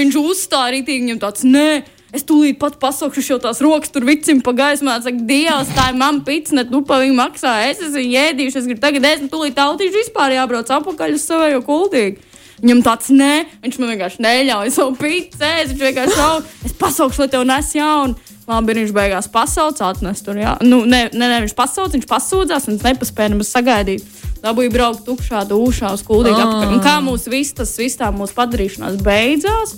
Viņš 0.00 0.18
uzstāja 0.24 0.78
rītīgi, 0.78 1.04
viņam 1.04 1.22
tāds, 1.28 1.44
nē. 1.44 1.68
Es 2.14 2.22
tūlīt 2.22 2.60
pat 2.60 2.76
pasaukšu 2.78 3.22
šo 3.26 3.38
tās 3.42 3.58
rokas, 3.64 3.90
tur 3.90 4.04
vicim 4.06 4.38
pa 4.44 4.52
gaismā. 4.54 5.00
Saka, 5.02 5.18
Dievs, 5.26 5.72
tā 5.74 5.88
ir 5.90 5.98
mana 5.98 6.22
pizza, 6.26 6.62
tu 6.68 6.82
pa 6.86 7.00
viņu 7.02 7.16
maksā. 7.18 7.56
Es 7.70 7.80
esmu 7.82 8.04
ēdījuši, 8.20 8.60
es 8.60 8.68
gribu 8.70 8.82
tagad 8.84 9.08
ēst, 9.08 9.24
un 9.26 9.32
tūlīt 9.32 9.56
tautīšu 9.58 9.98
vispār 9.98 10.36
jābrauc 10.36 10.70
apakaļ 10.70 11.16
uz 11.16 11.24
savu 11.26 11.62
kuldīgu. 11.66 12.22
Viņam 12.62 12.84
tāds 12.86 13.10
nē, 13.10 13.32
viņš 13.64 13.78
man 13.82 13.90
vienkārši 13.90 14.22
neļauj 14.22 14.70
savu 14.76 14.94
ēst. 15.10 15.72
Viņš 15.74 15.80
vienkārši 15.80 16.14
šauj, 16.20 16.44
es 16.70 16.76
pasaukšu, 16.78 17.24
lai 17.24 17.28
tev 17.32 17.48
nes 17.50 17.72
jaunu. 17.74 18.14
Labi, 18.46 18.74
viņš 18.76 18.92
beigās 18.92 19.26
pasauc, 19.32 19.78
atnes 19.80 20.20
tur. 20.22 20.36
Jā. 20.36 20.58
Nu, 20.60 20.82
nē, 20.84 21.08
nē, 21.16 21.28
nē, 21.32 21.38
viņš 21.46 21.54
pasauc, 21.56 21.94
viņš 21.96 22.04
pasūdzās, 22.10 22.68
un 22.68 22.76
es 22.76 22.84
nepaspēju 22.84 23.32
nemaz 23.32 23.48
sagaidīt. 23.54 24.04
Dabūju 24.44 24.70
braukt 24.74 25.06
tukšā 25.06 25.46
dušā 25.48 25.94
uz 25.96 26.02
kuldīgu 26.04 26.36
Ah. 26.36 26.44
apakaļ. 26.44 26.74
Un 26.76 26.82
kā 26.84 26.98
mūsu 27.00 27.32
viss 27.32 27.56
tas, 27.56 27.72
viss 27.80 27.96
tā 27.96 28.12
mūsu 28.12 28.36
padarīšanās 28.36 29.00
beidzās. 29.00 29.74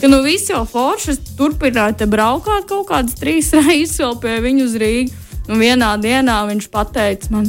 Ka 0.00 0.08
nu 0.08 0.22
viss 0.24 0.48
jau 0.48 0.62
forši, 0.68 1.12
es 1.14 1.18
turpināju 1.36 1.98
te 2.00 2.06
braukāt 2.08 2.66
kaut 2.70 2.86
kādas 2.88 3.18
trīs 3.20 3.52
reizes 3.58 3.98
vēl 4.00 4.16
pie 4.22 4.38
viņa 4.46 4.64
uz 4.68 4.76
Rīgas. 4.80 5.16
Un 5.50 5.58
vienā 5.58 5.94
dienā 6.00 6.36
viņš 6.46 6.68
pateica 6.70 7.32
man, 7.34 7.48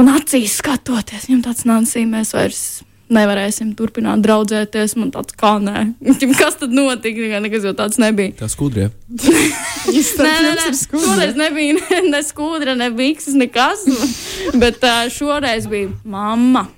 un 0.00 0.08
acīs 0.14 0.54
skatoties, 0.62 1.26
viņam 1.28 1.42
tāds 1.44 1.66
Nansī, 1.68 2.06
mēs 2.08 2.30
vairs 2.32 2.60
nevarēsim 3.10 3.72
turpināt 3.76 4.22
draudzēties. 4.24 4.94
Man 4.96 5.10
tāds 5.12 5.34
kā 5.36 5.56
nē. 5.60 5.80
Kas 6.40 6.56
tad 6.60 6.72
notika? 6.72 7.20
Nekā- 7.20 7.42
Nekas 7.44 7.66
jau 7.68 7.74
tāds 7.76 7.98
nebija. 8.00 8.32
Tā 8.40 8.48
skudrē. 8.48 8.88
Nē, 9.90 10.34
nē, 10.44 10.50
nē. 10.54 10.66
Šoreiz 11.04 11.34
nebija 11.38 11.74
ne, 11.78 12.00
ne 12.14 12.20
skudra, 12.22 12.76
ne 12.78 12.90
bikses, 12.94 13.34
nekas. 13.38 13.82
Bet 14.54 14.78
uh, 14.86 15.06
šoreiz 15.12 15.66
bija 15.70 15.90
mamma. 16.04 16.68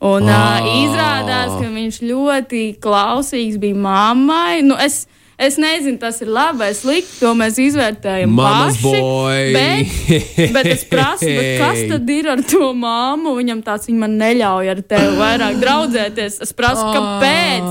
Un 0.00 0.22
uh, 0.24 0.32
Ah. 0.32 0.64
izrādās, 0.80 1.56
ka 1.60 1.68
viņš 1.68 2.00
ļoti 2.08 2.60
klausīgs 2.80 3.58
bija 3.60 3.76
mammai. 3.76 4.62
Nu, 4.64 4.76
es, 4.80 5.06
Es 5.40 5.54
nezinu, 5.56 5.96
tas 5.96 6.18
ir 6.20 6.28
labi 6.28 6.58
vai 6.60 6.66
slikti, 6.76 7.14
to 7.16 7.30
mēs 7.32 7.56
izvērtējam. 7.56 8.28
Mamas 8.36 8.74
paši, 8.76 8.98
boy. 9.00 9.46
Bet, 9.54 10.50
bet 10.52 10.66
es 10.68 10.82
prasu, 10.84 11.24
bet 11.24 11.46
kas 11.62 11.78
tad 11.88 12.10
ir 12.12 12.26
ar 12.28 12.42
to 12.44 12.66
māmu? 12.76 13.32
Viņam 13.38 13.62
tāds, 13.64 13.88
viņa 13.88 14.02
man 14.02 14.18
neļauj 14.20 14.68
ar 14.74 14.82
tevi 14.84 15.14
vairāk 15.16 15.56
draudzēties. 15.62 16.36
Es 16.44 16.52
prasu, 16.52 16.84
kāpēc? 16.92 17.70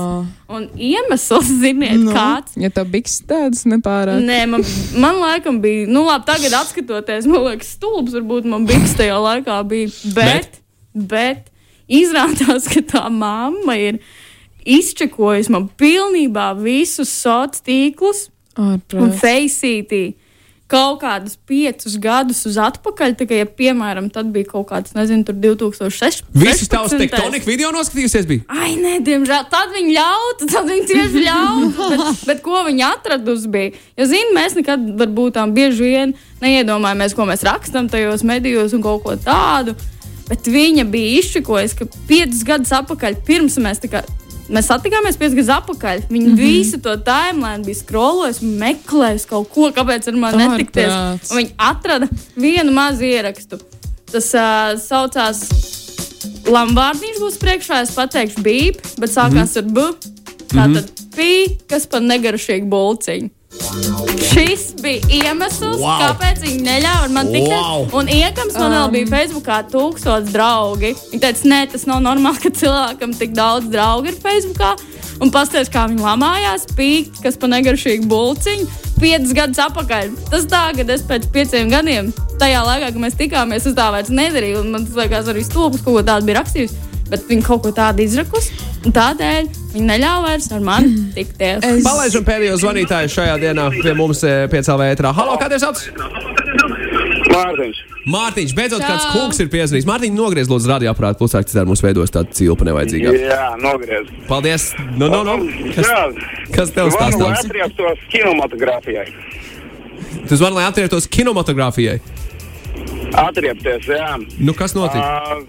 Un 0.50 0.66
iemesls, 0.74 1.46
ziniet, 1.62 1.94
Nu. 2.02 2.10
kāds. 2.10 2.58
Ja 2.58 2.72
tā 2.74 2.82
biks 2.82 3.20
tādas 3.22 3.62
nepārāk. 3.70 4.18
Nē, 4.26 4.40
man, 4.50 4.66
man 5.06 5.22
laikam 5.22 5.62
bija, 5.62 5.86
nu, 5.86 6.02
labi, 6.10 6.26
tagad 6.26 6.58
skatoties, 6.72 7.30
man 7.30 7.46
liekas, 7.52 7.70
stulbs 7.78 8.18
varbūt 8.18 8.50
man 8.50 8.66
bija 8.66 8.82
tajā 8.98 9.22
laikā. 9.28 9.60
Bija, 9.70 9.94
bet, 10.18 10.58
bet 10.90 11.49
izrādās, 11.90 12.70
ka 12.70 12.82
tā 12.86 13.04
mamma 13.12 13.76
ir 13.80 14.00
izčekojusi 14.64 15.52
man 15.54 15.68
pilnībā 15.80 16.52
visus 16.60 17.10
sociālos 17.10 17.64
tīklus 17.66 18.28
un 18.58 18.74
Ārprāt. 18.76 19.14
Faceitī. 19.20 20.02
Kaut 20.70 21.00
kādus 21.02 21.34
piecus 21.50 21.96
gadus 21.98 22.44
uz 22.46 22.54
atpakaļ, 22.62 23.16
tā 23.18 23.26
kā, 23.26 23.40
ja, 23.40 23.46
piemēram, 23.58 24.06
tad 24.14 24.28
bija 24.30 24.46
kaut 24.52 24.68
kāds, 24.68 24.92
nezinu, 24.94 25.24
tur 25.26 25.34
2006. 25.34 26.20
Visas 26.30 26.70
tavas 26.70 26.94
tektonika 26.94 27.42
video 27.48 27.72
noskatījusies 27.74 28.28
bija? 28.28 28.44
Ai, 28.54 28.76
nē, 28.78 29.00
diemžēl 29.02 29.48
tad 29.50 29.74
viņi 29.74 29.96
ļautu, 29.96 30.46
tad 30.52 30.70
viņi 30.70 30.86
tieši 30.92 31.24
ļautu. 31.26 31.88
bet, 31.90 32.22
bet 32.28 32.44
ko 32.46 32.62
viņi 32.68 32.86
atradusi 32.86 33.50
bija? 33.50 33.72
Jo, 33.98 34.06
zini, 34.12 34.30
mēs 34.36 34.54
nekad, 34.60 34.84
varbūt 35.00 35.40
tā 35.40 35.48
bieži 35.50 35.88
vien 35.88 36.14
neiedomājamies, 36.44 37.18
ko 37.18 37.26
mēs 37.26 37.42
rakstām 37.50 37.90
tajos 37.90 38.22
medijos 38.22 38.76
un 38.76 38.86
kaut 38.86 39.02
ko 39.08 39.18
tādu. 39.18 39.74
Bet 40.30 40.46
viņa 40.46 40.86
bija 40.90 41.18
izšķikojusi, 41.20 41.76
ka 41.80 41.86
piecus 42.08 42.42
gadus 42.46 42.72
atpakaļ, 42.78 43.18
pirms 43.26 43.58
mēs 43.62 43.82
tā 43.82 43.90
kā. 43.90 44.04
Mēs 44.50 44.66
satikāmies 44.70 45.18
piecus 45.18 45.36
gadus 45.38 45.52
atpakaļ. 45.56 46.04
Viņa 46.10 46.28
mm 46.28 46.36
-hmm. 46.36 46.40
visu 46.40 46.78
to 46.82 46.96
timeline 47.06 47.64
bija 47.66 47.80
skrolojusi, 47.80 48.46
meklējusi 48.62 49.28
kaut 49.30 49.50
ko, 49.54 49.70
kāpēc 49.74 50.08
ar 50.08 50.16
mani 50.22 50.44
netikties. 50.44 51.30
Viņa 51.34 51.50
atrada 51.70 52.08
vienu 52.36 52.72
mazu 52.72 53.04
ierakstu. 53.04 53.58
Tas 54.10 54.34
uh, 54.34 54.78
saucās 54.78 55.42
Lamvārdiņš 56.50 57.20
būs 57.22 57.38
priekšā, 57.40 57.82
es 57.82 57.92
pateikšu 57.94 58.42
bīp, 58.42 58.80
bet 58.98 59.10
sākās 59.10 59.56
ar 59.56 59.68
b. 59.70 59.90
Tātad 60.50 60.90
pī, 61.14 61.58
kas 61.70 61.86
par 61.86 62.02
negaršīgu 62.02 62.66
bulciņu. 62.70 63.30
Šis 64.30 64.70
bija 64.82 65.00
iemesls, 65.10 65.78
Wow. 65.80 66.00
kāpēc 66.02 66.40
viņi 66.44 66.62
neļāva 66.64 67.08
man 67.12 67.28
tikt. 67.32 67.50
Wow. 67.52 67.86
Un 68.00 68.08
iekams 68.08 68.56
man 68.58 68.72
vēl 68.72 68.90
bija 68.94 69.10
Facebookā 69.12 69.58
tūkstoši 69.72 70.32
draugi. 70.32 70.94
Viņi 71.12 71.20
teica, 71.22 71.48
nē, 71.52 71.60
tas 71.72 71.86
nav 71.90 72.02
normāli, 72.04 72.40
ka 72.42 72.50
cilvēkam 72.50 73.14
tik 73.18 73.34
daudz 73.36 73.70
draugu 73.72 74.12
ir 74.12 74.18
Facebookā. 74.20 74.74
Un 75.20 75.30
pastāstīs, 75.30 75.68
kā 75.72 75.84
viņi 75.90 76.00
lamājās, 76.00 76.66
pīkt, 76.76 77.20
kas 77.22 77.36
par 77.36 77.52
negaršīgu 77.52 78.08
bulciņu. 78.08 78.68
Piecus 79.00 79.32
gadus 79.36 79.60
atpakaļ. 79.64 80.10
Tas 80.30 80.44
tā, 80.48 80.62
ka 80.76 80.84
es 80.92 81.02
pēc 81.08 81.30
pieciem 81.32 81.70
gadiem, 81.72 82.12
tajā 82.40 82.60
laikā, 82.64 82.92
kad 82.92 83.00
mēs 83.00 83.16
tikāmies, 83.16 83.66
es 83.66 83.76
tā 83.76 83.90
vairs 83.92 84.08
nedarīju. 84.12 84.60
un 84.60 84.72
Man 84.72 84.86
tas 84.86 84.96
liekas, 84.96 85.28
arī 85.28 85.44
stulbs, 85.44 85.80
kaut 85.84 86.00
ko 86.00 86.02
tādu 86.02 86.28
bija 86.28 86.40
rakstījis. 86.42 86.72
Bet 87.10 87.24
viņi 87.26 87.42
kaut 87.46 87.64
ko 87.66 87.72
tādu 87.74 88.04
izrakus. 88.06 88.50
un 88.86 88.94
Tādēļ 88.96 89.48
viņi 89.74 89.86
neļāva 89.88 90.20
vairs 90.28 90.46
ar 90.54 90.60
mani 90.64 90.92
tikties. 91.18 91.64
Es- 91.66 91.84
Palaižam 91.86 92.24
pēdējo 92.28 92.56
zvanītāju 92.62 93.10
šajā 93.16 93.36
dienā 93.42 93.68
pie 93.82 93.94
mums 93.98 94.22
eh, 94.24 94.44
piecēlē 94.52 94.92
ētrā. 94.94 95.12
Halo, 95.16 95.34
kāds 95.42 95.58
ir 95.58 95.64
sauc? 95.64 95.82
Mārtiņš. 97.30 97.78
Mārtiņš, 98.10 98.52
beidzot 98.56 98.80
Čau. 98.80 98.88
kāds 98.90 99.04
kungs 99.12 99.38
ir 99.42 99.50
piezvanījis. 99.52 99.86
Mārtiņš, 99.88 100.14
nogriez 100.16 100.48
lūdzu 100.50 100.70
radioaparātu 100.70 101.20
klusāk, 101.20 101.44
citādi 101.50 101.68
mums 101.68 101.82
veidos 101.84 102.10
tādu 102.14 102.32
cilpu 102.34 102.66
nevajadzīgā. 102.66 103.12
Jā, 103.20 103.50
nogriez. 103.60 104.08
Paldies! 104.28 104.70
Nu, 104.96 105.10
nu, 105.12 105.20
nu. 105.28 105.34
Kas, 105.76 105.84
Jā, 105.86 106.00
kas 106.54 106.72
tev 106.74 106.88
stāstās? 106.94 107.44
atrieptos 107.44 108.00
kinematogrāfijai. 108.14 109.06
Tu 110.30 110.38
zvani, 110.40 110.56
lai 110.58 110.64
atriektos 110.70 111.06
kinematogrāfijai. 111.12 111.98
Atriepties, 113.14 113.86
jā. 113.88 114.18
Nu, 114.38 114.52
kas 114.54 114.74
notika? 114.74 115.22
Uh, 115.34 115.42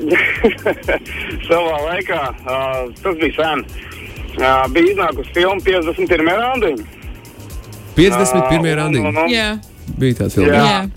savā 1.48 1.76
laikā, 1.86 2.20
uh, 2.44 2.92
tas 3.02 3.16
bija 3.20 3.32
sen, 3.38 3.64
uh, 4.38 4.64
bija 4.74 4.92
iznākusi 4.94 5.32
filma 5.34 5.60
51. 5.64 6.32
randiņa. 6.44 6.84
51. 7.96 8.60
un- 8.60 8.78
randiņa. 8.82 9.08
un- 9.08 9.16
un- 9.24 9.30
Jā, 9.32 9.58
Bija 9.98 10.14
tāds 10.14 10.34
filmas. 10.38 10.90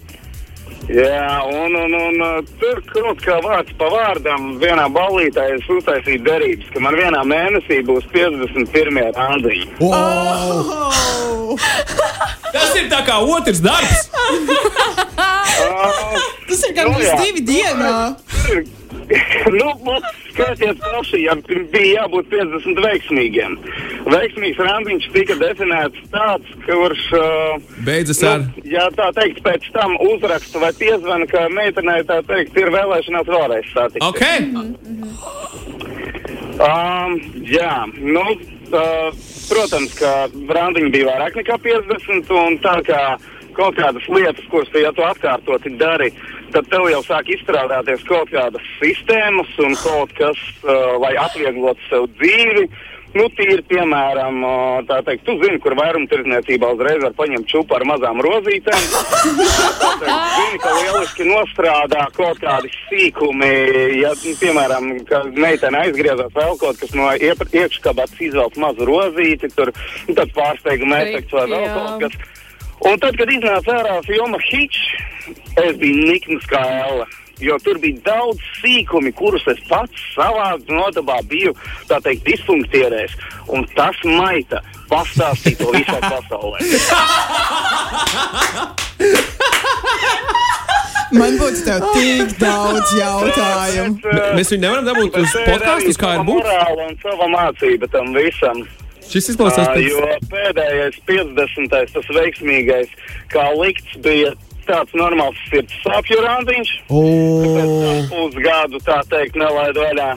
Jā. 0.91 1.39
un, 1.47 1.75
un, 1.79 1.93
un 1.95 2.45
tur 2.59 2.81
kaut 2.91 3.21
kā 3.23 3.37
vārds 3.45 3.71
pa 3.79 3.87
vārdam 3.93 4.57
vienā 4.59 4.89
ballītē 4.91 5.45
es 5.55 5.69
uztaisīju 5.71 6.23
derības, 6.25 6.67
ka 6.73 6.81
man 6.83 6.97
vienā 6.99 7.21
mēnesī 7.29 7.79
būs 7.87 8.03
51. 8.11 8.99
randiņa. 9.15 9.67
Oh! 9.79 11.55
Tas 12.53 12.75
ir 12.77 12.89
tā 12.91 12.99
kā 13.07 13.15
otrs 13.23 13.61
darbs. 13.63 14.09
Tas 16.47 16.63
ir 16.67 16.73
gan 16.75 16.89
Nu, 16.91 16.97
plus 16.97 17.07
jā. 17.07 17.15
divi 17.23 17.41
dienā. 17.47 17.93
nu, 19.59 19.67
nu, 19.85 19.95
skatiet 20.31 20.79
paši, 20.81 21.21
ja 21.25 21.35
bija 21.45 22.03
jābūt 22.03 22.29
50 22.31 22.81
veiksmīgiem. 22.85 23.57
Veiksmīgs 24.09 24.61
randiņš 24.67 25.09
tika 25.15 25.37
definēts 25.41 26.07
tāds, 26.13 26.55
kurš, 26.65 27.03
uh, 27.17 27.83
Beidzas 27.87 28.23
ar. 28.27 28.45
nu, 28.45 28.65
ja 28.69 28.87
tā 28.97 29.11
teikt, 29.17 29.43
pēc 29.45 29.69
tam 29.75 29.95
uzraksta 30.07 30.63
vai 30.63 30.73
piezvana, 30.79 31.27
ka 31.29 31.45
meitenei 31.53 32.01
tā 32.09 32.21
teikt 32.29 32.57
ir 32.59 32.73
vēlēšanās 32.73 33.29
vēlreiz 33.31 33.73
satikt. 33.75 34.07
Ok, 34.09 34.23
Um, 36.53 37.15
jā, 37.49 37.85
nu, 37.97 38.23
uh, 38.29 39.07
protams, 39.49 39.95
ka 39.97 40.11
randiņi 40.29 40.91
bija 40.93 41.07
vairāk 41.09 41.39
nekā 41.39 41.57
50, 41.63 42.29
un 42.37 42.59
tā 42.61 42.75
kā 42.85 42.99
kaut 43.57 43.77
kādas 43.79 44.07
lietas, 44.11 44.47
kuras 44.51 44.71
tu, 44.73 44.81
ja 44.83 44.93
tu 44.95 45.05
atkārtoti 45.07 45.73
dari, 45.79 46.09
tad 46.55 46.67
tev 46.71 46.87
jau 46.91 47.03
sāk 47.05 47.29
izstrādāties 47.33 48.05
kaut 48.09 48.31
kādas 48.33 48.65
sistēmas 48.79 49.53
un 49.65 49.77
kaut 49.81 50.13
kas, 50.17 50.41
uh, 50.63 50.97
lai 51.03 51.15
atvieglotu 51.27 51.89
sev 51.91 52.09
dzīvi. 52.17 52.67
Nu, 53.13 53.27
tīri, 53.37 53.61
piemēram, 53.69 54.39
tā 54.89 54.97
teikt, 55.05 55.21
tu 55.27 55.35
zini, 55.37 55.59
kur 55.61 55.75
vairumtirdzniecībā 55.77 56.71
uzreiz 56.73 57.03
var 57.03 57.13
paņemt 57.19 57.45
čupu 57.51 57.75
ar 57.77 57.85
mazām 57.85 58.23
rozītēm. 58.25 58.87
Teikt, 60.01 60.23
Zini, 60.33 60.57
ka 60.63 60.71
lieliski 60.79 61.27
nostrādā 61.29 62.07
kaut 62.17 62.41
kādi 62.41 62.71
sīkumi. 62.89 63.51
Ja, 63.99 64.15
nu, 64.17 64.33
piemēram, 64.41 64.89
ka 65.09 65.21
meitene 65.29 65.83
aizgriezās 65.83 66.33
vēl 66.33 66.57
kaut 66.63 66.81
kas 66.81 66.95
no 66.97 67.11
iekškabatas 67.13 68.23
izvelk 68.31 68.57
mazu 68.57 68.89
rozīti, 68.89 69.51
tur 69.53 69.69
nu, 70.07 70.17
tāds 70.17 70.33
pārsteiguma 70.33 71.03
efekts 71.05 71.37
vai 71.37 71.45
vēl 71.53 71.69
kaut 71.77 72.07
kas. 72.07 72.41
Un 72.83 72.99
tad, 72.99 73.15
kad 73.15 73.29
iznāca 73.31 73.77
ārā 73.79 73.99
filma 74.07 74.39
Hitch, 74.43 74.79
es 75.61 75.75
biju 75.79 76.07
nikns 76.09 76.47
kā 76.51 76.61
elle. 76.83 77.05
Jo 77.41 77.57
tur 77.63 77.79
bija 77.81 77.97
daudz 78.05 78.41
sīkumi, 78.59 79.11
kurus 79.17 79.45
es 79.51 79.59
pats 79.67 80.03
savā 80.13 80.53
nodabā 80.69 81.17
biju, 81.27 81.55
tā 81.89 81.97
teikt, 82.05 82.23
disfunktierējis. 82.27 83.15
Un 83.55 83.65
tas 83.73 83.97
maita 84.05 84.61
pastāstīja 84.91 85.57
to 85.63 85.71
visai 85.73 86.01
pasaulē. 86.03 86.59
Man 91.13 91.35
būtu 91.37 91.65
tev 91.65 91.83
tik 91.93 92.31
daudz 92.41 92.93
jautājumu. 92.97 93.97
Bet, 94.01 94.13
uh, 94.13 94.31
mēs 94.37 94.49
viņu 94.53 94.63
nevaram 94.63 94.87
dabūt 94.87 95.19
uz 95.19 95.29
bet 95.35 95.49
podkāstu, 95.51 95.93
kā 95.99 96.13
ir 96.15 96.21
sava 96.21 96.25
būt. 96.29 96.39
morāla 96.39 96.87
un 96.87 96.95
sava 97.03 97.27
mācība 97.33 97.89
tam 97.93 98.13
visam. 98.17 98.63
Šis 99.13 99.33
izklausās 99.33 99.69
pēc. 99.69 99.91
Jo 99.91 100.07
pēdējais 100.31 100.97
50. 101.05 101.93
tas 101.93 102.11
veiksmīgais, 102.17 102.91
kā 103.33 103.45
likts, 103.59 103.95
bija 104.01 104.33
tāds 104.67 104.93
normāls 104.97 105.39
sirds 105.51 105.75
sāpju 105.83 106.21
randiņš. 106.23 106.75
Pēc 106.89 107.73
tam 107.87 108.05
pusgadu 108.13 108.85
tā 108.87 109.01
teikt 109.11 109.37
nelaidu 109.39 109.83
vaļā. 109.85 110.13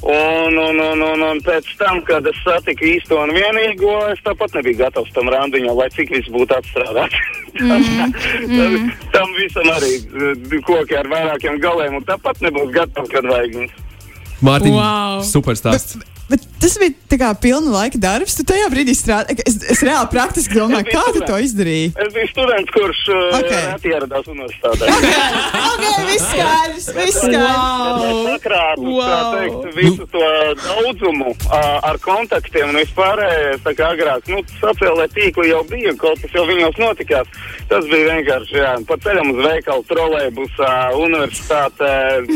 Un, 0.00 0.54
un, 0.56 0.78
un, 0.80 1.02
un, 1.04 1.22
un 1.26 1.40
pēc 1.44 1.66
tam, 1.76 1.98
kad 2.08 2.24
es 2.24 2.38
satiku 2.40 2.86
īsto 2.88 3.18
un 3.20 3.34
vienīgo, 3.36 3.98
es 4.08 4.22
tāpat 4.24 4.54
nebiju 4.56 4.78
gatavs 4.78 5.10
tam 5.12 5.28
randiņam, 5.28 5.76
lai 5.76 5.90
cik 5.92 6.14
viss 6.14 6.32
būtu 6.32 6.56
atstrādāts. 6.56 7.18
Mm, 7.60 8.14
mm. 8.48 8.86
tam 9.12 9.34
visam 9.36 9.68
arī 9.74 9.98
eh, 10.00 10.56
koki 10.64 10.96
ar 10.96 11.10
vairākiem 11.10 11.60
galiem, 11.60 11.98
un 12.00 12.08
tāpat 12.08 12.40
nebūs 12.46 12.72
gatavs, 12.78 13.12
kad 13.12 13.28
vajag. 13.28 13.68
Mārtiņ, 14.40 14.78
Wow. 14.78 15.20
superstāsts. 15.28 15.98
Bet 16.00 16.19
tas 16.60 16.76
bija 16.80 17.18
kā 17.20 17.30
pilna 17.42 17.72
laika 17.74 17.98
darbs. 18.00 18.36
Tu 18.38 18.44
tajā 18.46 18.68
brīdī 18.72 18.94
strādāji. 18.96 19.42
Es, 19.48 19.56
es 19.74 19.82
reāli 19.86 20.10
praktiski 20.12 20.56
domāju, 20.58 20.86
kā 20.90 21.02
tu 21.10 21.20
to 21.20 21.26
students. 21.26 21.48
izdarīji. 21.50 21.88
Es 22.04 22.12
biju 22.14 22.30
students, 22.30 22.72
kurš 22.74 23.00
uh, 23.10 23.38
Ok. 23.40 23.50
reti 23.50 23.92
ieradās 23.92 24.28
universitātē. 24.30 24.90
ok, 25.70 25.84
viss 26.10 26.26
skaidrs, 26.30 26.88
viss 26.98 27.18
skaidrs. 27.24 28.20
Sakrāt, 28.30 28.82
wow. 28.84 29.00
Wow. 29.00 29.34
teikt, 29.36 29.76
visu 29.78 30.06
to 30.12 30.26
daudzumu 30.64 31.32
uh, 31.34 31.58
ar 31.90 31.98
kontaktiem 32.04 32.70
un 32.70 32.80
vispārējais, 32.80 33.62
tā 33.66 33.74
kā 33.78 33.90
agrāk, 33.96 34.28
nu, 34.30 34.42
sociālai 34.60 35.08
tīkli 35.14 35.50
jau 35.50 35.62
bija, 35.70 35.94
kaut 36.00 36.20
kas 36.22 36.36
jau 36.36 36.46
viņos 36.48 36.78
notikās. 36.80 37.30
Tas 37.70 37.86
bija 37.90 38.14
vienkārši, 38.16 38.56
jā, 38.58 38.70
pa 38.88 38.96
ceļam 39.02 39.32
uz 39.34 39.42
veikalu, 39.44 39.84
trolēbusā, 39.90 40.72
universitātē, 40.98 41.92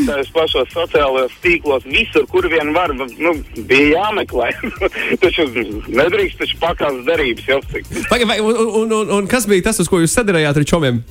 tajos 0.07 0.29
pašos 0.35 0.71
sociālajos 0.75 1.35
tīklos, 1.43 1.87
visur, 1.89 2.27
kur 2.31 2.47
vien 2.51 2.71
var, 2.75 2.93
nu, 2.95 3.33
bija 3.67 3.84
bija 3.85 4.01
jāmeklē. 4.01 4.49
taču 5.23 5.47
nedrīkst 5.53 6.41
taču 6.41 6.59
pakāpes 6.63 7.05
derības 7.07 7.47
jau 7.53 7.61
cik. 7.71 7.93
Pagaid, 8.09 8.27
vai- 8.33 8.41
un, 8.41 8.59
un, 8.81 8.99
un, 9.03 9.15
un 9.19 9.31
kas 9.31 9.47
bija 9.49 9.69
tas, 9.69 9.79
uz 9.79 9.91
ko 9.91 10.01
jūs 10.03 10.17
sadarījāt 10.17 10.59
ar 10.61 10.67
čomiem? 10.67 11.01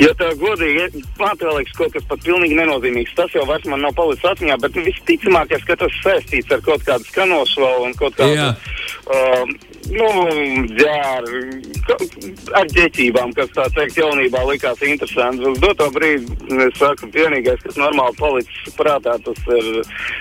Ja 0.00 0.14
tā 0.16 0.30
godīgi 0.40 1.02
pārlieks 1.18 1.74
kaut 1.76 1.92
kas 1.92 2.06
pat 2.08 2.22
pilnīgi 2.24 2.56
nenozīmīgs, 2.56 3.12
tas 3.18 3.34
jau 3.36 3.42
vairs 3.48 3.66
man 3.68 3.82
nav 3.84 3.92
palicis 3.98 4.30
atmiņā, 4.30 4.56
bet 4.62 4.78
visticamākais, 4.80 5.66
ka 5.68 5.76
tas 5.82 5.98
saistīts 6.00 6.54
ar 6.56 6.62
kaut 6.64 6.86
kādu 6.86 7.04
skanošu 7.10 7.66
un 7.84 7.92
kaut 7.98 8.16
kādu. 8.16 8.38
Jā. 8.38 8.54
Uh, 9.06 9.70
Nu, 9.90 10.06
jā, 10.78 10.98
ar, 12.54 12.66
ģeķībām, 12.70 13.32
kas 13.34 13.50
tā 13.56 13.64
teikt, 13.74 13.96
jaunībā 13.98 14.42
likās 14.46 14.82
interesanti. 14.86 15.42
Uz 15.50 15.58
doto 15.62 15.88
brīdi 15.94 16.30
es 16.66 16.76
saku, 16.78 17.08
vienīgais, 17.10 17.58
kas 17.64 17.78
normāli 17.80 18.14
palicis 18.20 18.76
prātā, 18.78 19.16
tas 19.24 19.40
ir 19.56 19.80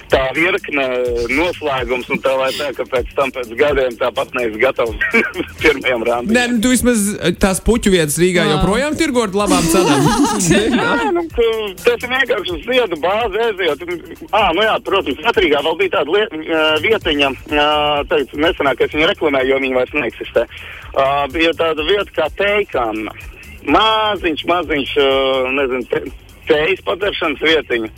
tā 0.10 0.24
virkne 0.38 0.88
noslēgums, 1.36 2.10
un 2.10 2.22
tā 2.24 2.34
lai 2.40 2.50
tā, 2.58 2.72
ka 2.78 2.88
pēc 2.90 3.12
tam 3.18 3.34
pēc 3.36 3.52
gadiem 3.60 3.98
tāpat 4.00 4.34
neesmu 4.40 4.62
gatavs 4.64 5.06
pirmajam 5.62 6.08
randam. 6.08 6.34
Nē, 6.34 6.48
nu, 6.56 6.62
tu 6.64 6.74
vismaz 6.74 7.06
tās 7.42 7.62
puķu 7.66 7.94
vietas 7.94 8.18
Rīgā 8.22 8.48
joprojām 8.50 8.98
tirgo 8.98 9.28
ar 9.28 9.38
labām 9.44 9.70
cenām. 9.70 10.10
Nē, 10.80 11.12
nu, 11.20 11.26
tas 11.84 11.94
ir 11.94 12.16
vienkārši 12.16 12.56
uz 12.58 12.66
ziedu 12.66 13.02
bāzi 13.06 13.46
aizjot. 13.52 13.86
Ah, 14.32 14.50
nu 14.58 14.66
jā, 14.66 14.74
protams, 14.88 15.22
Latvijā 15.28 15.62
vēl 15.68 15.80
bija 15.84 15.96
tāda 16.00 16.18
liet, 16.18 16.36
vietiņa, 16.88 17.32
teicu, 18.10 18.42
nesenāk, 18.60 18.82
es 18.82 18.94
viņu 18.94 19.08
reklamēju, 19.08 19.50
jo 19.50 19.60
viņa 19.64 19.76
vairs 19.76 19.94
neeksistē. 19.94 20.46
Uh, 20.94 21.28
bija 21.32 21.54
tāda 21.54 21.84
vieta 21.84 22.12
kā 22.16 22.28
teikana. 22.36 23.14
Maziņš, 23.64 24.46
maziņš, 24.46 24.96
uh, 24.98 25.50
nezinu, 25.56 25.86
te, 25.90 26.04
teijas 26.48 26.82
padaršanas 26.86 27.42
vietiņa. 27.42 27.90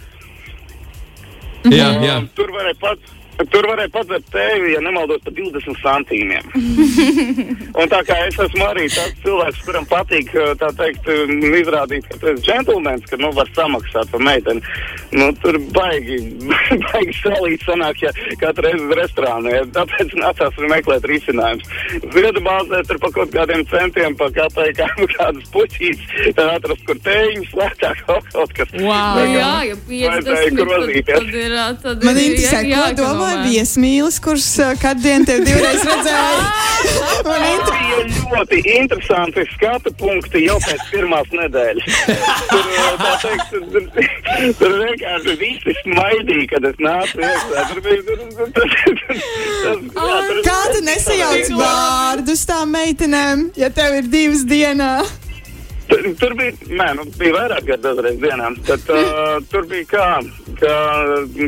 jā, 1.71 1.89
jā. 2.01 2.17
Uh, 2.19 2.29
tur 2.35 2.51
varēja 2.51 2.79
pats. 2.79 3.17
Tur 3.51 3.65
varēja 3.65 3.89
padzert 3.93 4.27
tevi, 4.31 4.73
ja 4.75 4.81
nemaldos, 4.83 5.21
par 5.25 5.33
20 5.33 5.79
centīmiem. 5.81 6.45
Un 7.73 7.89
tā 7.91 8.01
kā 8.05 8.17
es 8.27 8.37
esmu 8.43 8.65
arī 8.67 8.85
tāds 8.91 9.17
cilvēks, 9.23 9.61
kuram 9.65 9.87
patīk 9.89 10.29
tā 10.61 10.69
teikt, 10.77 11.07
um, 11.09 11.33
izrādīt, 11.57 12.05
ka 12.11 12.19
tu 12.21 12.29
esi 12.31 12.45
džentlmenis, 12.45 13.07
ka 13.09 13.17
nu 13.21 13.31
var 13.35 13.49
samaksāt 13.55 14.11
par 14.13 14.23
meiteni. 14.27 14.61
Nu, 15.15 15.31
tur 15.41 15.57
baigi, 15.75 16.19
baigi 16.85 17.15
salīt 17.19 17.65
sanāk, 17.67 18.03
ja 18.05 18.11
katru 18.43 18.67
reizi 18.67 18.85
uz 18.85 18.93
restorānu. 19.01 19.51
Ja, 19.55 19.63
tāpēc 19.79 20.13
nācās 20.21 20.61
meklēt 20.71 21.07
risinājumus. 21.09 21.73
Ziedu 22.13 22.45
bāzē 22.45 22.83
tur 22.87 23.01
pa 23.01 23.11
kaut 23.17 23.33
kādiem 23.33 23.65
centiem, 23.71 24.15
pa 24.19 24.29
katrai 24.35 24.69
kā, 24.77 24.87
kādas 25.17 25.49
puķītes, 25.55 26.05
tad 26.37 26.45
atrast, 26.59 26.85
kur 26.87 27.01
tēņas 27.07 27.57
lētāk 27.57 28.05
kaut 28.07 28.29
kaut 28.35 28.55
kas. 28.59 28.71
Wow. 28.77 29.17
Tā 29.17 29.25
kā 29.25 29.27
jā, 29.33 29.51
ja 29.71 29.81
50 29.89 29.91
vajadzēja 30.11 30.53
tad, 30.61 31.11
tad 31.11 31.35
ir. 31.41 31.57
Tad 31.81 32.05
Man 32.05 32.17
ir 32.17 32.29
interesē, 32.31 32.61
jā- 32.69 32.81
ko 32.81 33.01
domā 33.01 33.20
jāekonomē. 33.21 33.49
viesmīlis, 33.51 34.19
kurš 34.23 34.47
kad 34.81 34.99
dienu 35.01 35.27
tev 35.29 35.43
divreiz 35.45 35.85
redzēja. 35.87 36.43
Man 37.27 37.45
inter... 37.51 37.77
bija 37.77 38.01
ļoti 38.31 38.61
interesanti 38.75 39.45
skatu 39.53 39.93
punkti 39.99 40.43
jau 40.45 40.57
pēc 40.65 40.83
pirmās 40.91 41.31
nedēļas. 41.35 41.99
Tur, 42.51 42.69
teikt, 43.23 43.55
tur, 43.73 43.87
tur 44.59 44.77
vienkārši 44.81 45.37
visi 45.41 45.77
smaidīja, 45.81 46.47
kad 46.55 46.69
es 46.71 46.83
nācu 46.83 47.21
iekšā. 47.21 47.65
Tur 47.71 47.81
bija 47.87 48.05
tur, 48.09 48.23
tur, 48.35 48.53
tur, 48.57 48.75
tur, 48.81 48.99
tas, 49.07 49.81
jā, 49.95 50.21
tur, 50.29 50.43
Kā 50.47 50.59
tu 50.73 50.85
nesajauc 50.87 51.51
vārdus 51.61 52.45
tām 52.49 52.73
meitenēm, 52.77 53.49
ja 53.59 53.71
tev 53.73 54.01
ir 54.01 54.11
divas 54.11 54.47
dienā? 54.49 54.95
Tur, 55.91 56.05
tur 56.19 56.35
bija, 56.39 56.53
nē, 56.71 56.85
nu, 56.95 57.05
bija 57.19 57.35
vairāk 57.35 57.65
gadu 57.67 57.89
dažreiz 57.89 58.19
dienā. 58.21 58.47
Tad, 58.67 58.85
uh, 58.95 59.33
tur 59.51 59.67
bija 59.71 59.89
kā, 59.91 60.05
ka, 60.61 60.75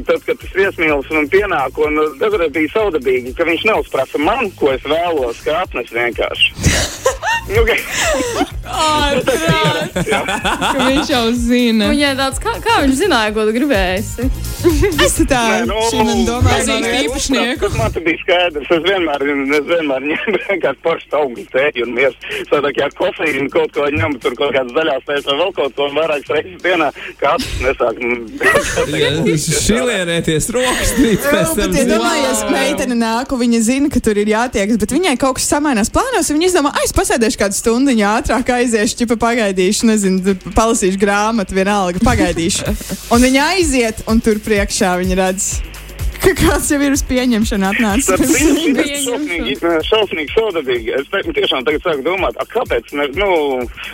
tad, 0.10 0.26
kad 0.28 0.42
tas 0.42 0.58
viesmīlis 0.58 1.14
man 1.16 1.32
pienāk, 1.32 1.80
un 1.86 2.02
dažreiz 2.20 2.52
bija 2.56 2.74
saudabīgi, 2.76 3.38
ka 3.38 3.48
viņš 3.48 3.66
neuzprasa 3.72 4.20
man, 4.20 4.52
ko 4.60 4.74
es 4.76 4.84
vēlos, 4.84 5.40
kā 5.48 5.64
apnes 5.64 5.96
vienkārši. 5.96 7.00
nu, 7.54 7.66
ka, 7.68 7.76
nu, 8.34 9.34
ierasts, 9.34 10.10
jā. 10.10 10.22
Ka 10.64 10.88
viņš 10.88 11.12
jau 11.14 11.26
zina. 11.38 11.92
Viņai 11.94 12.16
tāds, 12.20 12.42
kā, 12.44 12.56
kā 12.64 12.80
viņš 12.86 12.98
zināja, 13.04 13.34
ko 13.36 13.46
tu 13.48 13.56
gribēsi? 13.56 14.30
Es 15.04 15.18
tā 15.28 15.42
nu, 15.68 15.76
šī 15.92 16.04
man 16.08 16.22
domā, 16.24 16.54
Arī 16.56 16.68
man 16.70 16.86
ir. 16.88 16.94
īpašnieku. 17.04 17.68
Tas 17.68 17.74
man 17.82 18.06
bija 18.06 18.20
skaidrs. 18.22 18.70
Es 18.72 18.84
vienmēr, 18.86 19.26
es 19.58 19.66
vienmēr 19.68 20.06
ņemu 20.08 20.40
vienkārši 20.46 20.80
pašu 20.86 21.10
augstu 21.20 21.44
tēju 21.52 21.84
un 21.84 21.92
mieru. 21.98 22.16
Sadāk, 22.48 22.80
ja 22.80 22.88
kofeīnu 22.96 23.50
kaut 23.52 23.74
ko 23.76 23.90
ņemu, 23.92 24.22
tur 24.24 24.38
kaut 24.40 24.54
kādas 24.56 24.72
zaļās 24.78 25.04
tējas 25.10 25.28
vai 25.28 25.36
vēl 25.42 25.52
kaut 25.58 25.76
ko 25.76 25.90
vairākas 25.98 26.32
reizes 26.38 26.64
dienā, 26.64 26.88
kāds 27.20 27.50
nesāk. 27.66 28.00
nu, 28.94 29.36
Šilienēties 29.44 30.48
rokas 30.56 30.96
trīc 30.96 31.28
pēc 31.28 31.54
Bet 31.58 31.66
tam. 31.66 31.78
iedomājies, 31.84 32.46
meitene 32.54 32.98
nāk, 33.04 33.36
viņa 33.44 33.62
zina, 33.68 33.92
ka 33.92 34.00
tur 34.04 34.20
ir 34.24 34.32
jātiekas, 34.32 34.80
bet 34.80 34.96
viņai 34.96 35.16
kaut 35.22 35.42
kas 35.42 35.50
samainās 35.52 35.92
plānos, 35.94 36.32
un 36.32 36.40
viņa 36.40 36.50
izdomā, 36.54 36.72
ai, 36.72 36.88
es 36.88 36.96
pasēdēšu 37.14 37.38
kādu 37.38 37.54
stundu 37.54 37.94
ātrāk, 37.94 38.50
aiziešu, 38.50 38.98
čipa 39.04 39.14
pagaidīšu, 39.22 39.86
nezinu, 39.86 40.34
palasīšu 40.56 40.98
grāmatu, 40.98 41.54
vienalga, 41.54 42.00
pagaidīšu. 42.02 42.66
Un 43.14 43.22
viņa 43.22 43.54
aiziet, 43.54 44.02
un 44.10 44.18
tur 44.24 44.40
priekšā 44.42 44.98
viņa 44.98 45.16
redz, 45.20 45.62
kāds 46.24 46.72
jau 46.72 46.80
ir 46.82 46.92
uz 46.96 47.04
pieņemšanu 47.06 47.70
Tas 47.70 47.74
atnācis. 47.76 48.10
ir 48.74 48.90
šausmīgi, 49.04 49.54
šausmīgi 49.90 50.32
sodabīgi. 50.34 50.90
Es 50.98 51.06
te, 51.12 51.18
tiešām 51.38 51.62
tagad 51.68 51.82
sāku 51.86 52.02
domāt, 52.08 52.34
a, 52.40 52.42
kāpēc, 52.50 52.86
ne, 52.98 53.06
nu, 53.20 53.30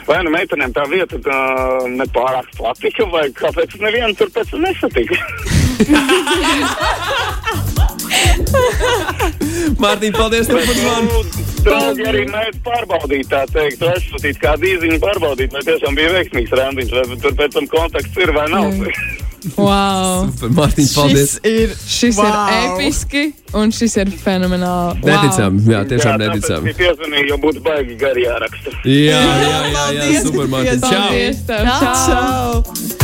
vai 0.08 0.20
nu 0.24 0.30
meitenēm 0.38 0.72
tā 0.78 0.84
vieta 0.88 1.16
tā 1.26 1.40
nepārāk 1.92 2.48
patika, 2.56 3.04
vai 3.12 3.26
kāpēc 3.36 3.70
nevienu 3.84 4.14
tur 4.16 4.30
pēc 4.32 4.48
tam 4.54 4.62
nesatika. 4.64 5.16
Mārtiņ, 9.84 10.12
paldies 10.16 10.48
tev 10.48 10.64
par 10.64 10.76
zvanu. 10.80 11.49
Draugi 11.66 12.06
arī 12.08 12.26
mēģināja 12.26 12.52
pārbaudīt, 12.66 13.30
tā 13.32 13.42
teikt, 13.54 13.82
aizsūtīt 13.94 14.38
kādu 14.42 14.70
īziņu, 14.74 15.00
pārbaudīt, 15.04 15.56
vai 15.56 15.64
tiešām 15.68 15.98
bija 15.98 16.14
veiksmīgs 16.18 16.54
randiņš, 16.60 16.94
vai 16.96 17.18
tur 17.24 17.34
pēc 17.40 17.58
tam 17.58 17.68
kontakts 17.72 18.22
ir 18.24 18.36
vai 18.38 18.48
nav. 18.54 18.70
Wow. 19.56 20.26
Super, 20.36 20.50
Mārtiņ, 20.52 20.88
paldies. 20.92 21.38
Šis 21.40 21.48
ir, 21.48 21.70
Šis 21.88 22.18
Wow. 22.20 22.28
ir 22.28 22.66
episki 22.74 23.22
un 23.56 23.72
šis 23.72 23.94
ir 24.02 24.10
fenomenāli. 24.12 25.00
Neticam, 25.08 25.62
jā, 25.64 25.80
tiešām 25.88 26.18
tāpēc 26.20 26.34
neticam. 26.36 26.66
bija 26.68 26.76
piezvanīja, 26.82 27.24
jo 27.30 27.38
būtu 27.46 27.64
baigi 27.64 27.96
gari 28.02 28.26
jāraksta. 28.26 28.74
Jā, 28.84 28.92
jā, 29.16 29.40
jā, 29.40 29.62
jā, 29.64 29.86
Paldies, 29.96 30.28
super, 30.28 30.52
Mārtiņ. 30.52 30.84
Čau! 30.84 31.56
Čau. 31.64 31.94
Čau. 32.04 33.00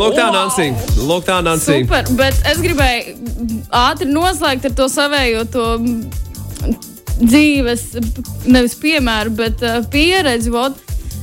Lūk, 0.00 0.16
tā 0.16 0.30
Nancy. 0.32 0.70
Lūk, 1.04 1.28
tā 1.28 1.36
Nancy. 1.44 1.76
Super, 1.84 2.08
bet 2.16 2.40
es 2.48 2.64
gribēju 2.64 3.68
ātri 3.84 4.08
noslēgt 4.08 4.64
ar 4.70 4.78
to 4.80 4.88
savējo 4.88 5.44
to 5.52 5.66
mm, 5.84 6.80
dzīves, 7.20 7.86
nevis 8.46 8.74
piemēru, 8.80 9.34
bet 9.38 9.62
uh, 9.64 9.80
pieredzi. 9.90 10.52
Vot, 10.54 10.78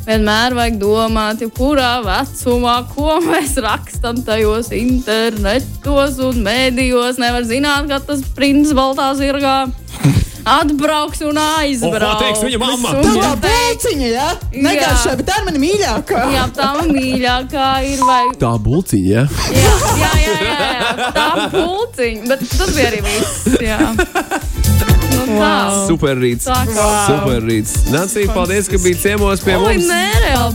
vienmēr 0.07 0.55
vajag 0.57 0.79
domāt, 0.81 1.43
kurā 1.57 1.93
vecumā, 2.05 2.77
ko 2.93 3.19
mēs 3.25 3.57
rakstām 3.61 4.23
tajos 4.27 4.71
internetos 4.75 6.19
un 6.23 6.41
mēdījos. 6.45 7.21
Nevar 7.21 7.47
zināt, 7.47 7.89
ka 7.91 8.01
tas 8.11 8.25
princis 8.35 8.75
baltā 8.77 9.11
zirgā 9.19 9.57
atbrauks 10.57 11.21
un 11.27 11.39
aizbrauks. 11.41 12.05
O, 12.05 12.17
ko 12.17 12.23
teiks 12.25 12.45
viņa 12.47 12.61
mamma? 12.61 12.95
Tā 12.97 13.33
teiks? 13.45 13.51
pēciņa, 13.71 14.07
jā? 14.11 14.29
Negaršo, 14.65 15.15
bet 15.19 15.27
tā 15.29 15.39
ir 15.39 15.47
mana 15.49 15.61
mīļākā. 15.61 16.23
Jā, 16.35 16.45
tā 16.55 16.69
mīļākā 16.89 17.67
ir. 17.89 18.05
Vai... 18.07 18.21
Tā 18.41 18.53
bulciņa, 18.65 19.11
jā. 19.11 19.25
Jā, 19.55 19.75
jā, 20.01 20.13
jā, 20.25 20.37
jā, 20.47 20.71
jā. 20.77 21.11
tā 21.17 21.27
pulciņa. 21.55 22.31
Bet 22.31 22.47
tas 22.55 22.73
bija 22.77 22.89
arī 22.93 23.03
viss. 23.09 23.59
Jā. 23.61 24.87
Nu, 25.31 25.39
tā. 25.41 25.55
Super 25.87 26.19
rīts. 26.19 26.45
Tā 26.49 26.59
kā. 26.67 26.87
Super 27.07 27.43
rīts. 27.47 27.75
Nancy, 27.93 28.25
paldies, 28.31 28.67
ka 28.71 28.79
biji 28.83 28.97
ciemos 29.01 29.43
pie 29.45 29.55
mums. 29.57 29.87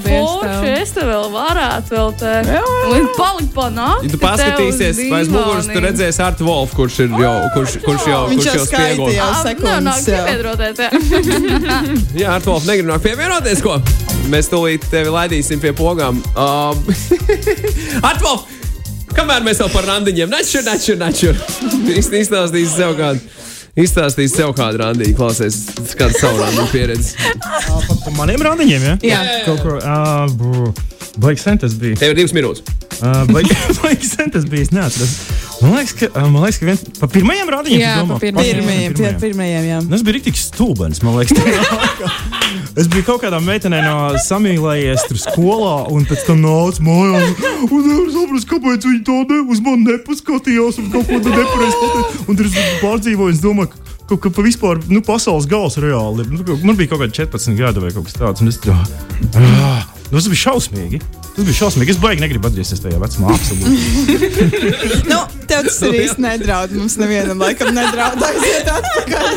forši. 0.04 0.50
tev. 0.52 0.66
Es 0.82 0.92
te 0.96 1.06
vēl 1.08 1.26
varētu 1.34 1.96
vēl 1.96 2.12
te. 2.20 2.32
Un 2.92 3.08
palikt 3.16 3.52
pa 3.56 3.68
nakti. 3.72 4.10
Ja 4.10 4.14
tu 4.14 4.20
paskatīsies, 4.22 5.00
vai 5.10 5.20
aiz 5.22 5.30
muguras 5.32 5.70
tu 5.70 5.82
redzēsi 5.86 6.22
Artu 6.26 6.48
Wolfu, 6.48 6.76
kurš 6.80 6.98
ir 7.06 7.16
jau, 7.22 7.34
kurš, 7.54 7.78
kurš 7.86 8.08
jau, 8.10 8.20
kurš 8.32 8.50
jau 8.50 8.66
spiego. 8.66 9.08
jau 9.14 9.30
Nē, 9.66 9.78
nāk 9.86 10.02
sekundes. 10.02 10.10
jā. 10.12 10.20
jā. 10.20 10.90
Jā, 12.22 12.34
Artu 12.36 12.52
Wolfu 12.52 12.70
negrib 12.70 12.90
nāk 12.90 13.02
pievienoties, 13.04 13.62
ko? 13.64 13.78
Mēs 14.32 14.50
tūlīt 14.52 14.86
tevi 14.92 15.12
laidīsim 15.14 15.60
pie 15.62 15.72
pogām. 15.76 16.20
Um, 16.34 16.84
Artu 18.08 18.28
Wolfu! 18.28 18.62
Kamēr 19.16 19.44
mēs 19.46 19.60
vēl 19.62 19.70
par 19.72 19.86
randiņiem, 19.88 20.28
nečur, 20.28 20.64
nečur, 20.66 20.98
nečur. 21.00 21.38
Īsti 21.88 22.20
izstāstīs 22.20 22.74
sev 22.76 22.92
kādu. 22.98 23.22
Izstāstīs 23.76 24.32
sev 24.32 24.54
kādu 24.56 24.80
randiņu, 24.80 25.12
klausies, 25.18 25.58
kādu 26.00 26.16
savu 26.16 26.40
randiņu 26.40 26.68
pieredzi. 26.72 27.10
Pa, 27.66 27.96
pa 28.06 28.12
maniem 28.16 28.40
randiņiem, 28.40 28.84
ja? 28.86 28.94
Jā. 29.04 29.18
Kaut 29.44 29.60
ko. 29.60 29.76
Uh, 29.76 30.86
Baigs 31.20 31.44
sen 31.44 31.60
tas 31.60 31.74
bija. 31.80 31.98
Tev 32.00 32.14
ir 32.14 32.20
divas 32.22 32.32
minūtes. 32.36 32.64
Uh, 33.02 33.24
Baigs 33.28 34.08
sen 34.14 34.32
tas 34.32 34.48
bija. 34.48 34.64
Es 34.64 34.72
neatceros. 34.72 35.12
Man 35.62 35.72
liekas, 35.72 35.94
ka, 35.96 36.08
uh, 36.12 36.26
man 36.28 36.42
liekas, 36.44 36.58
ka 36.60 36.66
viens 36.68 36.82
pa 37.00 37.08
pirmajiem 37.08 37.50
radiņiem. 37.54 37.80
Jā, 37.80 37.94
domā? 38.02 38.18
pirmajiem. 38.20 38.58
Pirmajiem, 38.58 38.96
pie 38.98 39.12
pirmajiem, 39.22 39.68
jā. 39.70 39.78
Es 39.96 40.04
biju 40.04 40.16
rīktīgi 40.18 40.42
stulbens. 40.42 41.00
Es 42.76 42.86
biju 42.92 43.06
kaut 43.06 43.22
kādā 43.24 43.38
meitenē 43.40 43.78
no 43.80 43.94
samīlējies 44.20 45.06
tur 45.08 45.18
skolā, 45.18 45.88
un 45.92 46.04
pēc 46.08 46.26
tam 46.28 46.42
nāca 46.44 46.84
mājās. 46.84 47.40
Un 47.64 47.88
es 47.88 48.12
saprotu, 48.12 48.48
kāpēc 48.52 48.86
viņi 48.86 49.00
to 49.06 49.16
ne, 49.30 49.40
uz 49.48 49.62
mani 49.64 49.88
nepaskatījās 49.88 50.80
un 50.82 50.90
kaut 50.92 51.08
ko 51.08 51.18
tādu 51.24 51.40
nepareizi. 51.40 52.20
Un 52.26 52.38
tur 52.38 52.50
es 52.50 52.60
pārdzīvoju, 52.82 53.32
es 53.32 53.42
domāju, 53.42 53.72
ka, 53.72 53.96
ka, 54.12 54.20
ka 54.26 54.34
pa 54.36 54.44
vispār 54.44 54.84
nu, 54.92 55.00
pasaules 55.08 55.48
gals 55.50 55.80
reāli. 55.80 56.28
Nu, 56.30 56.44
man 56.68 56.76
bija 56.78 56.92
kaut 56.92 57.06
kādi 57.06 57.16
14 57.24 57.56
gadi 57.58 57.86
vai 57.86 57.94
kaut 57.96 58.10
kas 58.10 58.20
tāds. 58.20 58.44
un 58.44 58.52
Es, 58.52 58.60
ah, 59.40 59.95
nu, 60.10 60.18
tas 60.18 60.28
bija 60.30 60.42
šausmīgi. 60.46 61.00
Tas 61.36 61.44
bija 61.44 61.56
šausmīgi. 61.60 61.96
Es 61.96 62.00
baigi 62.00 62.22
negribu 62.24 62.48
atgriezties 62.50 62.82
tajā 62.84 63.00
vecumā. 63.02 63.34
Absolūti. 63.36 63.74
Nu, 65.10 65.20
tev 65.46 65.66
tas 65.68 65.76
ir 65.86 65.94
īsti 66.00 66.22
nedraud. 66.22 66.72
Mums 66.76 66.96
nevienam 67.00 67.40
laikam 67.42 67.70
nedraud 67.76 68.22
aiziet 68.26 68.70
atpakaļ 68.72 69.28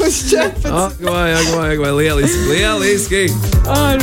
uz 0.00 0.18
14. 0.30 0.70
Ak, 0.70 0.96
vai, 1.02 1.34
vai, 1.56 1.76
vai, 1.80 1.90
lieliski, 1.98 2.46
lieliski. 2.48 3.22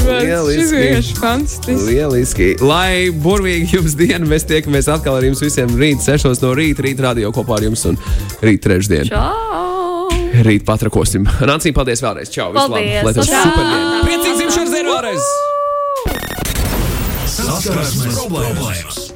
Lieliski. 0.08 0.84
šis 1.02 1.20
fantastisks. 1.22 1.88
Lieliski. 1.88 2.50
Lai 2.62 3.10
burvīgi 3.14 3.78
jums 3.78 3.98
diena, 3.98 4.26
mēs 4.30 4.48
tiekamies 4.50 4.90
atkal 4.94 5.20
ar 5.20 5.28
jums 5.28 5.42
visiem 5.44 5.72
rīt, 5.80 6.04
6 6.06 6.44
no 6.44 6.54
rīta, 6.58 6.86
rīt 6.86 7.02
radio 7.04 7.34
kopā 7.36 7.60
ar 7.60 7.68
jums 7.70 7.86
un 7.90 8.00
rīt 8.44 8.64
trešdien. 8.66 9.10
Čau! 9.12 10.08
Rīt 10.48 10.66
patrakosim. 10.68 11.26
Nācīm, 11.50 11.76
paldies 11.78 12.04
vēlreiz. 12.06 12.32
Čau! 12.34 12.52
Paldies. 12.56 13.04
Lai 13.08 13.14
tev 13.16 13.30
Čau. 13.30 13.46
super 13.50 13.64
diena! 13.64 14.02
Priecīgs 14.06 14.44
jums 14.46 14.60
šodien 14.60 14.92
vēlreiz! 14.92 15.56
Saskarsmes 17.48 18.18
problēmas! 18.28 19.07